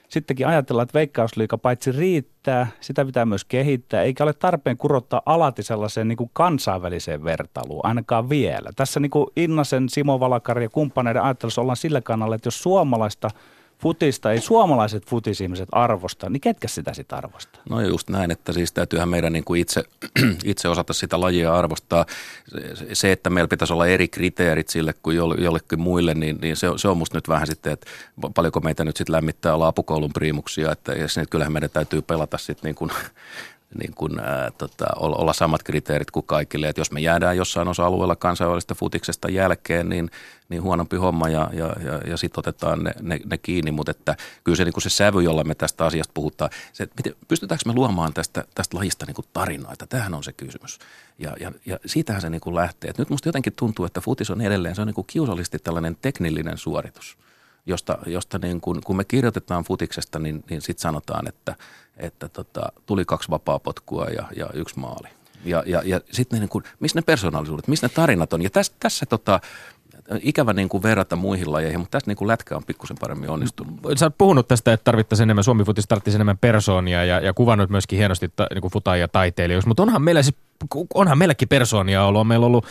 sittenkin 0.08 0.46
ajatellaan, 0.46 0.82
että 0.82 0.98
veikkausliika 0.98 1.58
paitsi 1.58 1.92
riittää, 1.92 2.66
sitä 2.80 3.04
pitää 3.04 3.26
myös 3.26 3.44
kehittää, 3.44 4.02
eikä 4.02 4.24
ole 4.24 4.32
tarpeen 4.32 4.76
kurottaa 4.76 5.22
alati 5.26 5.62
sellaiseen 5.62 6.08
niin 6.08 6.16
kuin 6.16 6.30
kansainväliseen 6.32 7.24
vertailuun, 7.24 7.86
ainakaan 7.86 8.28
vielä. 8.28 8.70
Tässä 8.76 9.00
niin 9.00 9.10
kuin 9.10 9.26
Innasen, 9.36 9.88
Simo 9.88 10.20
Valakari 10.20 10.64
ja 10.64 10.68
kumppaneiden 10.68 11.22
ajattelussa 11.22 11.60
ollaan 11.60 11.76
sillä 11.76 12.00
kannalla, 12.00 12.34
että 12.34 12.46
jos 12.46 12.62
suomalaista– 12.62 13.30
futista 13.78 14.32
ei 14.32 14.40
suomalaiset 14.40 15.06
futisihmiset 15.06 15.68
arvosta, 15.72 16.30
niin 16.30 16.40
ketkä 16.40 16.68
sitä 16.68 16.94
sitten 16.94 17.18
arvostaa? 17.18 17.62
No 17.70 17.80
just 17.80 18.08
näin, 18.08 18.30
että 18.30 18.52
siis 18.52 18.72
täytyyhän 18.72 19.08
meidän 19.08 19.32
niin 19.32 19.44
kuin 19.44 19.60
itse, 19.60 19.84
itse 20.44 20.68
osata 20.68 20.92
sitä 20.92 21.20
lajia 21.20 21.54
arvostaa. 21.54 22.06
Se, 22.92 23.12
että 23.12 23.30
meillä 23.30 23.48
pitäisi 23.48 23.72
olla 23.72 23.86
eri 23.86 24.08
kriteerit 24.08 24.68
sille 24.68 24.94
kuin 25.02 25.16
jollekin 25.16 25.80
muille, 25.80 26.14
niin, 26.14 26.38
niin 26.42 26.56
se, 26.56 26.66
se 26.76 26.88
on 26.88 26.98
musta 26.98 27.16
nyt 27.16 27.28
vähän 27.28 27.46
sitten, 27.46 27.72
että 27.72 27.86
paljonko 28.34 28.60
meitä 28.60 28.84
nyt 28.84 28.96
sitten 28.96 29.16
lämmittää 29.16 29.54
olla 29.54 29.66
apukoulun 29.66 30.12
priimuksia, 30.12 30.72
että 30.72 30.92
ja 30.92 31.06
kyllähän 31.30 31.52
meidän 31.52 31.70
täytyy 31.70 32.02
pelata 32.02 32.38
sitten 32.38 32.68
niin 32.68 32.74
kuin 32.74 32.90
niin 33.74 33.94
kuin, 33.94 34.20
ää, 34.20 34.50
tota, 34.58 34.86
olla 34.96 35.32
samat 35.32 35.62
kriteerit 35.62 36.10
kuin 36.10 36.26
kaikille. 36.26 36.68
Et 36.68 36.78
jos 36.78 36.92
me 36.92 37.00
jäädään 37.00 37.36
jossain 37.36 37.68
osa-alueella 37.68 38.16
kansainvälistä 38.16 38.74
futiksesta 38.74 39.30
jälkeen, 39.30 39.88
niin, 39.88 40.10
niin 40.48 40.62
huonompi 40.62 40.96
homma 40.96 41.28
ja, 41.28 41.50
ja, 41.52 41.66
ja, 41.84 42.00
ja 42.06 42.16
sitten 42.16 42.38
otetaan 42.38 42.84
ne, 42.84 42.92
ne, 43.00 43.20
ne 43.30 43.38
kiinni. 43.38 43.70
Mutta 43.70 43.90
että 43.90 44.16
kyllä 44.44 44.56
se, 44.56 44.64
niin 44.64 44.72
kuin 44.72 44.82
se 44.82 44.90
sävy, 44.90 45.22
jolla 45.22 45.44
me 45.44 45.54
tästä 45.54 45.86
asiasta 45.86 46.12
puhutaan, 46.14 46.50
se, 46.72 46.88
miten, 46.96 47.14
pystytäänkö 47.28 47.62
me 47.66 47.74
luomaan 47.74 48.14
tästä, 48.14 48.44
tästä 48.54 48.76
lajista 48.76 49.06
niin 49.06 49.14
kuin 49.14 49.26
tarinoita? 49.32 49.86
Tämähän 49.86 50.14
on 50.14 50.24
se 50.24 50.32
kysymys. 50.32 50.78
Ja, 51.18 51.36
ja, 51.40 51.52
ja 51.66 51.78
siitähän 51.86 52.22
se 52.22 52.30
niin 52.30 52.40
kuin 52.40 52.54
lähtee. 52.54 52.90
Et 52.90 52.98
nyt 52.98 53.10
musta 53.10 53.28
jotenkin 53.28 53.52
tuntuu, 53.52 53.86
että 53.86 54.00
futis 54.00 54.30
on 54.30 54.40
edelleen, 54.40 54.74
se 54.74 54.80
on 54.80 54.86
niin 54.86 54.94
kuin 54.94 55.06
kiusallisesti 55.06 55.58
tällainen 55.58 55.96
teknillinen 56.02 56.58
suoritus– 56.58 57.18
josta, 57.68 57.98
josta 58.06 58.38
niin 58.38 58.60
kun, 58.60 58.80
kun 58.84 58.96
me 58.96 59.04
kirjoitetaan 59.04 59.64
futiksesta, 59.64 60.18
niin, 60.18 60.44
niin 60.50 60.60
sitten 60.60 60.82
sanotaan, 60.82 61.28
että, 61.28 61.54
että 61.98 62.28
tota, 62.28 62.72
tuli 62.86 63.04
kaksi 63.04 63.30
vapaapotkua 63.30 64.04
ja, 64.06 64.24
ja 64.36 64.46
yksi 64.54 64.78
maali. 64.78 65.08
Ja, 65.44 65.62
ja, 65.66 65.82
ja 65.84 66.00
sitten 66.12 66.40
niin 66.40 66.62
missä 66.80 66.98
ne 66.98 67.02
persoonallisuudet, 67.02 67.68
missä 67.68 67.86
ne 67.86 67.92
tarinat 67.94 68.32
on. 68.32 68.42
Ja 68.42 68.50
tässä, 68.50 68.72
tässä 68.80 69.06
tota, 69.06 69.40
ikävä 70.22 70.52
niin 70.52 70.68
kuin 70.68 70.82
verrata 70.82 71.16
muihin 71.16 71.52
lajeihin, 71.52 71.80
mutta 71.80 71.90
tässä 71.90 72.10
niin 72.10 72.16
kuin 72.16 72.28
lätkä 72.28 72.56
on 72.56 72.64
pikkusen 72.64 72.96
paremmin 73.00 73.30
onnistunut. 73.30 73.80
Sä 73.96 74.06
oot 74.06 74.18
puhunut 74.18 74.48
tästä, 74.48 74.72
että 74.72 74.84
tarvittaisiin 74.84 75.24
enemmän, 75.24 75.44
Suomi 75.44 75.64
futis 75.64 75.86
tarvitsisi 75.88 76.16
enemmän 76.16 76.38
persoonia 76.38 77.04
ja, 77.04 77.20
ja 77.20 77.32
kuvannut 77.32 77.70
myöskin 77.70 77.96
hienosti 77.96 78.28
ta, 78.36 78.46
niin 78.54 78.60
kuin 78.60 78.72
futaajia 78.72 79.08
taiteilijoiksi, 79.08 79.68
mutta 79.68 79.82
onhan 79.82 80.02
meillä 80.02 80.22
siis, 80.22 80.36
onhan 80.94 81.18
meilläkin 81.18 81.48
persoonia 81.48 82.04
ollut. 82.04 82.20
On 82.20 82.26
meillä 82.26 82.46
ollut 82.46 82.66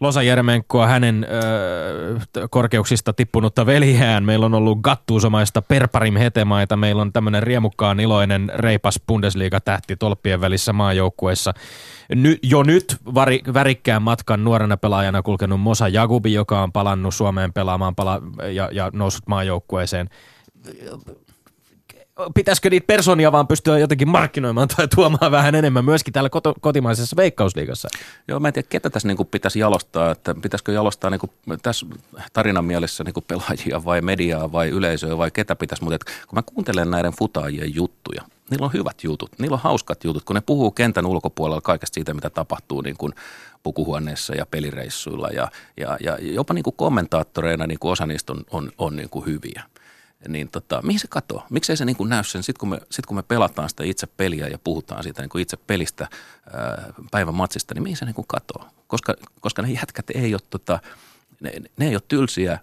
Losa 0.00 0.22
Jermenkoa 0.22 0.86
hänen 0.86 1.26
ö, 1.30 2.46
korkeuksista 2.50 3.12
tippunutta 3.12 3.66
veljään. 3.66 4.24
Meillä 4.24 4.46
on 4.46 4.54
ollut 4.54 4.78
gattuusomaista 4.80 5.62
Perparim 5.62 6.16
Hetemaita. 6.16 6.76
Meillä 6.76 7.02
on 7.02 7.12
tämmöinen 7.12 7.42
riemukkaan 7.42 8.00
iloinen 8.00 8.52
reipas 8.54 9.00
Bundesliga-tähti 9.06 9.96
tolppien 9.96 10.40
välissä 10.40 10.72
maajoukkueessa. 10.72 11.54
Ny, 12.14 12.36
jo 12.42 12.62
nyt 12.62 12.96
vari, 13.14 13.40
värikkään 13.54 14.02
matkan 14.02 14.44
nuorena 14.44 14.76
pelaajana 14.76 15.22
kulkenut 15.22 15.60
Mosa 15.60 15.88
Jagubi, 15.88 16.32
joka 16.32 16.62
on 16.62 16.72
palannut 16.72 17.14
Suomeen 17.14 17.52
pelaamaan 17.52 17.94
pala- 17.94 18.22
ja, 18.52 18.68
ja 18.72 18.90
noussut 18.92 19.26
maajoukkueeseen 19.26 20.08
pitäisikö 22.34 22.70
niitä 22.70 22.86
personia 22.86 23.32
vaan 23.32 23.46
pystyä 23.46 23.78
jotenkin 23.78 24.08
markkinoimaan 24.08 24.68
tai 24.76 24.88
tuomaan 24.94 25.30
vähän 25.30 25.54
enemmän 25.54 25.84
myöskin 25.84 26.12
täällä 26.12 26.30
koto, 26.30 26.54
kotimaisessa 26.60 27.16
veikkausliigassa? 27.16 27.88
Joo, 28.28 28.40
mä 28.40 28.48
en 28.48 28.54
tiedä, 28.54 28.68
ketä 28.70 28.90
tässä 28.90 29.08
niin 29.08 29.26
pitäisi 29.30 29.58
jalostaa, 29.58 30.10
että 30.10 30.34
pitäisikö 30.42 30.72
jalostaa 30.72 31.10
niin 31.10 31.20
kuin 31.20 31.60
tässä 31.62 31.86
tarinan 32.32 32.64
mielessä 32.64 33.04
niin 33.04 33.14
kuin 33.14 33.24
pelaajia 33.28 33.84
vai 33.84 34.00
mediaa 34.00 34.52
vai 34.52 34.68
yleisöä 34.68 35.18
vai 35.18 35.30
ketä 35.30 35.56
pitäisi, 35.56 35.84
mutta 35.84 35.98
kun 36.28 36.38
mä 36.38 36.42
kuuntelen 36.42 36.90
näiden 36.90 37.12
futaajien 37.18 37.74
juttuja, 37.74 38.22
niillä 38.50 38.66
on 38.66 38.72
hyvät 38.72 39.04
jutut, 39.04 39.30
niillä 39.38 39.54
on 39.54 39.60
hauskat 39.60 40.04
jutut, 40.04 40.24
kun 40.24 40.36
ne 40.36 40.42
puhuu 40.46 40.70
kentän 40.70 41.06
ulkopuolella 41.06 41.60
kaikesta 41.60 41.94
siitä, 41.94 42.14
mitä 42.14 42.30
tapahtuu 42.30 42.80
niin 42.80 42.96
kuin 42.96 43.12
pukuhuoneessa 43.62 44.34
ja 44.34 44.46
pelireissuilla 44.46 45.28
ja, 45.28 45.48
ja, 45.76 45.96
ja 46.00 46.18
jopa 46.20 46.54
niin 46.54 46.62
kuin 46.62 46.76
kommentaattoreina 46.76 47.66
niin 47.66 47.78
kuin 47.78 47.92
osa 47.92 48.06
niistä 48.06 48.32
on, 48.32 48.44
on, 48.50 48.72
on 48.78 48.96
niin 48.96 49.10
kuin 49.10 49.26
hyviä 49.26 49.62
niin 50.28 50.48
tota, 50.48 50.82
mihin 50.82 51.00
se 51.00 51.08
katoaa? 51.08 51.46
Miksei 51.50 51.76
se 51.76 51.84
niin 51.84 51.96
kuin 51.96 52.10
näy 52.10 52.24
sen, 52.24 52.42
sitten 52.42 52.60
kun, 52.60 52.68
me, 52.68 52.80
sit 52.90 53.06
kun 53.06 53.16
me 53.16 53.22
pelataan 53.22 53.68
sitä 53.68 53.84
itse 53.84 54.06
peliä 54.06 54.46
ja 54.46 54.58
puhutaan 54.58 55.02
siitä 55.02 55.22
niin 55.22 55.28
kuin 55.28 55.42
itse 55.42 55.56
pelistä 55.56 56.08
päivän 57.10 57.34
matsista, 57.34 57.74
niin 57.74 57.82
mihin 57.82 57.96
se 57.96 58.04
niin 58.04 58.14
kuin 58.14 58.26
katoaa? 58.28 58.70
Koska, 58.86 59.14
koska 59.40 59.62
ne 59.62 59.70
jätkät 59.70 60.10
ei 60.14 60.34
ole, 60.34 60.40
tota, 60.50 60.78
ne, 61.40 61.52
ne 61.76 61.88
ei 61.88 61.94
ole 61.94 62.02
tylsiä 62.08 62.58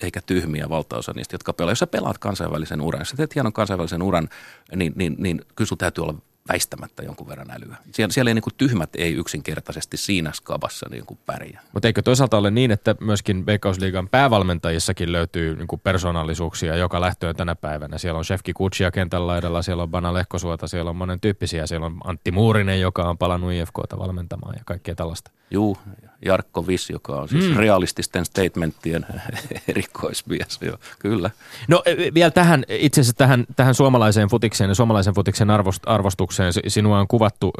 eikä 0.00 0.20
tyhmiä 0.20 0.68
valtaosa 0.68 1.12
niistä, 1.16 1.34
jotka 1.34 1.52
pelaa. 1.52 1.72
Jos 1.72 1.78
sä 1.78 1.86
pelaat 1.86 2.18
kansainvälisen 2.18 2.80
uran, 2.80 3.00
jos 3.00 3.08
sä 3.08 3.16
teet 3.16 3.34
hienon 3.34 3.52
kansainvälisen 3.52 4.02
uran, 4.02 4.28
niin, 4.76 4.92
niin, 4.96 5.16
niin 5.18 5.44
kyllä 5.56 5.68
sun 5.68 5.78
täytyy 5.78 6.04
olla 6.04 6.14
väistämättä 6.48 7.02
jonkun 7.02 7.28
verran 7.28 7.50
älyä. 7.50 7.76
Siellä, 7.92 8.12
siellä 8.12 8.30
ei 8.30 8.34
niin 8.34 8.42
kuin 8.42 8.54
tyhmät 8.56 8.90
ei 8.96 9.14
yksinkertaisesti 9.14 9.96
siinä 9.96 10.32
skabassa 10.34 10.86
niin 10.90 11.06
kuin 11.06 11.18
pärjää. 11.26 11.62
Mutta 11.72 11.88
eikö 11.88 12.02
toisaalta 12.02 12.36
ole 12.38 12.50
niin, 12.50 12.70
että 12.70 12.94
myöskin 13.00 13.46
Veikkausliigan 13.46 14.08
päävalmentajissakin 14.08 15.12
löytyy 15.12 15.56
niin 15.56 15.66
kuin 15.66 15.80
persoonallisuuksia 15.80 16.76
joka 16.76 17.00
lähtöön 17.00 17.36
tänä 17.36 17.54
päivänä. 17.54 17.98
Siellä 17.98 18.18
on 18.18 18.24
Shefki 18.24 18.52
Kutsia 18.52 18.90
kentän 18.90 19.26
laidalla, 19.26 19.62
siellä 19.62 19.82
on 19.82 19.90
Bana 19.90 20.14
Lehkosuota, 20.14 20.68
siellä 20.68 20.90
on 20.90 20.96
monen 20.96 21.20
tyyppisiä. 21.20 21.66
Siellä 21.66 21.86
on 21.86 22.00
Antti 22.04 22.30
Muurinen, 22.30 22.80
joka 22.80 23.08
on 23.08 23.18
palannut 23.18 23.52
IFKta 23.52 23.98
valmentamaan 23.98 24.54
ja 24.58 24.62
kaikkea 24.64 24.94
tällaista. 24.94 25.30
Juu, 25.52 25.76
Jarkko 26.24 26.66
Viss, 26.66 26.90
joka 26.90 27.16
on 27.16 27.28
siis 27.28 27.48
mm. 27.48 27.56
realististen 27.56 28.24
statementtien 28.24 29.06
erikoismies, 29.68 30.58
joo, 30.60 30.76
kyllä. 30.98 31.30
No 31.68 31.82
e, 31.84 32.14
vielä 32.14 32.30
tähän, 32.30 32.64
itse 32.68 33.00
asiassa 33.00 33.16
tähän, 33.16 33.44
tähän 33.56 33.74
suomalaiseen 33.74 34.28
futikseen 34.28 34.70
ja 34.70 34.74
suomalaisen 34.74 35.14
futiksen 35.14 35.50
arvost, 35.50 35.82
arvostukseen. 35.86 36.52
Sinua 36.68 36.98
on 36.98 37.08
kuvattu 37.08 37.52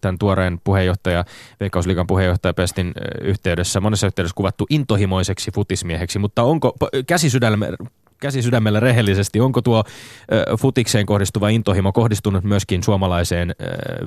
tämän 0.00 0.18
tuoreen 0.18 0.60
puheenjohtaja, 0.64 1.24
Veikkausliikan 1.60 2.06
puheenjohtaja 2.06 2.54
Pestin 2.54 2.92
yhteydessä, 3.20 3.80
monessa 3.80 4.06
yhteydessä 4.06 4.34
kuvattu 4.34 4.66
intohimoiseksi 4.70 5.50
futismieheksi, 5.50 6.18
mutta 6.18 6.42
onko 6.42 6.76
käsi 7.06 7.30
käsi 8.22 8.42
sydämellä 8.42 8.80
rehellisesti, 8.80 9.40
onko 9.40 9.62
tuo 9.62 9.84
ö, 10.32 10.56
futikseen 10.56 11.06
kohdistuva 11.06 11.48
intohimo 11.48 11.92
kohdistunut 11.92 12.44
myöskin 12.44 12.82
suomalaiseen 12.82 13.50
ö, 13.50 13.54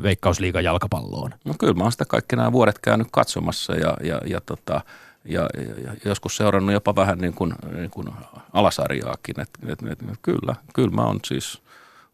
veikkausliigan 0.04 0.63
jalkapalloon? 0.63 1.34
No 1.45 1.54
kyllä 1.60 1.73
mä 1.73 1.84
oon 1.84 1.91
sitä 1.91 2.06
kaikki 2.06 2.36
nämä 2.36 2.51
vuodet 2.51 2.80
käynyt 2.80 3.08
katsomassa 3.12 3.75
ja, 3.75 3.97
ja, 4.04 4.21
ja, 4.25 4.41
tota, 4.45 4.82
ja, 5.25 5.41
ja, 5.86 5.91
joskus 6.06 6.38
seurannut 6.38 6.73
jopa 6.73 6.95
vähän 6.95 7.17
niin 7.17 7.34
kuin, 7.34 7.54
niin 7.78 7.89
kuin 7.89 8.08
alasarjaakin. 8.54 9.39
Et, 9.39 9.49
et, 9.67 9.80
et, 9.91 10.01
et, 10.12 10.19
kyllä, 10.21 10.56
kyllä 10.73 10.95
mä 10.95 11.01
oon 11.01 11.19
siis, 11.25 11.62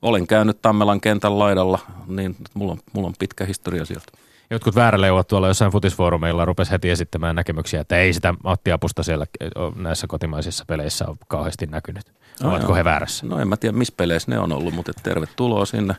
olen 0.02 0.28
käynyt 0.28 0.62
Tammelan 0.62 1.02
kentän 1.02 1.40
laidalla, 1.40 1.80
niin 2.08 2.36
mulla 2.54 2.72
on, 2.72 2.80
mulla 2.94 3.08
on 3.08 3.14
pitkä 3.20 3.46
historia 3.46 3.86
sieltä. 3.86 4.12
Jotkut 4.52 4.76
vääräleuvat 4.76 5.28
tuolla 5.28 5.48
jossain 5.48 5.72
futisfoorumeilla 5.72 6.46
rupes 6.46 6.72
heti 6.72 6.90
esittämään 6.90 7.36
näkemyksiä, 7.36 7.82
että 7.82 7.98
ei 7.98 8.14
sitä 8.14 8.34
Matti 8.44 8.72
Apusta 8.72 9.04
siellä 9.04 9.26
näissä 9.76 10.08
kotimaisissa 10.08 10.66
peleissä 10.68 11.06
ole 11.08 11.18
kauheasti 11.28 11.66
näkynyt. 11.66 12.04
No 12.44 12.50
Ovatko 12.50 12.68
joo. 12.68 12.76
he 12.76 12.84
väärässä? 12.84 13.26
No 13.26 13.40
en 13.40 13.48
mä 13.48 13.58
tiedä, 13.58 13.78
missä 13.78 13.94
peleissä 13.98 14.32
ne 14.32 14.40
on 14.40 14.52
ollut, 14.52 14.74
mutta 14.74 14.92
tervetuloa 15.04 15.66
sinne 15.66 15.96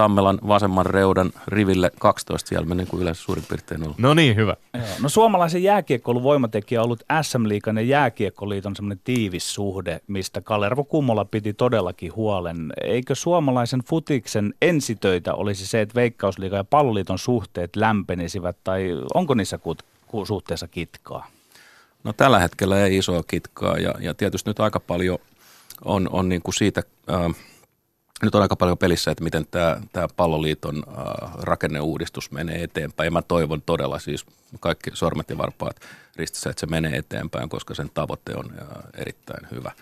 Tammelan 0.00 0.38
vasemman 0.48 0.86
reudan 0.86 1.32
riville 1.46 1.90
12 1.98 2.48
siellä 2.48 2.66
me 2.66 2.74
niin 2.74 2.86
kuin 2.86 3.02
yleensä 3.02 3.22
suurin 3.22 3.44
piirtein 3.48 3.82
ollut. 3.82 3.98
No 3.98 4.14
niin, 4.14 4.36
hyvä. 4.36 4.56
Joo. 4.74 4.84
No 5.02 5.08
suomalaisen 5.08 5.62
jääkiekkoilun 5.62 6.22
voimatekijä 6.22 6.80
on 6.80 6.84
ollut 6.84 7.04
SM-liikan 7.22 7.76
ja 7.76 7.82
jääkiekkoliiton 7.82 8.76
semmoinen 8.76 9.00
tiivis 9.04 9.54
suhde, 9.54 10.00
mistä 10.06 10.40
Kalervo 10.40 10.84
Kummola 10.84 11.24
piti 11.24 11.52
todellakin 11.52 12.16
huolen. 12.16 12.72
Eikö 12.82 13.14
suomalaisen 13.14 13.80
futiksen 13.80 14.54
ensitöitä 14.62 15.34
olisi 15.34 15.66
se, 15.66 15.80
että 15.80 15.94
Veikkausliikan 15.94 16.56
ja 16.56 16.64
palloliiton 16.64 17.18
suhteet 17.18 17.76
lämpenisivät, 17.76 18.56
tai 18.64 18.88
onko 19.14 19.34
niissä 19.34 19.56
kut- 19.56 20.24
suhteessa 20.26 20.68
kitkaa? 20.68 21.26
No 22.04 22.12
tällä 22.12 22.38
hetkellä 22.38 22.84
ei 22.84 22.96
isoa 22.96 23.22
kitkaa, 23.22 23.78
ja, 23.78 23.94
ja 24.00 24.14
tietysti 24.14 24.50
nyt 24.50 24.60
aika 24.60 24.80
paljon 24.80 25.18
on, 25.84 26.08
on 26.12 26.28
niin 26.28 26.42
kuin 26.42 26.54
siitä... 26.54 26.82
Äh, 27.10 27.49
nyt 28.22 28.34
on 28.34 28.42
aika 28.42 28.56
paljon 28.56 28.78
pelissä, 28.78 29.10
että 29.10 29.24
miten 29.24 29.46
tämä, 29.50 29.80
tämä 29.92 30.08
palloliiton 30.16 30.82
äh, 30.88 31.32
rakenneuudistus 31.42 32.30
menee 32.30 32.62
eteenpäin. 32.62 33.06
Ja 33.06 33.10
mä 33.10 33.22
toivon 33.22 33.62
todella 33.62 33.98
siis 33.98 34.26
kaikki 34.60 34.90
sormet 34.94 35.30
ja 35.30 35.38
varpaat 35.38 35.76
ristissä, 36.16 36.50
että 36.50 36.60
se 36.60 36.66
menee 36.66 36.96
eteenpäin, 36.96 37.48
koska 37.48 37.74
sen 37.74 37.90
tavoite 37.94 38.32
on 38.36 38.52
äh, 38.58 38.66
erittäin 38.94 39.46
hyvä. 39.50 39.72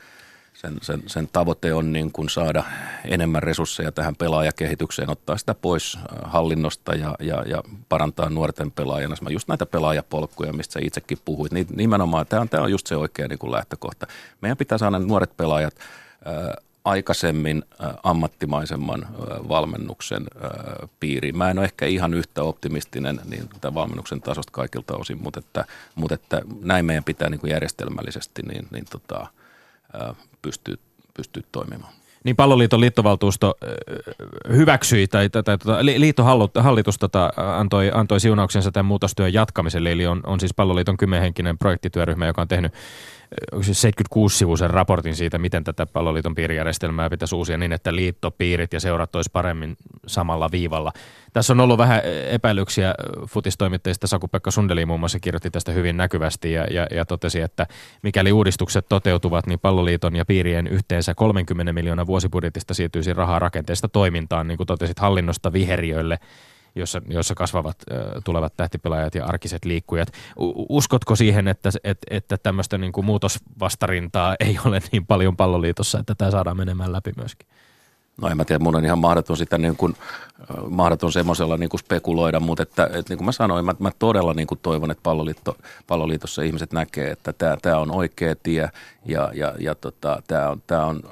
Sen, 0.54 0.76
sen, 0.82 1.02
sen 1.06 1.28
tavoite 1.32 1.74
on 1.74 1.92
niin 1.92 2.12
kuin 2.12 2.28
saada 2.28 2.64
enemmän 3.04 3.42
resursseja 3.42 3.92
tähän 3.92 4.16
pelaajakehitykseen, 4.16 5.10
ottaa 5.10 5.38
sitä 5.38 5.54
pois 5.54 5.96
äh, 5.96 6.02
hallinnosta 6.22 6.94
ja, 6.94 7.14
ja, 7.20 7.42
ja 7.46 7.62
parantaa 7.88 8.30
nuorten 8.30 8.70
pelaajana. 8.70 9.16
Just 9.30 9.48
näitä 9.48 9.66
pelaajapolkkuja, 9.66 10.52
mistä 10.52 10.72
sä 10.72 10.80
itsekin 10.82 11.18
puhuit, 11.24 11.52
niin 11.52 11.66
nimenomaan 11.70 12.26
tämä 12.26 12.42
on, 12.42 12.48
tämä 12.48 12.62
on 12.62 12.70
just 12.70 12.86
se 12.86 12.96
oikea 12.96 13.28
niin 13.28 13.38
kuin 13.38 13.52
lähtökohta. 13.52 14.06
Meidän 14.40 14.56
pitää 14.56 14.78
saada 14.78 14.98
nuoret 14.98 15.36
pelaajat 15.36 15.74
aikaisemmin 16.88 17.62
ammattimaisemman 18.02 19.06
valmennuksen 19.48 20.26
piiriin. 21.00 21.38
Mä 21.38 21.50
en 21.50 21.58
ole 21.58 21.64
ehkä 21.64 21.86
ihan 21.86 22.14
yhtä 22.14 22.42
optimistinen 22.42 23.20
niin 23.24 23.48
tämän 23.60 23.74
valmennuksen 23.74 24.20
tasosta 24.20 24.52
kaikilta 24.52 24.96
osin, 24.96 25.22
mutta, 25.22 25.40
että, 25.40 25.64
mutta 25.94 26.14
että 26.14 26.42
näin 26.60 26.84
meidän 26.84 27.04
pitää 27.04 27.30
niin 27.30 27.40
kuin 27.40 27.50
järjestelmällisesti 27.50 28.42
niin, 28.42 28.66
niin 28.70 28.84
tota, 28.90 29.26
pystyä, 30.42 30.76
pystyä 31.14 31.42
toimimaan. 31.52 31.92
Niin 32.24 32.36
palloliiton 32.36 32.80
liittovaltuusto 32.80 33.54
hyväksyi 34.48 35.06
tai, 35.06 35.30
tai, 35.30 35.42
tai 35.42 35.58
tota, 35.58 35.84
liittohallitus 35.84 36.98
tota, 36.98 37.32
antoi, 37.36 37.90
antoi 37.94 38.20
siunauksensa 38.20 38.72
tämän 38.72 38.86
muutostyön 38.86 39.32
jatkamiselle, 39.32 39.92
eli 39.92 40.06
on, 40.06 40.20
on 40.26 40.40
siis 40.40 40.54
palloliiton 40.54 40.96
kymmenhenkinen 40.96 41.58
projektityöryhmä, 41.58 42.26
joka 42.26 42.42
on 42.42 42.48
tehnyt 42.48 42.72
76-sivuisen 43.54 44.70
raportin 44.70 45.16
siitä, 45.16 45.38
miten 45.38 45.64
tätä 45.64 45.86
palloliiton 45.86 46.34
piirijärjestelmää 46.34 47.10
pitäisi 47.10 47.34
uusia 47.34 47.58
niin, 47.58 47.72
että 47.72 47.94
liitto, 47.94 48.30
piirit 48.30 48.72
ja 48.72 48.80
seurat 48.80 49.16
olisi 49.16 49.30
paremmin 49.32 49.76
samalla 50.06 50.50
viivalla. 50.52 50.92
Tässä 51.32 51.52
on 51.52 51.60
ollut 51.60 51.78
vähän 51.78 52.00
epäilyksiä 52.30 52.94
futistoimittajista. 53.26 54.06
Saku-Pekka 54.06 54.50
Sundeli 54.50 54.86
muun 54.86 55.00
muassa 55.00 55.20
kirjoitti 55.20 55.50
tästä 55.50 55.72
hyvin 55.72 55.96
näkyvästi 55.96 56.52
ja, 56.52 56.64
ja, 56.64 56.86
ja 56.90 57.04
totesi, 57.04 57.40
että 57.40 57.66
mikäli 58.02 58.32
uudistukset 58.32 58.86
toteutuvat, 58.88 59.46
niin 59.46 59.58
palloliiton 59.58 60.16
ja 60.16 60.24
piirien 60.24 60.66
yhteensä 60.66 61.14
30 61.14 61.72
miljoonaa 61.72 62.06
vuosibudjetista 62.06 62.74
siirtyisi 62.74 63.12
rahaa 63.12 63.38
rakenteesta 63.38 63.88
toimintaan, 63.88 64.48
niin 64.48 64.56
kuin 64.56 64.66
totesit, 64.66 64.98
hallinnosta 64.98 65.52
viheriöille– 65.52 66.18
jossa, 66.74 67.02
jossa 67.08 67.34
kasvavat 67.34 67.76
tulevat 68.24 68.56
tähtipelaajat 68.56 69.14
ja 69.14 69.24
arkiset 69.24 69.64
liikkujat. 69.64 70.08
Uskotko 70.68 71.16
siihen, 71.16 71.48
että, 71.48 71.70
että, 71.84 72.06
että 72.10 72.38
tämmöistä 72.38 72.78
niin 72.78 72.92
kuin 72.92 73.04
muutosvastarintaa 73.04 74.36
ei 74.40 74.58
ole 74.64 74.80
niin 74.92 75.06
paljon 75.06 75.36
palloliitossa, 75.36 75.98
että 75.98 76.14
tämä 76.14 76.30
saadaan 76.30 76.56
menemään 76.56 76.92
läpi 76.92 77.12
myöskin? 77.16 77.48
No 78.22 78.28
en 78.28 78.36
mä 78.36 78.44
tiedä, 78.44 78.64
mun 78.64 78.76
on 78.76 78.84
ihan 78.84 78.98
mahdoton 78.98 79.36
sitä 79.36 79.58
niin 79.58 79.76
kuin, 79.76 79.96
mahdoton 80.70 81.12
semmoisella 81.12 81.56
niin 81.56 81.68
kuin 81.68 81.80
spekuloida, 81.80 82.40
mutta 82.40 82.62
että, 82.62 82.84
että 82.84 83.04
niin 83.08 83.18
kuin 83.18 83.24
mä 83.24 83.32
sanoin, 83.32 83.64
mä, 83.64 83.74
mä 83.78 83.90
todella 83.98 84.34
niin 84.34 84.46
kuin 84.46 84.58
toivon, 84.62 84.90
että 84.90 85.02
palloliitto, 85.02 85.56
palloliitossa 85.86 86.42
ihmiset 86.42 86.72
näkee, 86.72 87.10
että 87.10 87.32
tämä, 87.32 87.56
tämä 87.62 87.78
on 87.78 87.90
oikea 87.90 88.34
tie 88.42 88.70
ja, 89.04 89.30
ja, 89.34 89.54
ja 89.58 89.74
tota, 89.74 90.22
tämä, 90.26 90.48
on, 90.48 90.62
tämä 90.66 90.86
on 90.86 91.02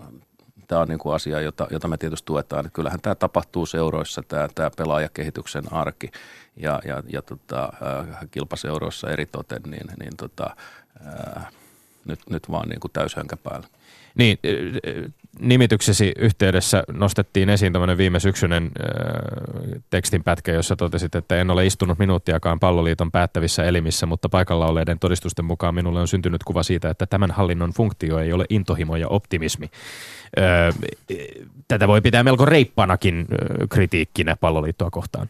tämä 0.66 0.80
on 0.80 0.88
niin 0.88 0.98
kuin 0.98 1.14
asia, 1.14 1.40
jota, 1.40 1.66
jota 1.70 1.88
me 1.88 1.96
tietysti 1.96 2.26
tuetaan. 2.26 2.66
Että 2.66 2.74
kyllähän 2.74 3.00
tämä 3.00 3.14
tapahtuu 3.14 3.66
seuroissa, 3.66 4.22
tämä, 4.28 4.48
tämä 4.54 4.70
pelaajakehityksen 4.76 5.72
arki 5.72 6.10
ja, 6.56 6.80
ja, 6.84 7.02
ja 7.08 7.22
tota, 7.22 7.62
äh, 7.64 8.18
kilpaseuroissa 8.30 9.10
eritoten, 9.10 9.62
niin, 9.62 9.86
niin 10.00 10.16
tota, 10.16 10.56
äh, 11.06 11.46
nyt, 12.04 12.20
nyt 12.30 12.50
vaan 12.50 12.68
niin 12.68 12.80
kuin 12.80 12.92
täyshönkä 12.92 13.36
päällä. 13.36 13.66
Niin, 14.14 14.38
nimityksesi 15.40 16.12
yhteydessä 16.18 16.84
nostettiin 16.92 17.50
esiin 17.50 17.72
tämmöinen 17.72 17.98
viime 17.98 18.20
syksyinen 18.20 18.64
äh, 18.64 19.82
tekstinpätkä, 19.90 20.52
jossa 20.52 20.76
totesit, 20.76 21.14
että 21.14 21.40
en 21.40 21.50
ole 21.50 21.66
istunut 21.66 21.98
minuuttiakaan 21.98 22.60
palloliiton 22.60 23.12
päättävissä 23.12 23.64
elimissä, 23.64 24.06
mutta 24.06 24.28
paikalla 24.28 24.66
olleiden 24.66 24.98
todistusten 24.98 25.44
mukaan 25.44 25.74
minulle 25.74 26.00
on 26.00 26.08
syntynyt 26.08 26.44
kuva 26.44 26.62
siitä, 26.62 26.90
että 26.90 27.06
tämän 27.06 27.30
hallinnon 27.30 27.70
funktio 27.70 28.18
ei 28.18 28.32
ole 28.32 28.44
intohimo 28.50 28.96
ja 28.96 29.08
optimismi. 29.08 29.70
Äh, 30.38 30.74
tätä 31.68 31.88
voi 31.88 32.00
pitää 32.00 32.24
melko 32.24 32.44
reippanakin 32.44 33.18
äh, 33.18 33.68
kritiikkinä 33.68 34.36
palloliittoa 34.36 34.90
kohtaan. 34.90 35.28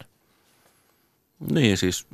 Niin 1.51 1.77
siis 1.77 2.07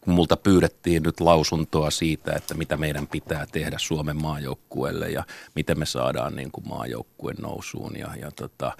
kun 0.00 0.14
multa 0.14 0.36
pyydettiin 0.36 1.02
nyt 1.02 1.20
lausuntoa 1.20 1.90
siitä, 1.90 2.32
että 2.32 2.54
mitä 2.54 2.76
meidän 2.76 3.06
pitää 3.06 3.46
tehdä 3.52 3.78
Suomen 3.78 4.22
maajoukkueelle 4.22 5.08
ja 5.10 5.24
miten 5.54 5.78
me 5.78 5.86
saadaan 5.86 6.36
niin 6.36 6.50
kuin 6.52 6.68
maajoukkueen 6.68 7.36
nousuun 7.40 7.96
ja, 7.96 8.08
ja 8.20 8.30
tota, 8.30 8.72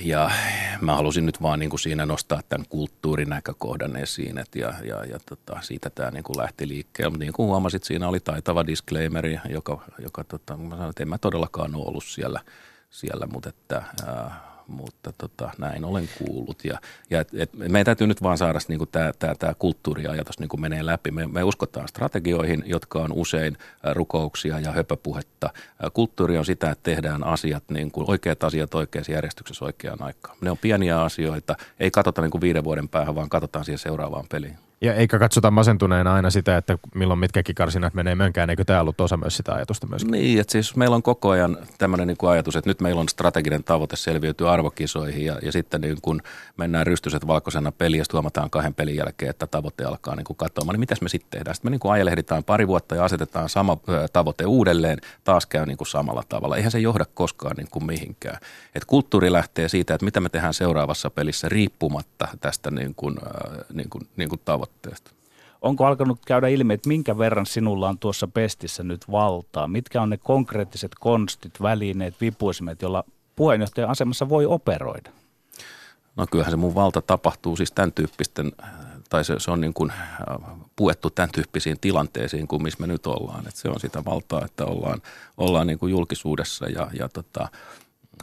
ja 0.00 0.30
mä 0.80 0.96
halusin 0.96 1.26
nyt 1.26 1.42
vaan 1.42 1.58
niin 1.58 1.70
kuin 1.70 1.80
siinä 1.80 2.06
nostaa 2.06 2.40
tämän 2.48 2.66
kulttuurinäkökohdan 2.68 3.96
esiin, 3.96 4.38
et 4.38 4.54
ja, 4.54 4.74
ja, 4.84 5.04
ja 5.04 5.18
tota, 5.28 5.60
siitä 5.62 5.90
tämä 5.90 6.10
niin 6.10 6.24
kuin 6.24 6.38
lähti 6.38 6.68
liikkeelle. 6.68 7.10
Mutta 7.10 7.24
niin 7.24 7.32
kuin 7.32 7.46
huomasit, 7.46 7.84
siinä 7.84 8.08
oli 8.08 8.20
taitava 8.20 8.66
disclaimeri, 8.66 9.38
joka, 9.48 9.82
joka 9.98 10.24
tota, 10.24 10.56
mä 10.56 10.70
sanoin, 10.70 10.90
että 10.90 11.02
en 11.02 11.08
mä 11.08 11.18
todellakaan 11.18 11.74
ole 11.74 11.84
ollut 11.86 12.04
siellä, 12.04 12.40
siellä 12.90 13.26
mutta 13.26 13.48
että 13.48 13.82
ää, 14.06 14.49
mutta 14.70 15.12
tota, 15.18 15.50
näin 15.58 15.84
olen 15.84 16.08
kuullut. 16.18 16.64
Ja, 16.64 16.78
ja 17.10 17.20
et, 17.20 17.28
et 17.34 17.50
meidän 17.54 17.84
täytyy 17.84 18.06
nyt 18.06 18.22
vaan 18.22 18.38
saada 18.38 18.58
niin 18.68 18.80
tämä, 18.92 19.12
tämä, 19.18 19.34
tämä 19.34 19.54
kulttuuriajatus 19.54 20.38
niin 20.38 20.60
menee 20.60 20.86
läpi. 20.86 21.10
Me, 21.10 21.26
me 21.26 21.42
uskotaan 21.42 21.88
strategioihin, 21.88 22.62
jotka 22.66 22.98
on 22.98 23.12
usein 23.12 23.56
rukouksia 23.92 24.60
ja 24.60 24.72
höpöpuhetta. 24.72 25.50
Kulttuuri 25.92 26.38
on 26.38 26.44
sitä, 26.44 26.70
että 26.70 26.82
tehdään 26.82 27.24
asiat, 27.24 27.64
niin 27.70 27.90
kuin 27.90 28.10
oikeat 28.10 28.44
asiat 28.44 28.74
oikeassa 28.74 29.12
järjestyksessä 29.12 29.64
oikeaan 29.64 30.02
aikaan. 30.02 30.36
Ne 30.40 30.50
on 30.50 30.58
pieniä 30.58 31.02
asioita, 31.02 31.56
ei 31.80 31.90
katsota 31.90 32.22
niin 32.22 32.30
kuin 32.30 32.40
viiden 32.40 32.64
vuoden 32.64 32.88
päähän, 32.88 33.14
vaan 33.14 33.28
katsotaan 33.28 33.64
siihen 33.64 33.78
seuraavaan 33.78 34.26
peliin. 34.28 34.69
Ja 34.82 34.94
eikä 34.94 35.18
katsota 35.18 35.50
masentuneena 35.50 36.14
aina 36.14 36.30
sitä, 36.30 36.56
että 36.56 36.78
milloin 36.94 37.20
mitkäkin 37.20 37.54
karsinat 37.54 37.94
menee 37.94 38.14
mönkään, 38.14 38.50
eikö 38.50 38.64
tämä 38.64 38.80
ollut 38.80 39.00
osa 39.00 39.16
myös 39.16 39.36
sitä 39.36 39.54
ajatusta 39.54 39.86
myöskin? 39.86 40.10
Niin, 40.10 40.40
että 40.40 40.52
siis 40.52 40.76
meillä 40.76 40.96
on 40.96 41.02
koko 41.02 41.30
ajan 41.30 41.58
tämmöinen 41.78 42.06
niin 42.06 42.16
kuin 42.16 42.30
ajatus, 42.30 42.56
että 42.56 42.70
nyt 42.70 42.80
meillä 42.80 43.00
on 43.00 43.08
strateginen 43.08 43.64
tavoite 43.64 43.96
selviytyä 43.96 44.50
arvokisoihin 44.50 45.24
ja, 45.24 45.38
ja 45.42 45.52
sitten 45.52 45.80
niin 45.80 45.96
kun 46.02 46.22
mennään 46.56 46.86
rystyset 46.86 47.26
valkoisena 47.26 47.72
peliin 47.72 47.98
ja 47.98 48.04
huomataan 48.12 48.50
kahden 48.50 48.74
pelin 48.74 48.96
jälkeen, 48.96 49.30
että 49.30 49.46
tavoite 49.46 49.84
alkaa 49.84 50.16
niin 50.16 50.24
kuin 50.24 50.36
katoamaan, 50.36 50.74
niin 50.74 50.80
mitäs 50.80 51.00
me 51.00 51.08
sitten 51.08 51.30
tehdään? 51.30 51.54
Sitten 51.54 51.70
me 51.70 51.70
niin 51.70 51.80
kuin 51.80 51.92
ajelehditaan 51.92 52.44
pari 52.44 52.68
vuotta 52.68 52.94
ja 52.94 53.04
asetetaan 53.04 53.48
sama 53.48 53.76
tavoite 54.12 54.46
uudelleen, 54.46 54.98
taas 55.24 55.46
käy 55.46 55.66
niin 55.66 55.78
kuin 55.78 55.88
samalla 55.88 56.22
tavalla. 56.28 56.56
Eihän 56.56 56.72
se 56.72 56.78
johda 56.78 57.04
koskaan 57.14 57.56
niin 57.56 57.68
kuin 57.70 57.86
mihinkään. 57.86 58.38
Et 58.74 58.84
kulttuuri 58.84 59.32
lähtee 59.32 59.68
siitä, 59.68 59.94
että 59.94 60.04
mitä 60.04 60.20
me 60.20 60.28
tehdään 60.28 60.54
seuraavassa 60.54 61.10
pelissä 61.10 61.48
riippumatta 61.48 62.28
tästä 62.40 62.70
niin 62.70 62.94
kuin, 62.94 63.16
niin 63.72 63.90
kuin, 63.90 64.08
niin 64.16 64.28
kuin 64.28 64.40
tavoitteesta 64.44 64.69
tavoitteesta. 64.70 65.10
Onko 65.62 65.86
alkanut 65.86 66.18
käydä 66.26 66.48
ilmi, 66.48 66.74
että 66.74 66.88
minkä 66.88 67.18
verran 67.18 67.46
sinulla 67.46 67.88
on 67.88 67.98
tuossa 67.98 68.28
pestissä 68.28 68.82
nyt 68.82 69.10
valtaa? 69.10 69.68
Mitkä 69.68 70.02
on 70.02 70.10
ne 70.10 70.16
konkreettiset 70.16 70.92
konstit, 71.00 71.62
välineet, 71.62 72.20
vipuisimet, 72.20 72.82
joilla 72.82 73.04
puheenjohtajan 73.36 73.90
asemassa 73.90 74.28
voi 74.28 74.46
operoida? 74.46 75.10
No 76.16 76.26
kyllähän 76.26 76.50
se 76.50 76.56
mun 76.56 76.74
valta 76.74 77.02
tapahtuu 77.02 77.56
siis 77.56 77.72
tämän 77.72 77.92
tyyppisten, 77.92 78.52
tai 79.10 79.24
se, 79.24 79.34
se 79.38 79.50
on 79.50 79.60
niin 79.60 79.74
kuin 79.74 79.92
puettu 80.76 81.10
tämän 81.10 81.30
tyyppisiin 81.30 81.80
tilanteisiin 81.80 82.48
kuin 82.48 82.62
missä 82.62 82.80
me 82.80 82.86
nyt 82.86 83.06
ollaan. 83.06 83.48
Et 83.48 83.56
se 83.56 83.68
on 83.68 83.80
sitä 83.80 84.04
valtaa, 84.04 84.44
että 84.44 84.64
ollaan, 84.64 85.02
ollaan 85.36 85.66
niin 85.66 85.78
kuin 85.78 85.90
julkisuudessa 85.90 86.68
ja, 86.68 86.90
ja 86.98 87.08
tota, 87.08 87.48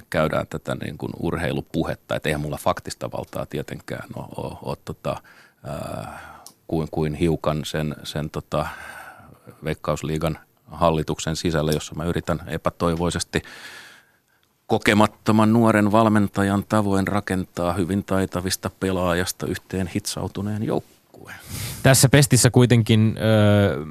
käydään 0.10 0.48
tätä 0.48 0.76
niin 0.76 0.98
kuin 0.98 1.14
urheilupuhetta. 1.20 2.16
Että 2.16 2.30
eihän 2.30 2.41
mulla 2.41 2.58
faktista 2.58 3.12
valtaa 3.12 3.45
tietenkään 3.45 4.10
ole, 4.16 4.28
ole, 4.36 4.58
ole 4.62 4.78
tota, 4.86 5.22
ää, 5.64 6.37
kuin, 6.68 6.88
kuin 6.91 7.13
hiukan 7.13 7.65
sen, 7.65 7.95
sen 8.03 8.30
tota, 8.30 8.68
Veikkausliigan 9.63 10.39
hallituksen 10.72 11.36
sisällä, 11.36 11.72
jossa 11.72 11.95
mä 11.95 12.05
yritän 12.05 12.39
epätoivoisesti 12.47 13.41
kokemattoman 14.68 15.53
nuoren 15.53 15.91
valmentajan 15.91 16.63
tavoin 16.70 17.07
rakentaa 17.07 17.74
hyvin 17.74 18.03
taitavista 18.03 18.72
pelaajasta 18.80 19.45
yhteen 19.47 19.88
hitsautuneen 19.88 20.63
joukkueen. 20.63 21.39
Tässä 21.84 22.09
pestissä 22.09 22.49
kuitenkin 22.49 23.18
ö, 23.18 23.86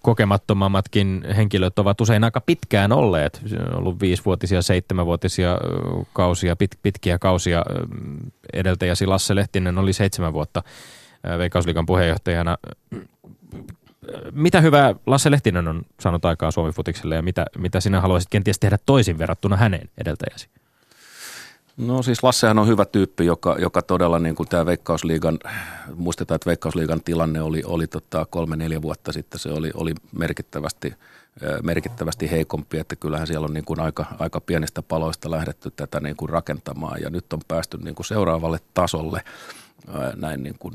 kokemattomammatkin 0.00 1.24
henkilöt 1.36 1.78
ovat 1.78 2.00
usein 2.00 2.24
aika 2.24 2.40
pitkään 2.40 2.92
olleet. 2.92 3.40
On 3.58 3.74
ollut 3.78 4.00
viisivuotisia, 4.00 4.62
seitsemänvuotisia 4.62 5.58
kausia, 6.12 6.56
pit, 6.56 6.70
pitkiä 6.82 7.18
kausia. 7.18 7.64
Edeltäjäsi 8.52 9.06
Lasse 9.06 9.34
Lehtinen 9.34 9.78
oli 9.78 9.92
seitsemän 9.92 10.32
vuotta 10.32 10.62
Veikkausliikan 11.38 11.86
puheenjohtajana. 11.86 12.58
Mitä 14.32 14.60
hyvää 14.60 14.94
Lasse 15.06 15.30
Lehtinen 15.30 15.68
on 15.68 15.82
saanut 16.00 16.24
aikaa 16.24 16.50
Suomi 16.50 16.72
Futikselle 16.72 17.14
ja 17.14 17.22
mitä, 17.22 17.46
mitä 17.58 17.80
sinä 17.80 18.00
haluaisit 18.00 18.30
kenties 18.30 18.58
tehdä 18.58 18.78
toisin 18.86 19.18
verrattuna 19.18 19.56
häneen 19.56 19.88
edeltäjäsi? 19.98 20.48
No 21.76 22.02
siis 22.02 22.22
Lassehan 22.22 22.58
on 22.58 22.66
hyvä 22.66 22.84
tyyppi, 22.84 23.26
joka, 23.26 23.56
joka 23.58 23.82
todella 23.82 24.18
niin 24.18 24.34
kuin 24.34 24.48
tämä 24.48 24.66
Veikkausliigan, 24.66 25.38
muistetaan, 25.94 26.36
että 26.36 26.46
Veikkausliigan 26.46 27.00
tilanne 27.00 27.42
oli, 27.42 27.62
oli 27.66 27.86
tota 27.86 28.26
kolme-neljä 28.30 28.82
vuotta 28.82 29.12
sitten, 29.12 29.40
se 29.40 29.48
oli, 29.48 29.70
oli 29.74 29.94
merkittävästi, 30.12 30.94
merkittävästi 31.62 32.30
heikompi, 32.30 32.78
että 32.78 32.96
kyllähän 32.96 33.26
siellä 33.26 33.44
on 33.44 33.54
niin 33.54 33.64
kuin 33.64 33.80
aika, 33.80 34.04
aika 34.18 34.40
pienistä 34.40 34.82
paloista 34.82 35.30
lähdetty 35.30 35.70
tätä 35.70 36.00
niin 36.00 36.16
kuin 36.16 36.28
rakentamaan 36.28 37.00
ja 37.02 37.10
nyt 37.10 37.32
on 37.32 37.40
päästy 37.48 37.78
niin 37.78 37.94
kuin 37.94 38.06
seuraavalle 38.06 38.58
tasolle– 38.74 39.22
näin 40.16 40.42
niin 40.42 40.56
kuin 40.58 40.74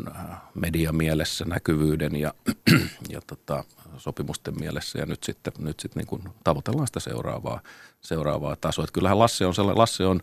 mediamielessä, 0.53 1.45
näkyvyyden 1.45 2.15
ja, 2.15 2.33
ja 3.13 3.21
tota, 3.27 3.63
sopimusten 3.97 4.53
mielessä 4.59 4.99
ja 4.99 5.05
nyt 5.05 5.23
sitten, 5.23 5.53
nyt 5.59 5.79
sitten 5.79 5.99
niin 5.99 6.07
kuin 6.07 6.23
tavoitellaan 6.43 6.87
sitä 6.87 6.99
seuraavaa, 6.99 7.61
seuraavaa 8.01 8.55
tasoa. 8.55 8.83
Että 8.83 8.93
kyllähän 8.93 9.19
Lasse 9.19 9.45
on, 9.45 9.53
Lasse 9.73 10.05
on 10.05 10.21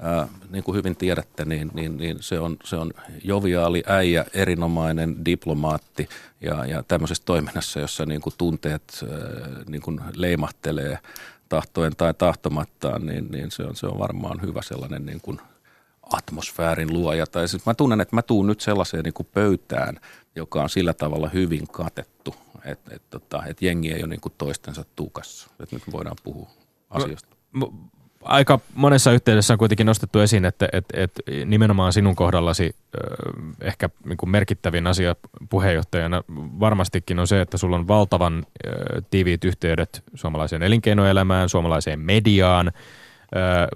ää, 0.00 0.28
niin 0.50 0.64
kuin 0.64 0.76
hyvin 0.76 0.96
tiedätte, 0.96 1.44
niin, 1.44 1.70
niin, 1.74 1.96
niin 1.96 2.16
se, 2.20 2.40
on, 2.40 2.56
se 2.64 2.76
on 2.76 2.92
joviaali 3.24 3.82
äijä, 3.86 4.24
erinomainen 4.34 5.24
diplomaatti 5.24 6.08
ja, 6.40 6.66
ja 6.66 6.82
tämmöisessä 6.82 7.22
toiminnassa, 7.26 7.80
jossa 7.80 8.06
niin 8.06 8.20
kuin 8.20 8.34
tunteet 8.38 9.04
ää, 9.10 9.18
niin 9.68 9.82
kuin 9.82 10.00
leimahtelee 10.14 10.98
tahtoen 11.48 11.96
tai 11.96 12.14
tahtomattaan, 12.14 13.06
niin, 13.06 13.30
niin 13.30 13.50
se, 13.50 13.62
on, 13.62 13.76
se 13.76 13.86
on 13.86 13.98
varmaan 13.98 14.42
hyvä 14.42 14.62
sellainen 14.62 15.06
niin 15.06 15.20
kuin– 15.20 15.40
atmosfäärin 16.12 16.92
luoja. 16.92 17.26
Tai 17.26 17.48
siis 17.48 17.66
mä 17.66 17.74
tunnen, 17.74 18.00
että 18.00 18.16
mä 18.16 18.22
tuun 18.22 18.46
nyt 18.46 18.60
sellaiseen 18.60 19.04
niin 19.04 19.14
kuin 19.14 19.28
pöytään, 19.32 20.00
joka 20.36 20.62
on 20.62 20.70
sillä 20.70 20.94
tavalla 20.94 21.28
hyvin 21.28 21.68
katettu, 21.68 22.34
että, 22.64 22.94
että, 22.94 23.16
että, 23.16 23.42
että 23.46 23.64
jengi 23.64 23.92
ei 23.92 24.02
ole 24.02 24.10
niin 24.10 24.20
kuin 24.20 24.34
toistensa 24.38 24.84
tukassa. 24.96 25.50
Että 25.60 25.76
nyt 25.76 25.82
voidaan 25.92 26.16
puhua 26.22 26.50
asiasta. 26.90 27.36
No, 27.52 27.72
aika 28.24 28.60
monessa 28.74 29.12
yhteydessä 29.12 29.54
on 29.54 29.58
kuitenkin 29.58 29.86
nostettu 29.86 30.18
esiin, 30.18 30.44
että, 30.44 30.68
että, 30.72 31.00
että 31.00 31.22
nimenomaan 31.44 31.92
sinun 31.92 32.16
kohdallasi 32.16 32.76
ehkä 33.60 33.90
niin 34.04 34.16
kuin 34.16 34.30
merkittävin 34.30 34.86
asia 34.86 35.16
puheenjohtajana 35.50 36.22
varmastikin 36.60 37.18
on 37.18 37.26
se, 37.26 37.40
että 37.40 37.56
sulla 37.56 37.76
on 37.76 37.88
valtavan 37.88 38.46
tiiviit 39.10 39.44
yhteydet 39.44 40.02
suomalaiseen 40.14 40.62
elinkeinoelämään, 40.62 41.48
suomalaiseen 41.48 42.00
mediaan. 42.00 42.72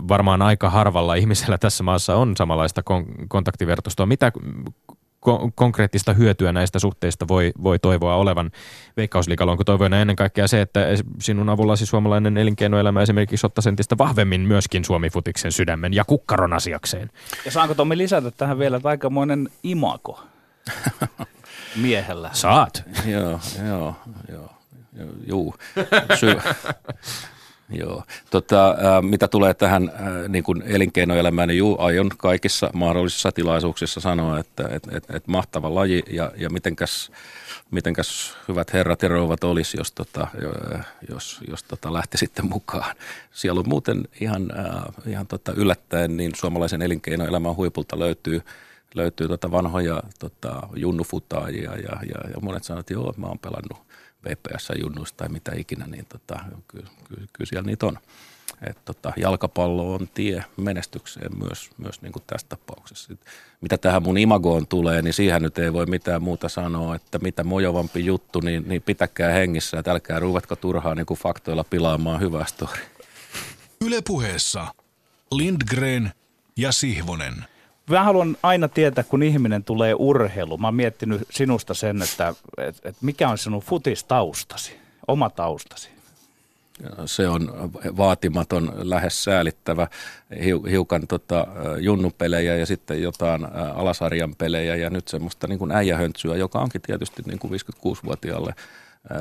Varmaan 0.09 0.43
aika 0.43 0.71
harvalla 0.71 1.15
ihmisellä 1.15 1.59
tässä 1.59 1.85
maassa 1.85 2.17
on 2.17 2.37
samanlaista 2.37 2.83
kontaktiverkostoa. 3.29 4.07
Mitä 4.07 4.33
konkreettista 5.55 6.13
hyötyä 6.13 6.53
näistä 6.53 6.79
suhteista 6.79 7.29
voi, 7.29 7.53
voi 7.63 7.79
toivoa 7.79 8.17
olevan 8.17 8.51
veikkausliikaloon, 8.97 9.57
kun 9.57 9.67
toivoin 9.67 9.93
ennen 9.93 10.17
kaikkea 10.17 10.49
se, 10.49 10.61
että 10.61 10.81
sinun 11.21 11.49
avullasi 11.49 11.87
suomalainen 11.87 12.37
elinkeinoelämä 12.37 13.03
esimerkiksi 13.03 13.47
ottaisi 13.47 13.69
entistä 13.69 13.99
vahvemmin 13.99 14.41
myöskin 14.41 14.85
Suomi-futiksen 14.85 15.53
sydämen 15.53 15.95
ja 15.95 16.05
kukkaron 16.05 16.53
asiakseen. 16.53 17.11
Ja 17.45 17.51
saanko 17.51 17.75
Tommi 17.75 17.99
lisätä 17.99 18.31
tähän 18.31 18.59
vielä, 18.59 18.77
että 18.77 18.89
aikamoinen 18.89 19.49
imako 19.63 20.21
miehellä? 21.83 22.31
Saat. 22.33 22.85
joo, 23.07 23.41
joo, 23.67 23.97
joo. 24.33 24.53
Juu, 25.27 25.55
Sy- 26.15 26.39
Joo. 27.71 28.03
Tota, 28.31 28.71
äh, 28.71 29.03
mitä 29.03 29.29
tulee 29.29 29.55
tähän 29.55 29.93
äh, 29.95 30.29
niin 30.29 30.45
kuin 30.45 30.63
elinkeinoelämään, 30.67 31.49
niin 31.49 31.59
juu, 31.59 31.77
aion 31.81 32.11
kaikissa 32.17 32.71
mahdollisissa 32.75 33.33
tilaisuuksissa 33.33 34.01
sanoa, 34.01 34.39
että 34.39 34.69
et, 34.71 34.89
et, 34.93 35.05
et 35.11 35.27
mahtava 35.27 35.75
laji 35.75 36.03
ja, 36.11 36.33
ja 36.37 36.51
mitenkäs, 36.51 37.11
mitenkäs 37.71 38.37
hyvät 38.49 38.73
herrat 38.73 39.03
ja 39.03 39.09
rouvat 39.09 39.45
olisi, 39.45 39.77
jos, 39.77 39.93
tota, 39.93 40.27
jos, 41.11 41.41
jos 41.49 41.63
tota 41.63 41.93
lähti 41.93 42.19
sitten 42.19 42.49
mukaan. 42.49 42.97
Siellä 43.33 43.59
on 43.59 43.69
muuten 43.69 44.09
ihan, 44.21 44.53
äh, 44.59 44.83
ihan 45.07 45.27
tota 45.27 45.53
yllättäen, 45.57 46.17
niin 46.17 46.33
suomalaisen 46.35 46.83
elinkeinoelämän 46.83 47.57
huipulta 47.57 47.99
löytyy 47.99 48.43
löytyy 48.95 49.29
tota 49.29 49.51
vanhoja 49.51 50.03
tota, 50.19 50.69
junnufutaajia 50.77 51.77
ja, 51.77 52.01
ja, 52.03 52.31
ja 52.31 52.41
monet 52.43 52.65
sanovat, 52.65 52.81
että 52.81 52.93
joo, 52.93 53.15
mä 53.17 53.27
oon 53.27 53.39
pelannut 53.39 53.88
VPS-junnuista 54.25 55.17
tai 55.17 55.29
mitä 55.29 55.53
ikinä, 55.57 55.87
niin 55.87 56.07
tota, 56.07 56.41
kyllä, 56.69 56.89
kyllä, 57.09 57.27
kyllä 57.33 57.49
siellä 57.49 57.67
niitä 57.67 57.87
on. 57.87 57.99
Et 58.67 58.85
tota, 58.85 59.13
jalkapallo 59.17 59.95
on 59.95 60.09
tie 60.15 60.45
menestykseen 60.57 61.39
myös, 61.39 61.71
myös 61.79 62.03
niin 62.03 62.13
kuin 62.13 62.23
tässä 62.27 62.47
tapauksessa. 62.49 63.13
Et 63.13 63.21
mitä 63.61 63.79
tähän 63.79 64.03
mun 64.03 64.19
imagoon 64.19 64.67
tulee, 64.67 65.03
niin 65.03 65.15
siihen 65.15 65.43
nyt 65.43 65.59
ei 65.59 65.73
voi 65.73 65.87
mitään 65.87 66.23
muuta 66.23 66.49
sanoa, 66.49 66.95
että 66.95 67.19
mitä 67.19 67.45
mojovampi 67.45 68.07
juttu, 68.07 68.41
niin, 68.41 68.69
niin 68.69 68.83
pitäkää 68.83 69.33
hengissä, 69.33 69.79
että 69.79 69.91
älkää 69.91 70.21
ruvetko 70.21 70.57
turhaan 70.57 70.97
niin 70.97 71.07
kuin 71.07 71.21
faktoilla 71.21 71.65
pilaamaan 71.65 72.21
hyvää 72.21 72.45
story. 72.47 72.83
Ylepuheessa 73.81 74.67
Lindgren 75.31 76.13
ja 76.57 76.73
Sihvonen 76.73 77.45
mä 77.89 78.05
haluan 78.05 78.37
aina 78.43 78.69
tietää, 78.69 79.05
kun 79.05 79.23
ihminen 79.23 79.65
tulee 79.65 79.95
urheilu. 79.95 80.59
Mä 80.59 80.67
oon 80.67 80.75
miettinyt 80.75 81.23
sinusta 81.31 81.75
sen, 81.75 82.03
että, 82.03 82.35
että, 82.59 82.89
että 82.89 83.07
mikä 83.07 83.29
on 83.29 83.39
sinun 83.39 83.63
futistaustasi, 83.63 84.77
oma 85.09 85.31
taustasi. 85.31 85.89
Se 87.07 87.29
on 87.29 87.71
vaatimaton, 87.97 88.73
lähes 88.77 89.25
säälittävä, 89.25 89.87
hiukan 90.71 91.07
tota, 91.07 91.47
junnupelejä 91.81 92.57
ja 92.57 92.67
sitten 92.67 93.03
jotain 93.03 93.47
alasarjan 93.75 94.35
pelejä 94.35 94.77
ja 94.77 94.91
nyt 94.91 95.09
semmoista 95.09 95.47
niin 95.47 95.59
kuin 95.59 95.73
äijähöntsyä, 95.73 96.37
joka 96.37 96.59
onkin 96.59 96.81
tietysti 96.81 97.23
niin 97.27 97.39
kuin 97.39 97.53
56-vuotiaalle 97.53 98.55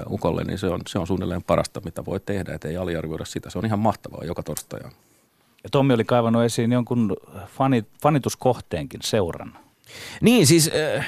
ukolle, 0.10 0.44
niin 0.44 0.58
se 0.58 0.68
on, 0.68 0.82
se 0.88 1.00
on 1.00 1.08
suunnilleen 1.08 1.44
parasta, 1.44 1.82
mitä 1.86 2.06
voi 2.06 2.20
tehdä, 2.20 2.54
ettei 2.54 2.78
aliarvioida 2.78 3.26
sitä. 3.26 3.50
Se 3.50 3.58
on 3.58 3.66
ihan 3.66 3.80
mahtavaa 3.80 4.26
joka 4.26 4.44
torstai. 4.44 4.80
Ja 5.64 5.70
Tommi 5.72 5.94
oli 5.94 6.04
kaivannut 6.04 6.44
esiin 6.44 6.72
jonkun 6.72 7.16
fanit, 7.48 7.88
fanituskohteenkin 8.02 9.00
seuran. 9.04 9.54
Niin, 10.22 10.48
siis 10.48 10.72
äh, 10.98 11.06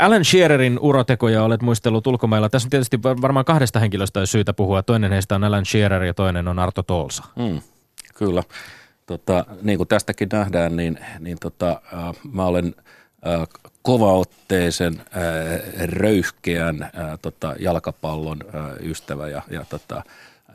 Alan 0.00 0.24
Shearerin 0.24 0.78
urotekoja 0.78 1.42
olet 1.42 1.62
muistellut 1.62 2.06
ulkomailla. 2.06 2.48
Tässä 2.48 2.66
on 2.66 2.70
tietysti 2.70 3.02
varmaan 3.02 3.44
kahdesta 3.44 3.78
henkilöstä 3.78 4.26
syytä 4.26 4.52
puhua. 4.52 4.82
Toinen 4.82 5.12
heistä 5.12 5.34
on 5.34 5.44
Alan 5.44 5.66
Shearer 5.66 6.02
ja 6.02 6.14
toinen 6.14 6.48
on 6.48 6.58
Arto 6.58 6.82
Tolsa. 6.82 7.24
Mm, 7.36 7.60
kyllä. 8.14 8.42
Tota, 9.06 9.44
niin 9.62 9.76
kuin 9.76 9.88
tästäkin 9.88 10.28
nähdään, 10.32 10.76
niin, 10.76 10.98
niin 11.18 11.36
tota, 11.40 11.80
äh, 11.94 12.14
mä 12.32 12.44
olen 12.44 12.74
äh, 13.26 13.48
kovaotteisen, 13.82 15.00
äh, 15.00 15.82
röyhkeän 15.84 16.82
äh, 16.82 16.90
tota, 17.22 17.54
jalkapallon 17.58 18.38
äh, 18.54 18.62
ystävä 18.80 19.28
ja, 19.28 19.42
ja 19.50 19.64
tota, 19.70 20.02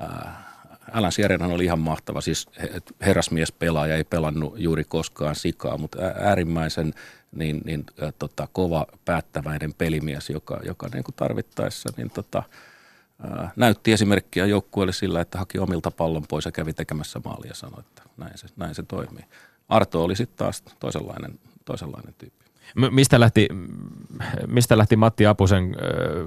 äh, 0.02 0.49
Alan 0.94 1.12
Sierenhan 1.12 1.52
oli 1.52 1.66
ihan 1.66 1.80
mahtava, 1.80 2.22
siis 2.22 2.48
herrasmies 3.02 3.52
pelaaja, 3.52 3.96
ei 3.96 4.04
pelannut 4.04 4.54
juuri 4.58 4.84
koskaan 4.84 5.36
sikaa, 5.36 5.78
mutta 5.78 5.98
äärimmäisen 6.02 6.94
niin, 7.32 7.62
niin, 7.66 7.86
tota, 8.20 8.48
kova 8.54 8.86
päättäväinen 9.06 9.74
pelimies, 9.74 10.30
joka, 10.30 10.60
joka 10.66 10.90
niin 10.94 11.04
kuin 11.04 11.16
tarvittaessa 11.16 11.90
niin 11.98 12.10
tota, 12.10 12.44
näytti 13.56 13.92
esimerkkiä 13.92 14.46
joukkueelle 14.46 14.94
sillä, 14.94 15.22
että 15.22 15.38
haki 15.38 15.60
omilta 15.60 15.92
pallon 15.92 16.26
pois 16.30 16.46
ja 16.46 16.52
kävi 16.52 16.74
tekemässä 16.74 17.22
maalia 17.26 17.52
ja 17.52 17.56
sanoi, 17.56 17.80
että 17.80 18.02
näin 18.18 18.38
se, 18.38 18.48
näin 18.56 18.76
se 18.76 18.84
toimii. 18.84 19.26
Arto 19.70 20.04
oli 20.04 20.16
sitten 20.16 20.38
taas 20.38 20.64
toisenlainen, 20.80 21.40
toisenlainen 21.66 22.14
tyyppi. 22.18 22.39
Mistä 22.76 23.20
lähti, 23.20 23.48
mistä 24.48 24.78
lähti 24.78 24.96
Matti 24.96 25.26
Apusen 25.26 25.76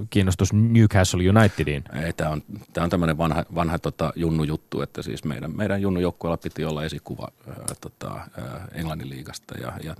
kiinnostus 0.09 0.53
Newcastle 0.53 1.29
Unitediin? 1.29 1.83
Ei, 2.03 2.13
tämä 2.13 2.29
on, 2.29 2.41
tämä 2.73 2.83
on 2.83 2.89
tämmöinen 2.89 3.17
vanha, 3.17 3.45
vanha 3.55 3.79
tota, 3.79 4.13
junnu-juttu, 4.15 4.81
että 4.81 5.01
siis 5.01 5.23
meidän, 5.23 5.55
meidän 5.55 5.81
junnujoukkueella 5.81 6.37
piti 6.37 6.65
olla 6.65 6.83
esikuva 6.83 7.27
ää, 7.47 7.55
tota, 7.81 8.11
ää, 8.13 8.67
Englannin 8.71 9.09
liigasta 9.09 9.57
ja, 9.57 9.73
ja 9.83 9.95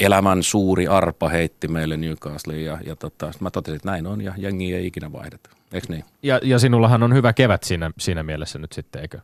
elämän 0.00 0.42
suuri 0.42 0.86
arpa 0.86 1.28
heitti 1.28 1.68
meille 1.68 1.96
Newcastle 1.96 2.58
ja, 2.58 2.78
ja 2.86 2.96
tota, 2.96 3.30
mä 3.40 3.50
totesin, 3.50 3.76
että 3.76 3.90
näin 3.90 4.06
on 4.06 4.20
ja 4.20 4.34
jengi 4.36 4.74
ei 4.74 4.86
ikinä 4.86 5.12
vaihdeta. 5.12 5.50
Eikö 5.72 5.86
niin? 5.90 6.04
Ja, 6.22 6.40
ja 6.42 6.58
sinullahan 6.58 7.02
on 7.02 7.14
hyvä 7.14 7.32
kevät 7.32 7.62
siinä, 7.62 7.90
siinä 7.98 8.22
mielessä 8.22 8.58
nyt 8.58 8.72
sitten, 8.72 9.02
eikö? 9.02 9.20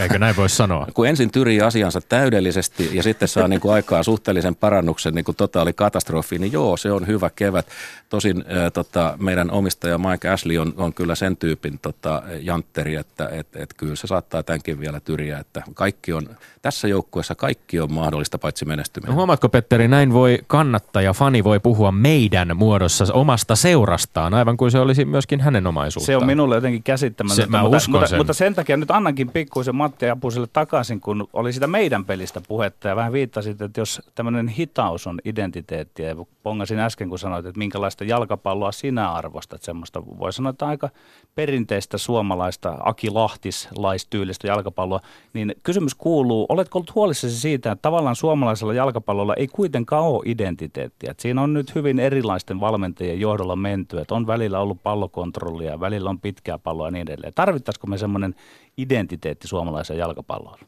Eikö 0.00 0.18
näin 0.18 0.36
voi 0.36 0.48
sanoa? 0.48 0.86
Kun 0.94 1.06
ensin 1.06 1.30
tyrii 1.30 1.60
asiansa 1.60 2.00
täydellisesti 2.00 2.90
ja 2.92 3.02
sitten 3.02 3.28
saa 3.28 3.48
niin 3.48 3.60
kuin 3.60 3.74
aikaa 3.74 4.02
suhteellisen 4.02 4.56
parannuksen 4.56 5.14
niin 5.14 5.24
kuin 5.24 5.36
totaali 5.36 5.72
katastrofi, 5.72 6.38
niin 6.38 6.52
joo, 6.52 6.76
se 6.76 6.92
on 6.92 7.06
hyvä 7.06 7.30
kevät. 7.36 7.66
Tosin 8.08 8.44
ää, 8.48 8.70
tota, 8.70 9.16
meidän 9.20 9.50
omistaja 9.50 9.98
Mike 9.98 10.28
Ashley 10.28 10.58
on, 10.58 10.74
on 10.76 10.94
kyllä 10.94 11.14
sen 11.14 11.36
tyypin 11.36 11.78
tota, 11.78 12.22
jantteri, 12.40 12.94
että 12.94 13.28
et, 13.28 13.56
et 13.56 13.74
kyllä 13.76 13.96
se 13.96 14.06
saattaa 14.06 14.42
tämänkin 14.42 14.80
vielä 14.80 15.00
tyriä, 15.00 15.38
että 15.38 15.62
kaikki 15.74 16.12
on, 16.12 16.28
tässä 16.62 16.88
joukkueessa 16.88 17.34
kaikki 17.34 17.80
on 17.80 17.92
mahdollista 17.92 18.38
paitsi 18.38 18.64
menestyminen. 18.64 19.10
No, 19.10 19.16
huomaatko 19.16 19.48
Petteri, 19.48 19.88
näin 19.88 20.12
voi 20.12 20.38
kannattaja, 20.46 21.12
fani 21.12 21.44
voi 21.44 21.60
puhua 21.60 21.92
meidän 21.92 22.56
muodossa 22.56 23.04
omasta 23.12 23.56
seurastaan, 23.56 24.34
aivan 24.34 24.56
kuin 24.56 24.70
se 24.70 24.78
olisi 24.78 25.04
myöskin 25.04 25.40
hänen 25.40 25.66
omaisuuttaan. 25.66 26.06
Se 26.06 26.16
on 26.16 26.26
minulle 26.26 26.54
jotenkin 26.54 26.82
käsittämätöntä, 26.82 27.58
mutta, 27.58 27.78
mutta, 27.88 28.06
sen. 28.06 28.18
mutta 28.18 28.32
sen 28.32 28.54
takia 28.54 28.76
nyt 28.76 28.90
annankin 28.90 29.30
pikkuisen 29.30 29.69
Matti 29.72 30.10
Apuselle 30.10 30.48
takaisin, 30.52 31.00
kun 31.00 31.28
oli 31.32 31.52
sitä 31.52 31.66
meidän 31.66 32.04
pelistä 32.04 32.40
puhetta 32.48 32.88
ja 32.88 32.96
vähän 32.96 33.12
viittasit, 33.12 33.62
että 33.62 33.80
jos 33.80 34.02
tämmöinen 34.14 34.48
hitaus 34.48 35.06
on 35.06 35.18
identiteetti 35.24 36.02
ja 36.02 36.16
pongasin 36.42 36.78
äsken, 36.78 37.08
kun 37.08 37.18
sanoit, 37.18 37.46
että 37.46 37.58
minkälaista 37.58 38.04
jalkapalloa 38.04 38.72
sinä 38.72 39.12
arvostat, 39.12 39.62
semmoista 39.62 40.02
voi 40.06 40.32
sanoa, 40.32 40.50
että 40.50 40.66
aika 40.66 40.90
perinteistä 41.34 41.98
suomalaista 41.98 42.76
Aki 42.80 43.10
Lahtis-laistyylistä 43.10 44.46
jalkapalloa, 44.46 45.00
niin 45.32 45.54
kysymys 45.62 45.94
kuuluu, 45.94 46.46
oletko 46.48 46.78
ollut 46.78 46.94
huolissasi 46.94 47.40
siitä, 47.40 47.72
että 47.72 47.82
tavallaan 47.82 48.16
suomalaisella 48.16 48.74
jalkapallolla 48.74 49.34
ei 49.34 49.48
kuitenkaan 49.48 50.04
ole 50.04 50.22
identiteettiä. 50.24 51.10
Että 51.10 51.22
siinä 51.22 51.42
on 51.42 51.54
nyt 51.54 51.74
hyvin 51.74 51.98
erilaisten 51.98 52.60
valmentajien 52.60 53.20
johdolla 53.20 53.56
menty, 53.56 53.98
että 53.98 54.14
on 54.14 54.26
välillä 54.26 54.60
ollut 54.60 54.82
pallokontrollia, 54.82 55.80
välillä 55.80 56.10
on 56.10 56.20
pitkää 56.20 56.58
palloa 56.58 56.86
ja 56.86 56.90
niin 56.90 57.02
edelleen. 57.02 57.32
Tarvittaisiko 57.34 57.86
me 57.86 57.98
semmoinen 57.98 58.34
identiteetti 58.82 59.48
suomalaiseen 59.48 59.98
jalkapalloon? 59.98 60.58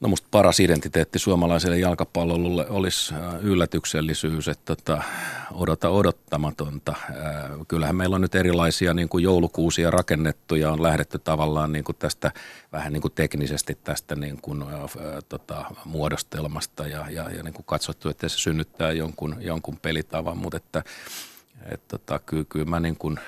No 0.00 0.08
musta 0.08 0.28
paras 0.30 0.60
identiteetti 0.60 1.18
suomalaiselle 1.18 1.78
jalkapallolle 1.78 2.66
olisi 2.68 3.14
äh, 3.14 3.20
yllätyksellisyys, 3.42 4.48
että 4.48 4.76
tota, 4.76 5.02
odota 5.52 5.88
odottamatonta. 5.88 6.94
Äh, 6.96 7.16
kyllähän 7.68 7.96
meillä 7.96 8.14
on 8.14 8.20
nyt 8.20 8.34
erilaisia 8.34 8.94
niin 8.94 9.08
kuin 9.08 9.24
joulukuusia 9.24 9.90
rakennettu 9.90 10.54
ja 10.54 10.72
on 10.72 10.82
lähdetty 10.82 11.18
tavallaan 11.18 11.72
niin 11.72 11.84
kuin 11.84 11.96
tästä 11.96 12.32
vähän 12.72 12.92
niin 12.92 13.02
kuin 13.02 13.12
teknisesti 13.14 13.78
tästä 13.84 14.16
niin 14.16 14.38
kuin, 14.42 14.62
äh, 14.62 14.68
tota, 15.28 15.64
muodostelmasta 15.84 16.86
ja, 16.86 17.10
ja, 17.10 17.30
ja 17.30 17.42
niin 17.42 17.54
kuin 17.54 17.66
katsottu, 17.66 18.08
että 18.08 18.28
se 18.28 18.38
synnyttää 18.38 18.92
jonkun, 18.92 19.36
jonkun 19.40 19.78
pelitavan, 19.82 20.38
mutta 20.38 20.56
että, 20.56 20.82
et, 21.72 21.88
tota, 21.88 22.18
kyllä, 22.18 22.44
kyllä 22.48 22.66
mä 22.66 22.80
niin 22.80 22.96
kuin– 22.96 23.20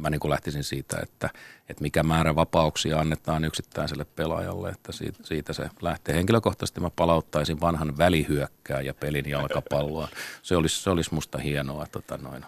mä 0.00 0.10
niin 0.10 0.20
kuin 0.20 0.30
lähtisin 0.30 0.64
siitä, 0.64 0.98
että, 1.02 1.30
että 1.68 1.82
mikä 1.82 2.02
määrä 2.02 2.34
vapauksia 2.34 3.00
annetaan 3.00 3.44
yksittäiselle 3.44 4.04
pelaajalle, 4.04 4.68
että 4.68 4.92
siitä, 4.92 5.18
siitä 5.22 5.52
se 5.52 5.70
lähtee. 5.82 6.14
Henkilökohtaisesti 6.14 6.80
mä 6.80 6.90
palauttaisin 6.96 7.60
vanhan 7.60 7.98
välihyökkää 7.98 8.80
ja 8.80 8.94
pelin 8.94 9.30
jalkapalloa. 9.30 10.08
Se 10.42 10.56
olisi, 10.56 10.82
se 10.82 10.90
olisi 10.90 11.14
musta 11.14 11.38
hienoa. 11.38 11.86
Tota 11.86 12.16
noin. 12.16 12.44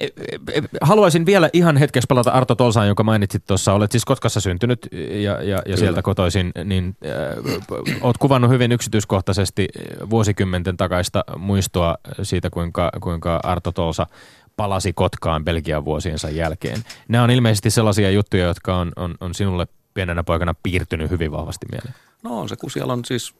E, 0.00 0.06
e, 0.54 0.62
haluaisin 0.80 1.26
vielä 1.26 1.50
ihan 1.52 1.76
hetkeksi 1.76 2.06
palata 2.08 2.30
Arto 2.30 2.54
Tolsaan, 2.54 2.86
jonka 2.86 3.02
mainitsit 3.02 3.46
tuossa. 3.46 3.72
Olet 3.72 3.92
siis 3.92 4.04
Kotkassa 4.04 4.40
syntynyt 4.40 4.88
ja, 5.22 5.42
ja, 5.42 5.62
ja 5.66 5.76
sieltä 5.76 6.02
kotoisin, 6.02 6.52
niin 6.64 6.96
äh, 7.06 8.00
olet 8.00 8.18
kuvannut 8.18 8.50
hyvin 8.50 8.72
yksityiskohtaisesti 8.72 9.68
vuosikymmenten 10.10 10.76
takaista 10.76 11.24
muistoa 11.38 11.96
siitä, 12.22 12.50
kuinka, 12.50 12.90
kuinka 13.00 13.40
Arto 13.42 13.72
Tolsa 13.72 14.06
palasi 14.60 14.92
Kotkaan 14.92 15.44
Belgian 15.44 15.84
vuosiensa 15.84 16.30
jälkeen. 16.30 16.84
Nämä 17.08 17.24
on 17.24 17.30
ilmeisesti 17.30 17.70
sellaisia 17.70 18.10
juttuja, 18.10 18.46
jotka 18.46 18.76
on, 18.76 18.92
on, 18.96 19.14
on 19.20 19.34
sinulle 19.34 19.66
pienenä 19.94 20.24
poikana 20.24 20.54
piirtynyt 20.62 21.10
hyvin 21.10 21.32
vahvasti 21.32 21.66
mieleen. 21.70 21.94
No 22.22 22.40
on 22.40 22.48
se, 22.48 22.56
kun 22.56 22.70
siellä 22.70 22.92
on 22.92 23.04
siis 23.04 23.34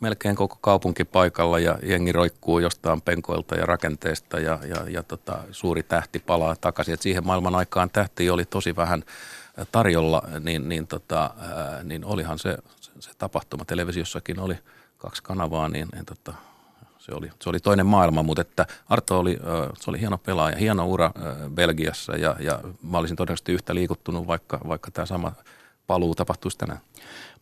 melkein 0.00 0.36
koko 0.36 0.58
kaupunki 0.60 1.04
paikalla 1.04 1.58
ja 1.58 1.78
jengi 1.82 2.12
roikkuu 2.12 2.58
jostain 2.58 3.00
penkoilta 3.00 3.54
ja 3.54 3.66
rakenteesta 3.66 4.40
ja, 4.40 4.58
ja, 4.68 4.90
ja 4.90 5.02
tota, 5.02 5.38
suuri 5.52 5.82
tähti 5.82 6.18
palaa 6.18 6.56
takaisin. 6.56 6.94
Et 6.94 7.02
siihen 7.02 7.26
maailman 7.26 7.54
aikaan 7.54 7.90
tähti 7.90 8.30
oli 8.30 8.44
tosi 8.44 8.76
vähän 8.76 9.04
tarjolla, 9.72 10.22
niin, 10.40 10.68
niin, 10.68 10.86
tota, 10.86 11.30
niin 11.84 12.04
olihan 12.04 12.38
se, 12.38 12.58
se, 12.80 12.90
se 13.00 13.10
tapahtuma. 13.18 13.64
Televisiossakin 13.64 14.40
oli 14.40 14.58
kaksi 14.98 15.22
kanavaa, 15.22 15.68
niin 15.68 15.88
en, 15.98 16.06
tota, 16.06 16.34
se, 17.08 17.14
oli, 17.14 17.30
se 17.42 17.50
oli 17.50 17.60
toinen 17.60 17.86
maailma, 17.86 18.22
mutta 18.22 18.40
että 18.40 18.66
Arto 18.88 19.18
oli, 19.18 19.38
se 19.80 19.90
oli 19.90 20.00
hieno 20.00 20.18
pelaaja, 20.18 20.56
hieno 20.56 20.86
ura 20.86 21.10
Belgiassa 21.54 22.16
ja, 22.16 22.36
ja 22.40 22.60
mä 22.82 22.98
olisin 22.98 23.16
todennäköisesti 23.16 23.52
yhtä 23.52 23.74
liikuttunut, 23.74 24.26
vaikka, 24.26 24.60
vaikka 24.68 24.90
tämä 24.90 25.06
sama 25.06 25.32
paluu 25.86 26.14
tapahtuisi 26.14 26.58
tänään. 26.58 26.80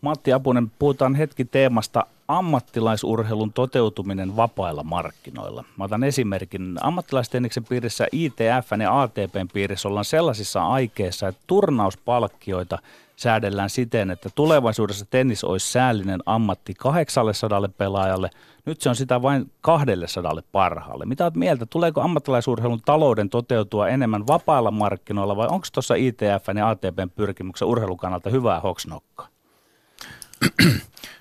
Matti 0.00 0.32
Apunen, 0.32 0.72
puhutaan 0.78 1.14
hetki 1.14 1.44
teemasta 1.44 2.06
ammattilaisurheilun 2.28 3.52
toteutuminen 3.52 4.36
vapailla 4.36 4.82
markkinoilla. 4.82 5.64
Mä 5.76 5.84
otan 5.84 6.04
esimerkin. 6.04 6.76
Ammattilaistenniksen 6.80 7.64
piirissä 7.64 8.06
ITF 8.12 8.70
ja 8.82 9.02
ATPn 9.02 9.48
piirissä 9.52 9.88
ollaan 9.88 10.04
sellaisissa 10.04 10.66
aikeissa, 10.66 11.28
että 11.28 11.42
turnauspalkkioita 11.46 12.78
säädellään 13.16 13.70
siten, 13.70 14.10
että 14.10 14.28
tulevaisuudessa 14.34 15.04
tennis 15.10 15.44
olisi 15.44 15.72
säällinen 15.72 16.20
ammatti 16.26 16.74
800 16.74 17.68
pelaajalle. 17.78 18.30
Nyt 18.66 18.80
se 18.80 18.88
on 18.88 18.96
sitä 18.96 19.22
vain 19.22 19.50
200 19.60 20.32
parhaalle. 20.52 21.06
Mitä 21.06 21.24
olet 21.24 21.36
mieltä? 21.36 21.66
Tuleeko 21.66 22.00
ammattilaisurheilun 22.00 22.82
talouden 22.84 23.30
toteutua 23.30 23.88
enemmän 23.88 24.26
vapailla 24.26 24.70
markkinoilla 24.70 25.36
vai 25.36 25.48
onko 25.50 25.66
tuossa 25.72 25.94
ITF 25.94 26.48
ja 26.56 26.68
ATPn 26.68 27.10
pyrkimyksen 27.14 27.68
urheilun 27.68 27.96
kannalta 27.96 28.30
hyvää 28.30 28.60
hoksnokkaa? 28.60 29.35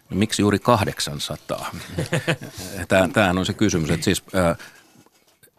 No, 0.09 0.17
miksi 0.17 0.41
juuri 0.41 0.59
800? 0.59 1.71
Tämähän 3.13 3.37
on 3.37 3.45
se 3.45 3.53
kysymys, 3.53 3.89
että 3.89 4.03
siis 4.03 4.23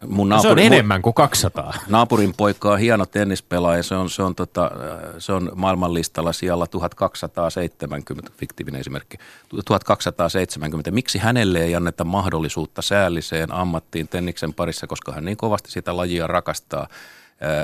mun 0.05 0.29
naapuri, 0.29 0.49
no 0.49 0.55
se 0.55 0.67
on 0.67 0.73
enemmän 0.73 1.01
kuin 1.01 1.13
200. 1.13 1.73
Naapurin 1.87 2.33
poika 2.37 2.71
on 2.71 2.79
hieno 2.79 3.05
tennispelaaja, 3.05 3.83
se 3.83 3.95
on, 3.95 4.09
se 4.09 4.23
on, 4.23 4.35
tota, 4.35 4.71
se 5.19 5.33
on 5.33 5.51
maailmanlistalla 5.55 6.33
siellä 6.33 6.67
1270, 6.67 8.31
fiktiivinen 8.37 8.81
esimerkki, 8.81 9.17
1270. 9.65 10.91
Miksi 10.91 11.17
hänelle 11.17 11.63
ei 11.63 11.75
anneta 11.75 12.03
mahdollisuutta 12.03 12.81
säälliseen 12.81 13.51
ammattiin 13.51 14.07
tenniksen 14.07 14.53
parissa, 14.53 14.87
koska 14.87 15.11
hän 15.11 15.25
niin 15.25 15.37
kovasti 15.37 15.71
sitä 15.71 15.97
lajia 15.97 16.27
rakastaa, 16.27 16.87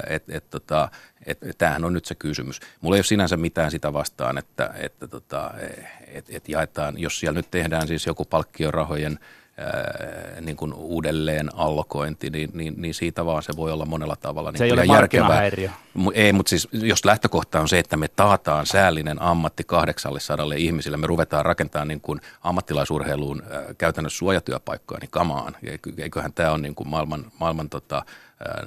että 0.08 0.38
et, 0.38 0.50
tota, 0.50 0.90
et, 1.26 1.40
tämähän 1.58 1.86
on 1.86 1.94
nyt 1.94 2.06
se 2.06 2.16
kysymys. 2.16 2.60
Mulla 2.82 2.96
ei 2.96 3.00
ole 3.00 3.04
sinänsä 3.04 3.38
mitään 3.38 3.72
sitä 3.72 3.94
vastaan, 3.94 4.38
että, 4.38 4.74
että 4.76 5.08
tota, 5.08 5.52
et, 6.08 6.26
et 6.30 6.50
jaetaan, 6.50 7.00
jos 7.00 7.20
siellä 7.20 7.40
nyt 7.40 7.52
tehdään 7.52 7.88
siis 7.88 8.06
joku 8.06 8.26
palkkiorahojen– 8.26 9.20
niin 10.42 10.58
kuin 10.58 10.74
uudelleen 10.74 11.56
allokointi, 11.56 12.30
niin, 12.30 12.50
niin, 12.54 12.74
niin 12.78 12.94
siitä 12.94 13.26
vaan 13.26 13.44
se 13.44 13.54
voi 13.56 13.72
olla 13.72 13.86
monella 13.86 14.16
tavalla 14.16 14.52
niin 14.52 14.58
se 14.58 14.66
ei 14.66 14.72
ole 14.72 14.86
järkevää. 14.86 15.42
Ei, 16.14 16.34
mutta 16.34 16.50
siis 16.50 16.68
jos 16.72 17.06
lähtökohta 17.06 17.60
on 17.60 17.68
se, 17.68 17.80
että 17.80 17.98
me 17.98 18.08
taataan 18.08 18.66
säällinen 18.66 19.22
ammatti 19.22 19.64
800 19.64 20.46
ihmisille, 20.58 20.98
me 20.98 21.08
ruvetaan 21.08 21.46
rakentamaan 21.46 21.88
niin 21.88 22.02
kuin 22.02 22.22
ammattilaisurheiluun 22.42 23.44
käytännössä 23.78 24.18
suojatyöpaikkoja, 24.18 25.00
niin 25.00 25.12
kamaan. 25.12 25.56
Eiköhän 25.98 26.34
tämä 26.34 26.52
on 26.52 26.62
niin 26.62 26.76
kuin 26.76 26.90
maailman, 26.90 27.26
maailman 27.40 27.70
tota, 27.70 28.06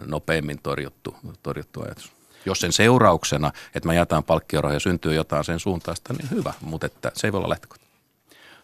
nopeimmin 0.07 0.59
torjuttu, 0.63 1.17
torjuttu 1.43 1.83
ajatus. 1.83 2.13
Jos 2.47 2.61
sen 2.61 2.73
seurauksena, 2.73 3.53
että 3.75 3.89
mä 3.89 3.95
jätän 3.95 4.25
palkkiorahoja 4.25 4.81
syntyy 4.81 5.15
jotain 5.15 5.45
sen 5.45 5.59
suuntaista, 5.59 6.13
niin 6.13 6.31
hyvä, 6.31 6.53
mutta 6.61 6.87
että 6.87 7.13
se 7.15 7.27
ei 7.27 7.33
voi 7.33 7.39
olla 7.39 7.49
lähtökohta. 7.49 7.87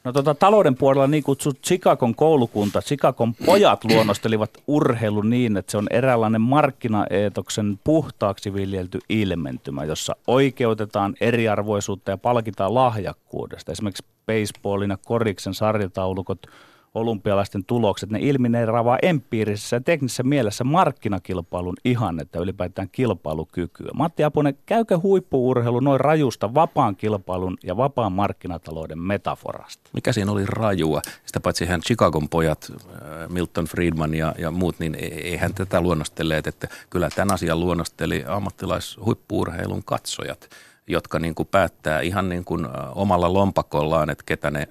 No 0.04 0.12
tota, 0.12 0.34
talouden 0.34 0.76
puolella 0.76 1.06
niin 1.06 1.22
kutsut 1.22 1.62
Chicagon 1.62 2.14
koulukunta, 2.14 2.82
Chicagon 2.82 3.34
pojat 3.34 3.84
luonnostelivat 3.84 4.50
urheilun 4.66 5.30
niin, 5.30 5.56
että 5.56 5.70
se 5.70 5.78
on 5.78 5.86
eräänlainen 5.90 6.40
markkinaeetoksen 6.40 7.80
puhtaaksi 7.84 8.54
viljelty 8.54 8.98
ilmentymä, 9.08 9.84
jossa 9.84 10.16
oikeutetaan 10.26 11.14
eriarvoisuutta 11.20 12.10
ja 12.10 12.18
palkitaan 12.18 12.74
lahjakkuudesta. 12.74 13.72
Esimerkiksi 13.72 14.04
baseballin 14.26 14.90
ja 14.90 14.98
koriksen 15.04 15.54
sarjataulukot– 15.54 16.46
olympialaisten 16.94 17.64
tulokset, 17.64 18.10
ne 18.10 18.18
ilmineeravaa 18.20 18.98
empiirisessä 19.02 19.76
ja 19.76 19.80
teknisessä 19.80 20.22
mielessä 20.22 20.64
markkinakilpailun 20.64 21.76
ihannetta 21.84 22.38
ylipäätään 22.38 22.88
kilpailukykyä. 22.92 23.90
Matti 23.94 24.24
Apunen, 24.24 24.58
käykö 24.66 24.98
huippuurheilu 24.98 25.80
noin 25.80 26.00
rajusta 26.00 26.54
vapaan 26.54 26.96
kilpailun 26.96 27.56
ja 27.62 27.76
vapaan 27.76 28.12
markkinatalouden 28.12 28.98
metaforasta? 28.98 29.90
Mikä 29.94 30.12
siinä 30.12 30.32
oli 30.32 30.46
rajua? 30.46 31.02
Sitä 31.26 31.40
paitsi 31.40 31.66
hän 31.66 31.80
Chicagon 31.80 32.28
pojat, 32.28 32.72
äh, 32.72 33.28
Milton 33.28 33.64
Friedman 33.64 34.14
ja, 34.14 34.34
ja 34.38 34.50
muut, 34.50 34.78
niin 34.78 34.94
e- 34.94 34.98
eihän 34.98 35.54
tätä 35.54 35.80
luonnostelleet, 35.80 36.46
että 36.46 36.68
kyllä 36.90 37.08
tämän 37.10 37.34
asian 37.34 37.60
luonnosteli 37.60 38.24
ammattilaishuippuurheilun 38.26 39.82
katsojat– 39.84 40.48
jotka 40.92 41.18
niin 41.18 41.34
kuin 41.34 41.48
päättää 41.50 42.00
ihan 42.00 42.28
niin 42.28 42.44
kuin 42.44 42.68
omalla 42.94 43.32
lompakollaan, 43.32 44.10
että 44.10 44.24
ketä 44.26 44.50
ne, 44.50 44.68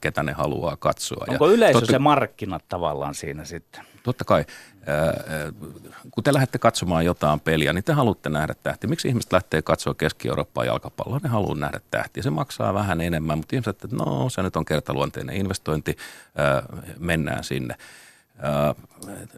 ketä 0.00 0.22
ne 0.22 0.32
haluaa 0.32 0.76
katsoa. 0.76 1.24
Onko 1.28 1.50
yleisö 1.50 1.80
totta, 1.80 1.92
se 1.92 1.98
markkinat 1.98 2.64
tavallaan 2.68 3.14
siinä 3.14 3.44
sitten? 3.44 3.84
Totta 4.02 4.24
kai. 4.24 4.44
Kun 6.10 6.24
te 6.24 6.34
lähdette 6.34 6.58
katsomaan 6.58 7.04
jotain 7.04 7.40
peliä, 7.40 7.72
niin 7.72 7.84
te 7.84 7.92
haluatte 7.92 8.28
nähdä 8.28 8.54
tähtiä. 8.62 8.90
Miksi 8.90 9.08
ihmiset 9.08 9.32
lähtee 9.32 9.62
katsoa 9.62 9.94
Keski-Eurooppaan 9.94 10.66
jalkapalloa? 10.66 11.20
Ne 11.22 11.28
haluaa 11.28 11.54
nähdä 11.54 11.80
tähtiä. 11.90 12.22
Se 12.22 12.30
maksaa 12.30 12.74
vähän 12.74 13.00
enemmän, 13.00 13.38
mutta 13.38 13.56
ihmiset, 13.56 13.84
että 13.84 13.96
no 13.96 14.28
se 14.28 14.42
nyt 14.42 14.56
on 14.56 14.64
kertaluonteinen 14.64 15.36
investointi, 15.36 15.96
mennään 16.98 17.44
sinne. 17.44 17.76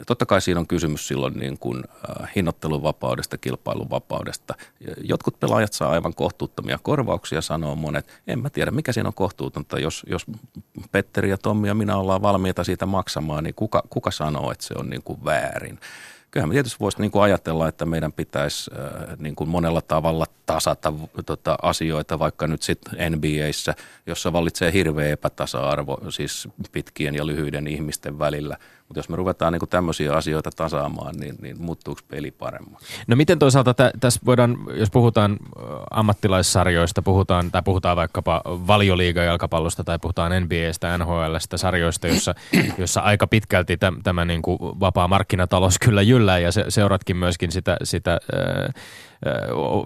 Totta 0.06 0.26
kai 0.26 0.40
siinä 0.40 0.60
on 0.60 0.66
kysymys 0.66 1.08
silloin 1.08 1.34
niin 1.34 1.58
kuin 1.58 1.84
hinnoittelun 2.36 2.82
vapaudesta. 2.82 4.54
Jotkut 5.02 5.40
pelaajat 5.40 5.72
saa 5.72 5.90
aivan 5.90 6.14
kohtuuttomia 6.14 6.78
korvauksia, 6.82 7.40
sanoo 7.40 7.76
monet. 7.76 8.22
En 8.26 8.38
mä 8.38 8.50
tiedä, 8.50 8.70
mikä 8.70 8.92
siinä 8.92 9.08
on 9.08 9.14
kohtuutonta. 9.14 9.78
Jos, 9.78 10.02
jos 10.10 10.26
Petteri 10.92 11.30
ja 11.30 11.38
Tommi 11.38 11.68
ja 11.68 11.74
minä 11.74 11.96
ollaan 11.96 12.22
valmiita 12.22 12.64
siitä 12.64 12.86
maksamaan, 12.86 13.44
niin 13.44 13.54
kuka, 13.54 13.82
kuka 13.90 14.10
sanoo, 14.10 14.52
että 14.52 14.66
se 14.66 14.74
on 14.78 14.90
niin 14.90 15.02
kuin 15.02 15.24
väärin? 15.24 15.78
kyllähän 16.30 16.48
me 16.48 16.52
tietysti 16.52 16.80
voisi 16.80 17.00
niin 17.00 17.10
kuin 17.10 17.22
ajatella, 17.22 17.68
että 17.68 17.86
meidän 17.86 18.12
pitäisi 18.12 18.70
niin 19.18 19.36
kuin 19.36 19.50
monella 19.50 19.80
tavalla 19.80 20.26
tasata 20.46 20.92
tota, 21.26 21.58
asioita, 21.62 22.18
vaikka 22.18 22.46
nyt 22.46 22.62
sitten 22.62 23.12
NBAissä, 23.12 23.74
jossa 24.06 24.32
vallitsee 24.32 24.72
hirveä 24.72 25.08
epätasa-arvo 25.08 25.98
siis 26.10 26.48
pitkien 26.72 27.14
ja 27.14 27.26
lyhyiden 27.26 27.66
ihmisten 27.66 28.18
välillä– 28.18 28.56
mutta 28.88 28.98
jos 28.98 29.08
me 29.08 29.16
ruvetaan 29.16 29.52
niin 29.52 29.68
tämmöisiä 29.70 30.12
asioita 30.12 30.50
tasaamaan, 30.56 31.14
niin, 31.16 31.36
niin 31.42 31.62
muuttuuko 31.62 32.00
peli 32.08 32.30
paremmaksi? 32.30 32.86
No 33.06 33.16
miten 33.16 33.38
toisaalta 33.38 33.74
tä, 33.74 33.90
tässä 34.00 34.20
voidaan, 34.26 34.56
jos 34.74 34.90
puhutaan 34.90 35.36
ammattilaissarjoista, 35.90 37.02
puhutaan, 37.02 37.50
tai 37.50 37.62
puhutaan 37.62 37.96
vaikkapa 37.96 38.42
valioliiga 38.46 39.22
jalkapallosta 39.22 39.84
tai 39.84 39.98
puhutaan 39.98 40.32
NBAstä, 40.42 40.98
NHLstä, 40.98 41.56
sarjoista, 41.56 42.06
jossa, 42.06 42.34
jossa 42.78 43.00
aika 43.00 43.26
pitkälti 43.26 43.76
täm, 43.76 44.02
tämä 44.02 44.24
niin 44.24 44.42
kuin 44.42 44.58
vapaa 44.60 45.08
markkinatalous 45.08 45.78
kyllä 45.78 46.02
jyllää 46.02 46.38
ja 46.38 46.52
se, 46.52 46.64
seuratkin 46.68 47.16
myöskin 47.16 47.52
sitä, 47.52 47.76
sitä 47.82 48.10
ää, 48.10 48.72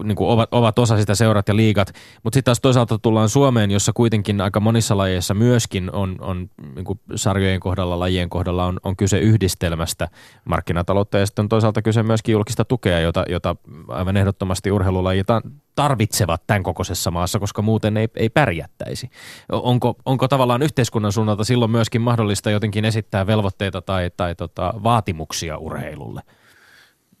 niin 0.03 0.15
kuin 0.15 0.29
ovat, 0.29 0.49
ovat 0.51 0.79
osa 0.79 0.97
sitä 0.97 1.15
seurat 1.15 1.47
ja 1.47 1.55
liigat. 1.55 1.93
Mutta 2.23 2.35
sitten 2.35 2.49
taas 2.51 2.59
toisaalta 2.59 2.99
tullaan 2.99 3.29
Suomeen, 3.29 3.71
jossa 3.71 3.93
kuitenkin 3.93 4.41
aika 4.41 4.59
monissa 4.59 4.97
lajeissa 4.97 5.33
myöskin 5.33 5.91
on, 5.93 6.15
on 6.21 6.49
niin 6.75 6.85
kuin 6.85 6.99
sarjojen 7.15 7.59
kohdalla, 7.59 7.99
lajien 7.99 8.29
kohdalla 8.29 8.65
on, 8.65 8.79
on 8.83 8.95
kyse 8.95 9.19
yhdistelmästä 9.19 10.07
markkinataloutta 10.45 11.17
ja 11.17 11.25
sitten 11.25 11.43
on 11.43 11.49
toisaalta 11.49 11.81
kyse 11.81 12.03
myöskin 12.03 12.33
julkista 12.33 12.65
tukea, 12.65 12.99
jota, 12.99 13.25
jota 13.29 13.55
aivan 13.87 14.17
ehdottomasti 14.17 14.71
urheilulajit 14.71 15.27
tarvitsevat 15.75 16.47
tämän 16.47 16.63
kokoisessa 16.63 17.11
maassa, 17.11 17.39
koska 17.39 17.61
muuten 17.61 17.97
ei, 17.97 18.07
ei 18.15 18.29
pärjättäisi. 18.29 19.09
Onko, 19.51 19.95
onko 20.05 20.27
tavallaan 20.27 20.61
yhteiskunnan 20.61 21.11
suunnalta 21.11 21.43
silloin 21.43 21.71
myöskin 21.71 22.01
mahdollista 22.01 22.51
jotenkin 22.51 22.85
esittää 22.85 23.27
velvoitteita 23.27 23.81
tai, 23.81 24.11
tai 24.17 24.35
tota, 24.35 24.73
vaatimuksia 24.83 25.57
urheilulle? 25.57 26.21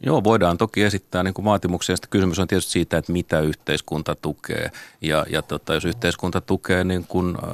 Joo, 0.03 0.23
voidaan 0.23 0.57
toki 0.57 0.83
esittää 0.83 1.23
niin 1.23 1.33
kuin 1.33 1.45
vaatimuksia. 1.45 1.95
Sitten 1.95 2.09
kysymys 2.09 2.39
on 2.39 2.47
tietysti 2.47 2.71
siitä, 2.71 2.97
että 2.97 3.11
mitä 3.11 3.39
yhteiskunta 3.39 4.15
tukee. 4.15 4.71
Ja, 5.01 5.25
ja 5.29 5.41
tota, 5.41 5.73
jos 5.73 5.85
yhteiskunta 5.85 6.41
tukee 6.41 6.83
niin 6.83 7.05
kuin, 7.07 7.37
äh, 7.43 7.51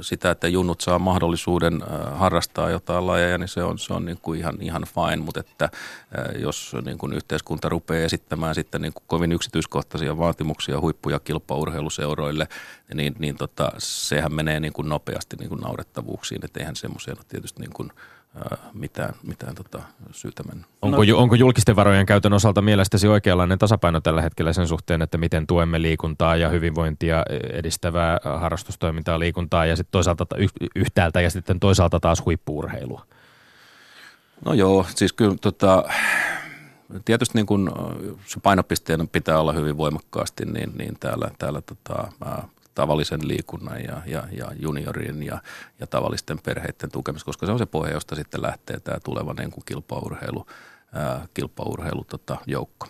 sitä, 0.00 0.30
että 0.30 0.48
junnut 0.48 0.80
saa 0.80 0.98
mahdollisuuden 0.98 1.82
äh, 1.82 2.18
harrastaa 2.18 2.70
jotain 2.70 3.06
lajeja, 3.06 3.38
niin 3.38 3.48
se 3.48 3.62
on, 3.62 3.78
se 3.78 3.92
on 3.92 4.04
niin 4.04 4.18
kuin 4.22 4.40
ihan, 4.40 4.56
ihan 4.60 4.82
fine. 4.82 5.24
Mutta 5.24 5.40
että 5.40 5.64
äh, 5.64 6.40
jos 6.40 6.76
niin 6.84 6.98
kuin 6.98 7.12
yhteiskunta 7.12 7.68
rupeaa 7.68 8.04
esittämään 8.04 8.54
sitten 8.54 8.82
niin 8.82 8.92
kuin 8.92 9.04
kovin 9.06 9.32
yksityiskohtaisia 9.32 10.18
vaatimuksia 10.18 10.80
huippu- 10.80 11.10
ja 11.10 11.20
kilpaurheiluseuroille, 11.20 12.48
niin, 12.94 13.14
niin 13.18 13.36
tota, 13.36 13.72
sehän 13.78 14.34
menee 14.34 14.60
niin 14.60 14.72
kuin 14.72 14.88
nopeasti 14.88 15.36
niin 15.36 15.48
kuin 15.48 15.60
naurettavuuksiin. 15.60 16.44
Että 16.44 16.60
eihän 16.60 16.76
semmoisia 16.76 17.14
ole 17.16 17.24
tietysti 17.28 17.60
niin 17.60 17.72
kuin– 17.72 17.92
mitään, 18.74 19.14
mitään 19.22 19.54
tota 19.54 19.82
syytä 20.12 20.42
mennä. 20.42 20.66
Onko, 20.82 21.04
no. 21.04 21.18
onko 21.18 21.34
julkisten 21.34 21.76
varojen 21.76 22.06
käytön 22.06 22.32
osalta 22.32 22.62
mielestäsi 22.62 23.08
oikeanlainen 23.08 23.58
tasapaino 23.58 24.00
tällä 24.00 24.22
hetkellä 24.22 24.52
sen 24.52 24.68
suhteen, 24.68 25.02
että 25.02 25.18
miten 25.18 25.46
tuemme 25.46 25.82
liikuntaa 25.82 26.36
ja 26.36 26.48
hyvinvointia 26.48 27.22
edistävää 27.52 28.18
harrastustoimintaa 28.24 29.18
liikuntaa 29.18 29.66
ja 29.66 29.76
sitten 29.76 29.92
toisaalta 29.92 30.26
yhtäältä 30.76 31.20
ja 31.20 31.30
sitten 31.30 31.60
toisaalta 31.60 32.00
taas 32.00 32.24
huippuurheilua? 32.24 33.06
No 34.44 34.52
joo, 34.52 34.86
siis 34.94 35.12
kyllä 35.12 35.36
tota, 35.40 35.84
tietysti 37.04 37.38
niin 37.38 37.46
kun 37.46 37.72
se 38.26 38.40
painopisteen 38.40 39.08
pitää 39.08 39.40
olla 39.40 39.52
hyvin 39.52 39.76
voimakkaasti, 39.76 40.44
niin, 40.44 40.72
niin 40.78 40.96
täällä, 41.00 41.30
täällä 41.38 41.60
tota, 41.60 42.12
tavallisen 42.80 43.28
liikunnan 43.28 43.84
ja, 43.84 44.02
ja, 44.06 44.22
ja 44.32 44.46
juniorien 44.60 45.22
ja, 45.22 45.38
ja 45.80 45.86
tavallisten 45.86 46.38
perheiden 46.44 46.90
tukemista, 46.92 47.26
koska 47.26 47.46
se 47.46 47.52
on 47.52 47.58
se 47.58 47.66
pohja, 47.66 47.92
josta 47.92 48.14
sitten 48.16 48.42
lähtee 48.42 48.80
tämä 48.80 48.98
tuleva 49.04 49.34
niin 49.38 49.50
kuin 49.50 49.64
kilpaurheilu, 49.66 50.46
ää, 50.94 51.26
kilpaurheilu 51.34 52.04
tota, 52.04 52.36
joukko. 52.46 52.86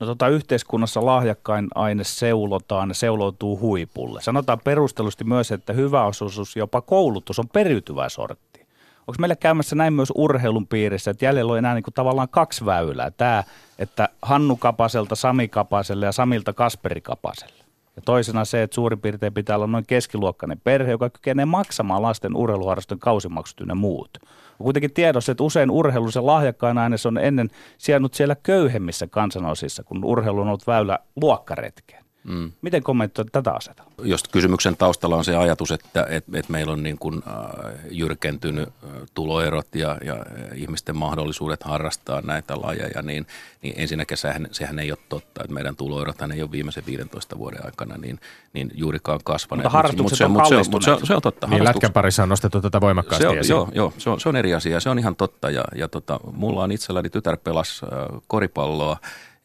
No 0.00 0.06
tota, 0.06 0.28
yhteiskunnassa 0.28 1.06
lahjakkain 1.06 1.68
aine 1.74 2.04
seulotaan, 2.04 2.94
seuloutuu 2.94 3.58
huipulle. 3.58 4.22
Sanotaan 4.22 4.60
perustellusti 4.64 5.24
myös, 5.24 5.52
että 5.52 5.72
hyvä 5.72 6.04
osuus, 6.04 6.56
jopa 6.56 6.80
koulutus 6.80 7.38
on 7.38 7.48
periytyvä 7.48 8.08
sortti. 8.08 8.66
Onko 9.00 9.14
meillä 9.18 9.36
käymässä 9.36 9.76
näin 9.76 9.92
myös 9.92 10.12
urheilun 10.14 10.66
piirissä, 10.66 11.10
että 11.10 11.24
jäljellä 11.24 11.52
on 11.52 11.58
enää 11.58 11.74
niin 11.74 11.82
kuin 11.82 11.94
tavallaan 11.94 12.28
kaksi 12.28 12.64
väylää. 12.64 13.10
Tämä, 13.10 13.44
että 13.78 14.08
Hannu 14.22 14.56
Kapaselta 14.56 15.14
Sami 15.14 15.48
Kapaselle 15.48 16.06
ja 16.06 16.12
Samilta 16.12 16.52
Kasperi 16.52 17.00
Kapaselle. 17.00 17.63
Ja 17.96 18.02
toisena 18.02 18.44
se, 18.44 18.62
että 18.62 18.74
suurin 18.74 19.00
piirtein 19.00 19.34
pitää 19.34 19.56
olla 19.56 19.66
noin 19.66 19.86
keskiluokkainen 19.86 20.60
perhe, 20.64 20.90
joka 20.90 21.10
kykenee 21.10 21.44
maksamaan 21.44 22.02
lasten 22.02 22.36
urheiluharrastojen 22.36 22.98
kausimaksut 22.98 23.68
ja 23.68 23.74
muut. 23.74 24.18
On 24.60 24.64
kuitenkin 24.64 24.92
tiedossa, 24.92 25.32
että 25.32 25.44
usein 25.44 25.70
urheilu 25.70 26.10
se 26.10 26.20
lahjakkain 26.20 26.78
aines 26.78 27.06
on 27.06 27.18
ennen 27.18 27.50
sijainnut 27.78 28.14
siellä 28.14 28.36
köyhemmissä 28.42 29.06
kansanosissa, 29.06 29.82
kun 29.84 30.04
urheilu 30.04 30.40
on 30.40 30.48
ollut 30.48 30.66
väylä 30.66 30.98
luokkaretkeen. 31.16 32.03
Mm. 32.24 32.52
Miten 32.62 32.82
kommentoit 32.82 33.28
tätä 33.32 33.52
asetelmaa? 33.52 33.94
Jos 34.02 34.22
kysymyksen 34.22 34.76
taustalla 34.76 35.16
on 35.16 35.24
se 35.24 35.36
ajatus, 35.36 35.70
että, 35.70 36.06
että, 36.10 36.38
että 36.38 36.52
meillä 36.52 36.72
on 36.72 36.82
niin 36.82 36.98
kuin, 36.98 37.22
äh, 37.26 37.74
jyrkentynyt 37.90 38.68
äh, 38.68 38.90
tuloerot 39.14 39.74
ja, 39.74 39.98
ja 40.04 40.16
ihmisten 40.54 40.96
mahdollisuudet 40.96 41.62
harrastaa 41.62 42.20
näitä 42.20 42.54
lajeja, 42.60 43.02
niin, 43.02 43.26
niin 43.62 43.74
ensinnäkin 43.76 44.16
sehän, 44.16 44.48
sehän 44.52 44.78
ei 44.78 44.90
ole 44.90 44.98
totta, 45.08 45.40
että 45.44 45.54
meidän 45.54 45.76
tuloerothan 45.76 46.32
ei 46.32 46.42
ole 46.42 46.50
viimeisen 46.50 46.86
15 46.86 47.38
vuoden 47.38 47.64
aikana 47.64 47.96
niin, 47.96 48.20
niin 48.52 48.70
juurikaan 48.74 49.20
kasvaneet. 49.24 49.64
Mutta 49.64 49.76
harrastukset 49.76 50.28
mut, 50.28 50.40
on 50.40 50.64
se, 50.64 50.70
mutta 50.70 50.84
se, 50.84 51.00
se, 51.00 51.06
se 51.06 51.14
on 51.14 51.22
totta. 51.22 51.46
Niin 51.46 51.64
lätkän 51.64 51.92
parissa 51.92 52.22
on 52.22 52.28
nostettu 52.28 52.60
tätä 52.60 52.80
voimakkaasti 52.80 53.22
se 53.22 53.28
on, 53.28 53.38
Joo, 53.48 53.68
joo 53.74 53.92
se, 53.98 54.10
on, 54.10 54.20
se 54.20 54.28
on 54.28 54.36
eri 54.36 54.54
asia, 54.54 54.80
se 54.80 54.90
on 54.90 54.98
ihan 54.98 55.16
totta 55.16 55.50
ja, 55.50 55.64
ja 55.74 55.88
tota, 55.88 56.20
mulla 56.32 56.62
on 56.62 56.72
itselläni 56.72 57.10
tytär 57.10 57.36
pelas 57.36 57.82
äh, 57.82 58.20
koripalloa 58.26 58.96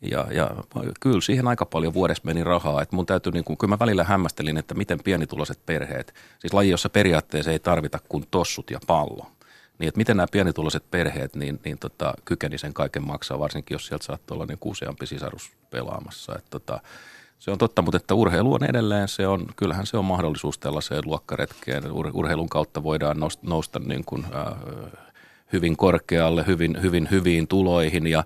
ja, 0.02 0.28
ja 0.32 0.50
kyllä 1.00 1.22
siihen 1.22 1.47
aika 1.47 1.66
paljon 1.66 1.93
vuodessa 1.93 2.24
meni 2.26 2.43
rahaa. 2.43 2.82
Että 2.82 2.95
mun 2.95 3.06
täytyy, 3.06 3.32
niin 3.32 3.43
kuin, 3.43 3.58
kyllä 3.58 3.72
mä 3.72 3.80
välillä 3.80 4.04
hämmästelin, 4.04 4.58
että 4.58 4.76
miten 4.76 5.00
pienituloiset 5.04 5.66
perheet, 5.66 6.14
siis 6.39 6.54
laji, 6.54 6.70
jossa 6.70 6.89
periaatteessa 6.89 7.52
ei 7.52 7.60
tarvita 7.60 8.00
kuin 8.10 8.26
tossut 8.32 8.72
ja 8.72 8.80
pallo. 8.88 9.32
Niin, 9.80 9.88
että 9.88 9.97
miten 9.97 10.18
nämä 10.18 10.28
pienituloiset 10.32 10.91
perheet 10.91 11.36
niin, 11.36 11.60
niin 11.66 11.78
tota, 11.78 12.14
kykeni 12.26 12.58
sen 12.58 12.74
kaiken 12.74 13.08
maksaa, 13.08 13.39
varsinkin 13.39 13.76
jos 13.76 13.88
sieltä 13.88 14.06
saattaa 14.06 14.36
olla 14.36 14.45
niin 14.45 14.58
useampi 14.66 15.06
sisarus 15.06 15.52
pelaamassa. 15.70 16.36
Että 16.36 16.50
tota, 16.50 16.80
se 17.39 17.52
on 17.52 17.58
totta, 17.58 17.82
mutta 17.82 17.97
että 17.97 18.14
urheilu 18.14 18.54
on 18.54 18.64
edelleen, 18.64 19.08
se 19.08 19.28
on, 19.28 19.45
kyllähän 19.56 19.86
se 19.86 19.97
on 19.97 20.06
mahdollisuus 20.06 20.58
tällaiseen 20.58 21.02
luokkaretkeen. 21.06 21.91
Ur, 21.91 22.12
urheilun 22.14 22.50
kautta 22.50 22.84
voidaan 22.84 23.20
nousta, 23.20 23.47
nousta 23.47 23.80
niin 23.80 24.06
kuin, 24.06 24.26
äh, 24.26 24.54
hyvin 25.54 25.78
korkealle, 25.78 26.43
hyvin, 26.47 26.82
hyvin 26.82 27.08
hyviin 27.12 27.47
tuloihin 27.47 28.08
ja 28.08 28.24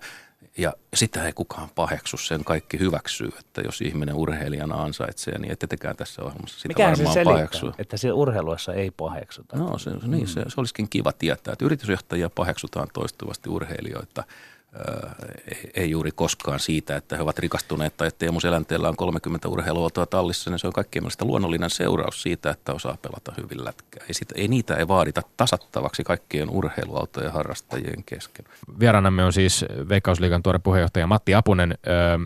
ja 0.58 0.72
sitä 0.94 1.26
ei 1.26 1.32
kukaan 1.32 1.68
paheksu, 1.74 2.16
sen 2.16 2.44
kaikki 2.44 2.78
hyväksyy, 2.78 3.30
että 3.38 3.60
jos 3.60 3.80
ihminen 3.80 4.14
urheilijana 4.14 4.82
ansaitsee, 4.82 5.38
niin 5.38 5.52
ette 5.52 5.66
tekään 5.66 5.96
tässä 5.96 6.22
ohjelmassa 6.22 6.56
sitä 6.56 6.68
Mikähän 6.68 6.92
varmaan 6.92 7.12
se 7.12 7.14
selittää, 7.14 7.34
paheksua. 7.34 7.74
että 7.78 7.96
siellä 7.96 8.16
urheiluessa 8.16 8.74
ei 8.74 8.90
paheksuta? 8.90 9.56
No 9.56 9.78
se, 9.78 9.90
niin, 10.06 10.28
se, 10.28 10.42
se 10.48 10.60
olisikin 10.60 10.88
kiva 10.88 11.12
tietää, 11.12 11.52
että 11.52 11.64
yritysjohtajia 11.64 12.30
paheksutaan 12.30 12.88
toistuvasti 12.92 13.48
urheilijoita– 13.48 14.24
ei 15.74 15.90
juuri 15.90 16.10
koskaan 16.10 16.60
siitä, 16.60 16.96
että 16.96 17.16
he 17.16 17.22
ovat 17.22 17.38
rikastuneet 17.38 17.96
tai 17.96 18.08
että 18.08 18.18
Teemu 18.18 18.40
Selänteellä 18.40 18.88
on 18.88 18.96
30 18.96 19.48
urheiluautoa 19.48 20.06
tallissa, 20.06 20.50
niin 20.50 20.58
se 20.58 20.66
on 20.66 20.72
kaikkien 20.72 21.02
mielestä 21.02 21.24
luonnollinen 21.24 21.70
seuraus 21.70 22.22
siitä, 22.22 22.50
että 22.50 22.72
osaa 22.72 22.98
pelata 23.02 23.32
hyvin 23.42 23.64
lätkää. 23.64 24.04
Ei, 24.08 24.14
sitä, 24.14 24.34
ei 24.38 24.48
niitä 24.48 24.76
ei 24.76 24.88
vaadita 24.88 25.22
tasattavaksi 25.36 26.04
kaikkien 26.04 26.50
urheiluautojen 26.50 27.32
harrastajien 27.32 28.04
kesken. 28.04 28.44
Vieraanamme 28.80 29.24
on 29.24 29.32
siis 29.32 29.64
Veikkausliigan 29.88 30.42
tuore 30.42 30.58
puheenjohtaja 30.58 31.06
Matti 31.06 31.34
Apunen. 31.34 31.78
Öö, 31.86 32.18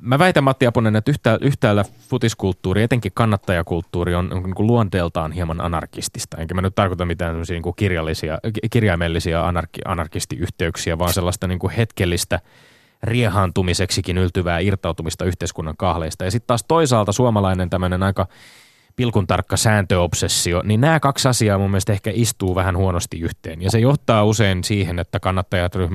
Mä 0.00 0.18
väitän 0.18 0.44
Matti 0.44 0.66
Apunen, 0.66 0.96
että 0.96 1.10
yhtä, 1.10 1.38
yhtäällä 1.40 1.84
futiskulttuuri, 2.08 2.82
etenkin 2.82 3.12
kannattajakulttuuri 3.14 4.14
on, 4.14 4.28
niin 4.28 4.54
kuin 4.54 4.66
luonteeltaan 4.66 5.32
hieman 5.32 5.60
anarkistista. 5.60 6.36
Enkä 6.36 6.54
mä 6.54 6.62
nyt 6.62 6.74
tarkoita 6.74 7.06
mitään 7.06 7.42
niin 7.48 7.62
kuin 7.62 7.76
kirjallisia, 7.76 8.38
kirjaimellisia 8.70 9.46
anarki, 9.46 9.80
anarkistiyhteyksiä, 9.84 10.98
vaan 10.98 11.12
sellaista 11.12 11.46
niin 11.46 11.58
kuin 11.58 11.70
hetkellistä 11.70 12.40
riehaantumiseksikin 13.02 14.18
yltyvää 14.18 14.58
irtautumista 14.58 15.24
yhteiskunnan 15.24 15.76
kahleista. 15.76 16.24
Ja 16.24 16.30
sitten 16.30 16.46
taas 16.46 16.64
toisaalta 16.68 17.12
suomalainen 17.12 17.70
tämmöinen 17.70 18.02
aika 18.02 18.26
pilkun 18.96 19.26
tarkka 19.26 19.56
sääntöobsessio, 19.56 20.62
niin 20.64 20.80
nämä 20.80 21.00
kaksi 21.00 21.28
asiaa 21.28 21.58
mun 21.58 21.70
mielestä 21.70 21.92
ehkä 21.92 22.10
istuu 22.14 22.54
vähän 22.54 22.76
huonosti 22.76 23.20
yhteen. 23.20 23.62
Ja 23.62 23.70
se 23.70 23.78
johtaa 23.78 24.24
usein 24.24 24.64
siihen, 24.64 24.98
että 24.98 25.20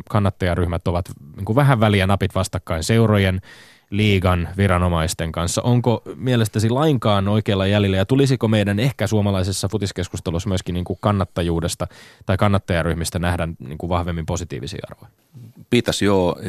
kannattajaryhmät 0.10 0.88
ovat 0.88 1.10
niin 1.36 1.56
vähän 1.56 1.80
väliä 1.80 2.08
napit 2.08 2.36
vastakkain 2.36 2.84
seurojen 2.84 3.42
liigan 3.90 4.50
viranomaisten 4.58 5.32
kanssa. 5.32 5.62
Onko 5.62 6.02
mielestäsi 6.16 6.70
lainkaan 6.70 7.28
oikealla 7.28 7.68
jäljellä 7.68 7.98
ja 7.98 8.06
tulisiko 8.06 8.48
meidän 8.48 8.80
ehkä 8.80 9.08
suomalaisessa 9.08 9.68
futiskeskustelussa 9.68 10.50
myöskin 10.50 10.74
niin 10.74 10.86
kuin 10.86 11.00
kannattajuudesta 11.02 11.88
tai 12.26 12.38
kannattajaryhmistä 12.38 13.20
nähdä 13.20 13.48
niin 13.60 13.78
kuin 13.78 13.90
vahvemmin 13.90 14.26
positiivisia 14.26 14.88
arvoja? 14.92 15.12
Pitäisi 15.70 16.06
joo. 16.06 16.40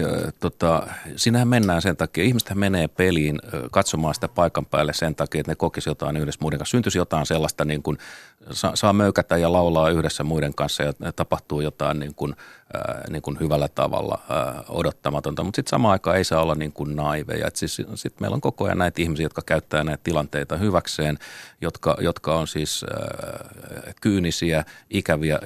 Tota, 0.41 0.86
sinähän 1.16 1.49
mennään 1.49 1.82
sen 1.82 1.97
takia. 1.97 2.24
Ihmiset 2.24 2.55
menee 2.55 2.88
peliin 2.88 3.38
katsomaan 3.70 4.14
sitä 4.14 4.28
paikan 4.28 4.66
päälle 4.66 4.93
sen 4.93 5.14
takia, 5.14 5.41
että 5.41 5.53
ne 5.53 5.57
kokisi 5.57 5.91
jotain 5.91 6.16
yhdessä 6.16 6.38
muiden 6.43 6.59
kanssa. 6.59 6.70
Syntyisi 6.70 6.99
jotain 6.99 7.26
sellaista, 7.26 7.64
niin 7.64 7.82
kuin, 7.82 7.99
saa, 8.51 8.76
saa 8.76 8.93
möykätä 8.93 9.36
ja 9.36 9.53
laulaa 9.53 9.91
yhdessä 9.91 10.24
muiden 10.24 10.55
kanssa 10.55 10.82
ja 10.82 10.93
tapahtuu 11.16 11.61
jotain 11.61 11.99
niin 12.01 12.14
kuin, 12.14 12.36
äh, 12.76 13.11
niin 13.11 13.22
kuin 13.22 13.41
hyvällä 13.41 13.68
tavalla 13.68 14.20
äh, 14.30 14.64
odottamatonta. 14.68 15.45
Mutta 15.45 15.57
sitten 15.57 15.70
samaan 15.70 15.93
aikaan 15.93 16.16
ei 16.16 16.24
saa 16.24 16.43
olla 16.43 16.55
niin 16.55 16.72
kuin 16.72 16.97
naiveja. 16.97 17.51
Siis, 17.55 17.76
sitten 17.95 18.16
meillä 18.20 18.34
on 18.34 18.41
koko 18.41 18.64
ajan 18.64 18.78
näitä 18.78 19.03
ihmisiä, 19.03 19.24
jotka 19.24 19.43
käyttää 19.47 19.84
näitä 19.84 20.01
tilanteita 20.05 20.57
hyväkseen, 20.57 21.18
jotka, 21.61 21.97
jotka 22.01 22.34
on 22.34 22.47
siis 22.47 22.84
äh, 22.84 23.95
kyynisiä, 24.01 24.64
ikäviä. 24.91 25.38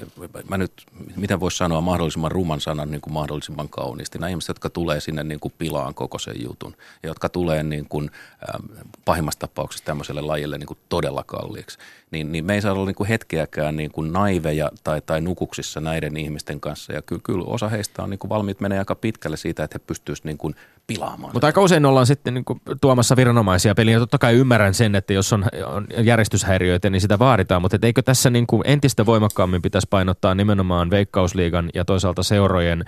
Mä 0.49 0.57
nyt, 0.57 0.73
miten 1.15 1.39
voisi 1.39 1.57
sanoa 1.57 1.81
mahdollisimman 1.81 2.31
ruman 2.31 2.61
sanan 2.61 2.91
niin 2.91 3.01
kuin 3.01 3.13
mahdollisimman 3.13 3.69
kauniisti. 3.69 4.19
Nämä 4.19 4.29
ihmiset, 4.29 4.47
jotka 4.47 4.69
tulee 4.69 4.99
sinne 4.99 5.23
niin 5.23 5.39
kuin 5.39 5.53
pilaan 5.57 5.93
koko 5.93 6.19
sen 6.19 6.43
jutun 6.43 6.75
ja 7.03 7.09
jotka 7.09 7.29
tulee 7.29 7.63
niin 7.63 7.85
kuin, 7.89 8.11
äh, 8.49 8.85
pahimmassa 9.05 9.39
tapauksessa 9.39 9.85
tämmöiselle 9.85 10.21
lajille 10.21 10.57
niin 10.57 10.67
kuin 10.67 10.79
todella 10.89 11.23
kalliiksi 11.23 11.77
niin, 12.15 12.31
niin 12.31 12.45
me 12.45 12.53
ei 12.53 12.61
saa 12.61 12.71
olla 12.71 12.84
niin 12.85 12.95
kuin 12.95 13.07
hetkeäkään 13.07 13.75
niin 13.75 13.91
kuin 13.91 14.13
naiveja 14.13 14.71
tai, 14.83 15.01
tai 15.05 15.21
nukuksissa 15.21 15.81
näiden 15.81 16.17
ihmisten 16.17 16.59
kanssa. 16.59 16.93
Ja 16.93 17.01
kyllä, 17.01 17.21
kyllä 17.23 17.43
osa 17.45 17.69
heistä 17.69 18.03
on 18.03 18.09
niin 18.09 18.19
kuin 18.19 18.29
valmiit 18.29 18.59
menee 18.59 18.79
aika 18.79 18.95
pitkälle 18.95 19.37
siitä, 19.37 19.63
että 19.63 19.75
he 19.75 19.83
pystyisivät 19.87 20.25
niin 20.25 20.37
kuin 20.37 20.55
pilaamaan. 20.87 21.33
Mutta 21.33 21.47
aika 21.47 21.61
usein 21.61 21.85
ollaan 21.85 22.05
sitten 22.05 22.33
niin 22.33 22.45
kuin 22.45 22.61
tuomassa 22.81 23.15
viranomaisia 23.15 23.75
peliin. 23.75 23.93
Ja 23.93 23.99
totta 23.99 24.17
kai 24.17 24.33
ymmärrän 24.33 24.73
sen, 24.73 24.95
että 24.95 25.13
jos 25.13 25.33
on, 25.33 25.45
on 25.65 25.87
järjestyshäiriöitä, 25.97 26.89
niin 26.89 27.01
sitä 27.01 27.19
vaaditaan. 27.19 27.61
Mutta 27.61 27.77
eikö 27.81 28.01
tässä 28.01 28.29
niin 28.29 28.47
kuin 28.47 28.61
entistä 28.65 29.05
voimakkaammin 29.05 29.61
pitäisi 29.61 29.87
painottaa 29.89 30.35
nimenomaan 30.35 30.89
Veikkausliigan 30.89 31.69
ja 31.73 31.85
toisaalta 31.85 32.23
seurojen 32.23 32.85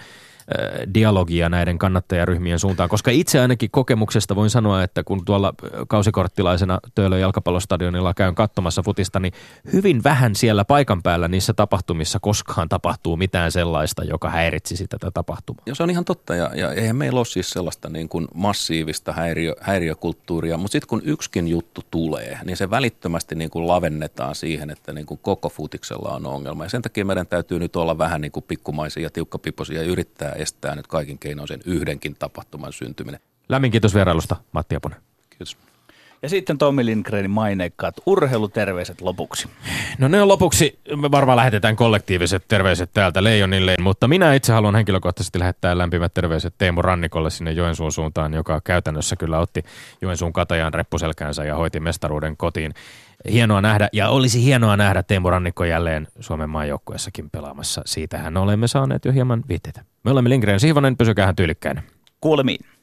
dialogia 0.93 1.49
näiden 1.49 1.77
kannattajaryhmien 1.77 2.59
suuntaan, 2.59 2.89
koska 2.89 3.11
itse 3.11 3.39
ainakin 3.39 3.71
kokemuksesta 3.71 4.35
voin 4.35 4.49
sanoa, 4.49 4.83
että 4.83 5.03
kun 5.03 5.25
tuolla 5.25 5.53
kausikorttilaisena 5.87 6.79
Töölön 6.95 7.21
jalkapallostadionilla 7.21 8.13
käyn 8.13 8.35
katsomassa 8.35 8.83
futista, 8.83 9.19
niin 9.19 9.33
hyvin 9.73 10.03
vähän 10.03 10.35
siellä 10.35 10.65
paikan 10.65 11.03
päällä 11.03 11.27
niissä 11.27 11.53
tapahtumissa 11.53 12.19
koskaan 12.19 12.69
tapahtuu 12.69 13.17
mitään 13.17 13.51
sellaista, 13.51 14.03
joka 14.03 14.29
häiritsisi 14.29 14.87
tätä 14.87 15.11
tapahtumaa. 15.11 15.63
Ja 15.65 15.75
se 15.75 15.83
on 15.83 15.89
ihan 15.89 16.05
totta, 16.05 16.35
ja, 16.35 16.51
ja 16.55 16.71
eihän 16.71 16.95
meillä 16.95 17.17
ole 17.17 17.25
siis 17.25 17.49
sellaista 17.49 17.89
niin 17.89 18.09
kuin 18.09 18.27
massiivista 18.33 19.13
häiriö, 19.13 19.55
häiriökulttuuria, 19.61 20.57
mutta 20.57 20.71
sitten 20.71 20.89
kun 20.89 21.01
yksikin 21.05 21.47
juttu 21.47 21.81
tulee, 21.91 22.39
niin 22.45 22.57
se 22.57 22.69
välittömästi 22.69 23.35
niin 23.35 23.49
kuin 23.49 23.67
lavennetaan 23.67 24.35
siihen, 24.35 24.69
että 24.69 24.93
niin 24.93 25.05
kuin 25.05 25.19
koko 25.23 25.49
futiksella 25.49 26.09
on 26.09 26.25
ongelma. 26.25 26.65
Ja 26.65 26.69
sen 26.69 26.81
takia 26.81 27.05
meidän 27.05 27.27
täytyy 27.27 27.59
nyt 27.59 27.75
olla 27.75 27.97
vähän 27.97 28.21
niin 28.21 28.31
kuin 28.31 28.45
pikkumaisia 28.47 29.03
ja 29.03 29.09
tiukkapipoisia 29.09 29.81
ja 29.81 29.87
yrittää 29.87 30.36
estää 30.37 30.75
nyt 30.75 30.87
kaikin 30.87 31.19
keinoin 31.19 31.47
sen 31.47 31.59
yhdenkin 31.65 32.15
tapahtuman 32.15 32.73
syntyminen. 32.73 33.19
Lämmin 33.49 33.71
kiitos 33.71 33.95
vierailusta, 33.95 34.35
Matti 34.51 34.75
Aponen. 34.75 34.99
Kiitos. 35.29 35.57
Ja 36.21 36.29
sitten 36.29 36.57
Tommi 36.57 36.85
Lindgrenin 36.85 37.31
maineikkaat 37.31 37.95
urheiluterveiset 38.05 39.01
lopuksi. 39.01 39.47
No 39.97 40.07
ne 40.07 40.21
on 40.21 40.27
lopuksi, 40.27 40.79
me 40.95 41.11
varmaan 41.11 41.35
lähetetään 41.35 41.75
kollektiiviset 41.75 42.43
terveiset 42.47 42.89
täältä 42.93 43.23
Leijonille, 43.23 43.75
mutta 43.81 44.07
minä 44.07 44.33
itse 44.33 44.53
haluan 44.53 44.75
henkilökohtaisesti 44.75 45.39
lähettää 45.39 45.77
lämpimät 45.77 46.13
terveiset 46.13 46.53
Teemu 46.57 46.81
Rannikolle 46.81 47.29
sinne 47.29 47.51
Joensuun 47.51 47.91
suuntaan, 47.91 48.33
joka 48.33 48.61
käytännössä 48.63 49.15
kyllä 49.15 49.39
otti 49.39 49.63
Joensuun 50.01 50.33
katajan 50.33 50.73
reppuselkäänsä 50.73 51.43
ja 51.43 51.55
hoiti 51.55 51.79
mestaruuden 51.79 52.37
kotiin. 52.37 52.73
Hienoa 53.31 53.61
nähdä, 53.61 53.89
ja 53.93 54.09
olisi 54.09 54.43
hienoa 54.43 54.77
nähdä 54.77 55.03
Teemu 55.03 55.29
Rannikko 55.29 55.65
jälleen 55.65 56.07
Suomen 56.19 56.49
maajoukkueessakin 56.49 57.29
pelaamassa. 57.29 57.81
Siitähän 57.85 58.37
olemme 58.37 58.67
saaneet 58.67 59.05
jo 59.05 59.11
hieman 59.11 59.43
viitteitä. 59.49 59.81
Me 60.03 60.11
olemme 60.11 60.29
Lindgren 60.29 60.59
Sihvonen, 60.59 60.97
pysykäähän 60.97 61.35
tyylikkäin. 61.35 61.81
Kuulemiin. 62.21 62.76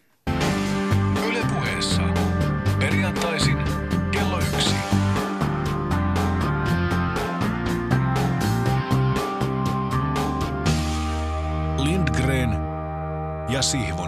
Sihvonen. 13.65 14.04